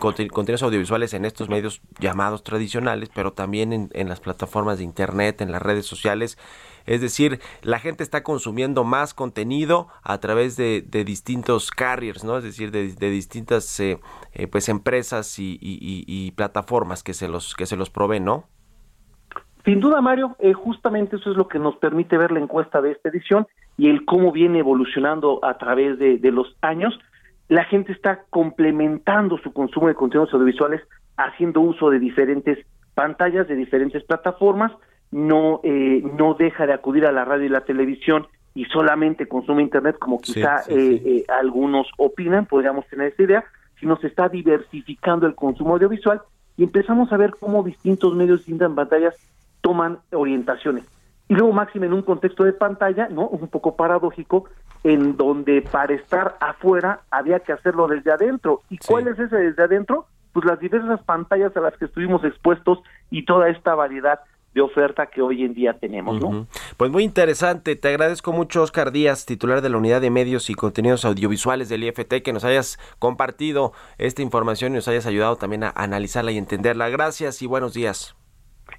contenidos 0.00 0.62
audiovisuales 0.62 1.12
en 1.12 1.26
estos 1.26 1.50
medios 1.50 1.82
llamados 2.00 2.42
tradicionales 2.42 3.10
pero 3.14 3.32
también 3.32 3.74
en, 3.74 3.90
en 3.92 4.08
las 4.08 4.20
plataformas 4.20 4.78
de 4.78 4.84
internet 4.84 5.42
en 5.42 5.52
las 5.52 5.60
redes 5.60 5.84
sociales 5.84 6.38
es 6.86 7.00
decir, 7.00 7.40
la 7.62 7.78
gente 7.78 8.02
está 8.02 8.22
consumiendo 8.22 8.84
más 8.84 9.14
contenido 9.14 9.88
a 10.02 10.18
través 10.18 10.56
de, 10.56 10.82
distintos 11.04 11.70
carriers, 11.70 12.24
¿no? 12.24 12.38
Es 12.38 12.44
decir, 12.44 12.70
de, 12.70 13.10
distintas 13.10 13.78
eh, 13.80 13.98
eh, 14.32 14.46
pues 14.46 14.68
empresas 14.68 15.36
y, 15.38 16.32
plataformas 16.36 17.02
que 17.02 17.14
se 17.14 17.28
los 17.28 17.54
que 17.54 17.66
se 17.66 17.76
los 17.76 17.90
proveen, 17.90 18.24
¿no? 18.24 18.44
Sin 19.64 19.80
duda, 19.80 20.02
Mario, 20.02 20.36
eh, 20.40 20.52
justamente 20.52 21.16
eso 21.16 21.30
es 21.30 21.36
lo 21.36 21.48
que 21.48 21.58
nos 21.58 21.76
permite 21.76 22.18
ver 22.18 22.32
la 22.32 22.40
encuesta 22.40 22.82
de 22.82 22.92
esta 22.92 23.08
edición 23.08 23.46
y 23.78 23.88
el 23.88 24.04
cómo 24.04 24.30
viene 24.30 24.58
evolucionando 24.58 25.42
a 25.42 25.56
través 25.56 25.98
de, 25.98 26.18
de 26.18 26.30
los 26.32 26.54
años. 26.60 26.98
La 27.48 27.64
gente 27.64 27.92
está 27.92 28.24
complementando 28.28 29.38
su 29.38 29.52
consumo 29.52 29.88
de 29.88 29.94
contenidos 29.94 30.34
audiovisuales 30.34 30.82
haciendo 31.16 31.60
uso 31.60 31.88
de 31.88 31.98
diferentes 31.98 32.58
pantallas, 32.94 33.48
de 33.48 33.56
diferentes 33.56 34.02
plataformas, 34.04 34.72
no, 35.14 35.60
eh, 35.62 36.02
no 36.18 36.34
deja 36.34 36.66
de 36.66 36.72
acudir 36.72 37.06
a 37.06 37.12
la 37.12 37.24
radio 37.24 37.44
y 37.44 37.48
la 37.48 37.60
televisión 37.60 38.26
y 38.52 38.64
solamente 38.64 39.28
consume 39.28 39.62
Internet, 39.62 39.96
como 40.00 40.20
quizá 40.20 40.62
eh, 40.66 41.02
eh, 41.04 41.24
algunos 41.28 41.86
opinan, 41.98 42.46
podríamos 42.46 42.84
tener 42.88 43.12
esa 43.12 43.22
idea, 43.22 43.44
sino 43.78 43.96
se 43.98 44.08
está 44.08 44.28
diversificando 44.28 45.28
el 45.28 45.36
consumo 45.36 45.74
audiovisual 45.74 46.20
y 46.56 46.64
empezamos 46.64 47.12
a 47.12 47.16
ver 47.16 47.30
cómo 47.38 47.62
distintos 47.62 48.12
medios, 48.16 48.40
distintas 48.40 48.72
pantallas 48.72 49.14
toman 49.60 50.00
orientaciones. 50.12 50.84
Y 51.28 51.34
luego, 51.34 51.52
máximo 51.52 51.84
en 51.84 51.92
un 51.92 52.02
contexto 52.02 52.42
de 52.42 52.52
pantalla, 52.52 53.08
¿no? 53.08 53.28
Un 53.28 53.46
poco 53.46 53.76
paradójico, 53.76 54.46
en 54.82 55.16
donde 55.16 55.62
para 55.62 55.94
estar 55.94 56.36
afuera 56.40 57.02
había 57.12 57.38
que 57.38 57.52
hacerlo 57.52 57.86
desde 57.86 58.10
adentro. 58.10 58.62
¿Y 58.68 58.78
cuál 58.78 59.06
es 59.06 59.18
ese 59.20 59.36
desde 59.36 59.62
adentro? 59.62 60.06
Pues 60.32 60.44
las 60.44 60.58
diversas 60.58 61.00
pantallas 61.04 61.56
a 61.56 61.60
las 61.60 61.76
que 61.76 61.84
estuvimos 61.84 62.24
expuestos 62.24 62.80
y 63.10 63.24
toda 63.24 63.48
esta 63.48 63.76
variedad 63.76 64.18
de 64.54 64.60
oferta 64.60 65.06
que 65.06 65.20
hoy 65.20 65.42
en 65.42 65.52
día 65.52 65.74
tenemos. 65.74 66.20
¿no? 66.20 66.46
Pues 66.76 66.90
muy 66.90 67.02
interesante, 67.02 67.74
te 67.74 67.88
agradezco 67.88 68.32
mucho 68.32 68.62
Oscar 68.62 68.92
Díaz, 68.92 69.26
titular 69.26 69.60
de 69.60 69.68
la 69.68 69.78
Unidad 69.78 70.00
de 70.00 70.10
Medios 70.10 70.48
y 70.48 70.54
Contenidos 70.54 71.04
Audiovisuales 71.04 71.68
del 71.68 71.82
IFT, 71.82 72.22
que 72.22 72.32
nos 72.32 72.44
hayas 72.44 72.78
compartido 72.98 73.72
esta 73.98 74.22
información 74.22 74.72
y 74.72 74.76
nos 74.76 74.88
hayas 74.88 75.06
ayudado 75.06 75.36
también 75.36 75.64
a 75.64 75.72
analizarla 75.74 76.30
y 76.30 76.38
entenderla. 76.38 76.88
Gracias 76.88 77.42
y 77.42 77.46
buenos 77.46 77.74
días. 77.74 78.16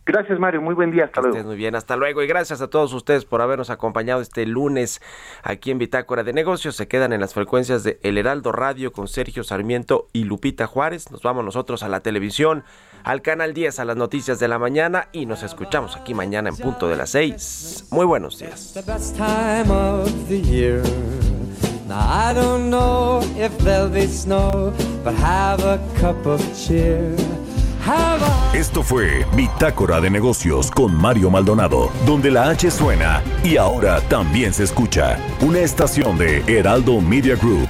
Gracias 0.06 0.40
Mario, 0.40 0.62
muy 0.62 0.76
buen 0.76 0.92
día, 0.92 1.06
hasta 1.06 1.22
luego. 1.22 1.44
muy 1.44 1.56
bien, 1.56 1.76
hasta 1.76 1.96
luego 1.96 2.22
y 2.22 2.28
gracias 2.28 2.62
a 2.62 2.70
todos 2.70 2.94
ustedes 2.94 3.26
por 3.26 3.42
habernos 3.42 3.70
acompañado 3.70 4.22
este 4.22 4.46
lunes 4.46 5.02
aquí 5.44 5.72
en 5.72 5.80
Bitácora 5.80 6.24
de 6.24 6.32
Negocios. 6.32 6.76
Se 6.76 6.88
quedan 6.88 7.12
en 7.12 7.22
las 7.22 7.34
frecuencias 7.34 7.84
de 7.84 8.00
El 8.04 8.18
Heraldo 8.18 8.52
Radio 8.52 8.92
con 8.92 9.08
Sergio 9.08 9.44
Sarmiento 9.44 10.08
y 10.14 10.24
Lupita 10.24 10.68
Juárez. 10.68 11.12
Nos 11.12 11.22
vamos 11.24 11.44
nosotros 11.44 11.84
a 11.84 11.90
la 11.90 12.02
televisión 12.02 12.64
al 13.06 13.22
canal 13.22 13.54
10 13.54 13.80
a 13.80 13.86
las 13.86 13.96
noticias 13.96 14.40
de 14.40 14.48
la 14.48 14.60
mañana 14.60 15.08
y 15.12 15.28
nos 15.28 15.44
escuchamos 15.44 15.96
aquí 15.96 16.14
mañana 16.14 16.50
en 16.50 16.58
punto 16.58 16.90
de 16.90 16.98
las 16.98 17.12
6. 17.12 17.86
Muy 17.92 18.06
buenos 18.06 18.40
días. 18.40 18.74
Esto 28.56 28.82
fue 28.82 29.24
Bitácora 29.36 30.02
de 30.02 30.10
Negocios 30.10 30.72
con 30.72 30.96
Mario 30.96 31.30
Maldonado, 31.30 31.92
donde 32.08 32.32
la 32.32 32.50
H 32.50 32.72
suena 32.72 33.22
y 33.44 33.58
ahora 33.58 34.02
también 34.10 34.52
se 34.52 34.64
escucha. 34.64 35.20
Una 35.42 35.60
estación 35.60 36.18
de 36.18 36.44
Heraldo 36.48 37.00
Media 37.00 37.36
Group. 37.36 37.70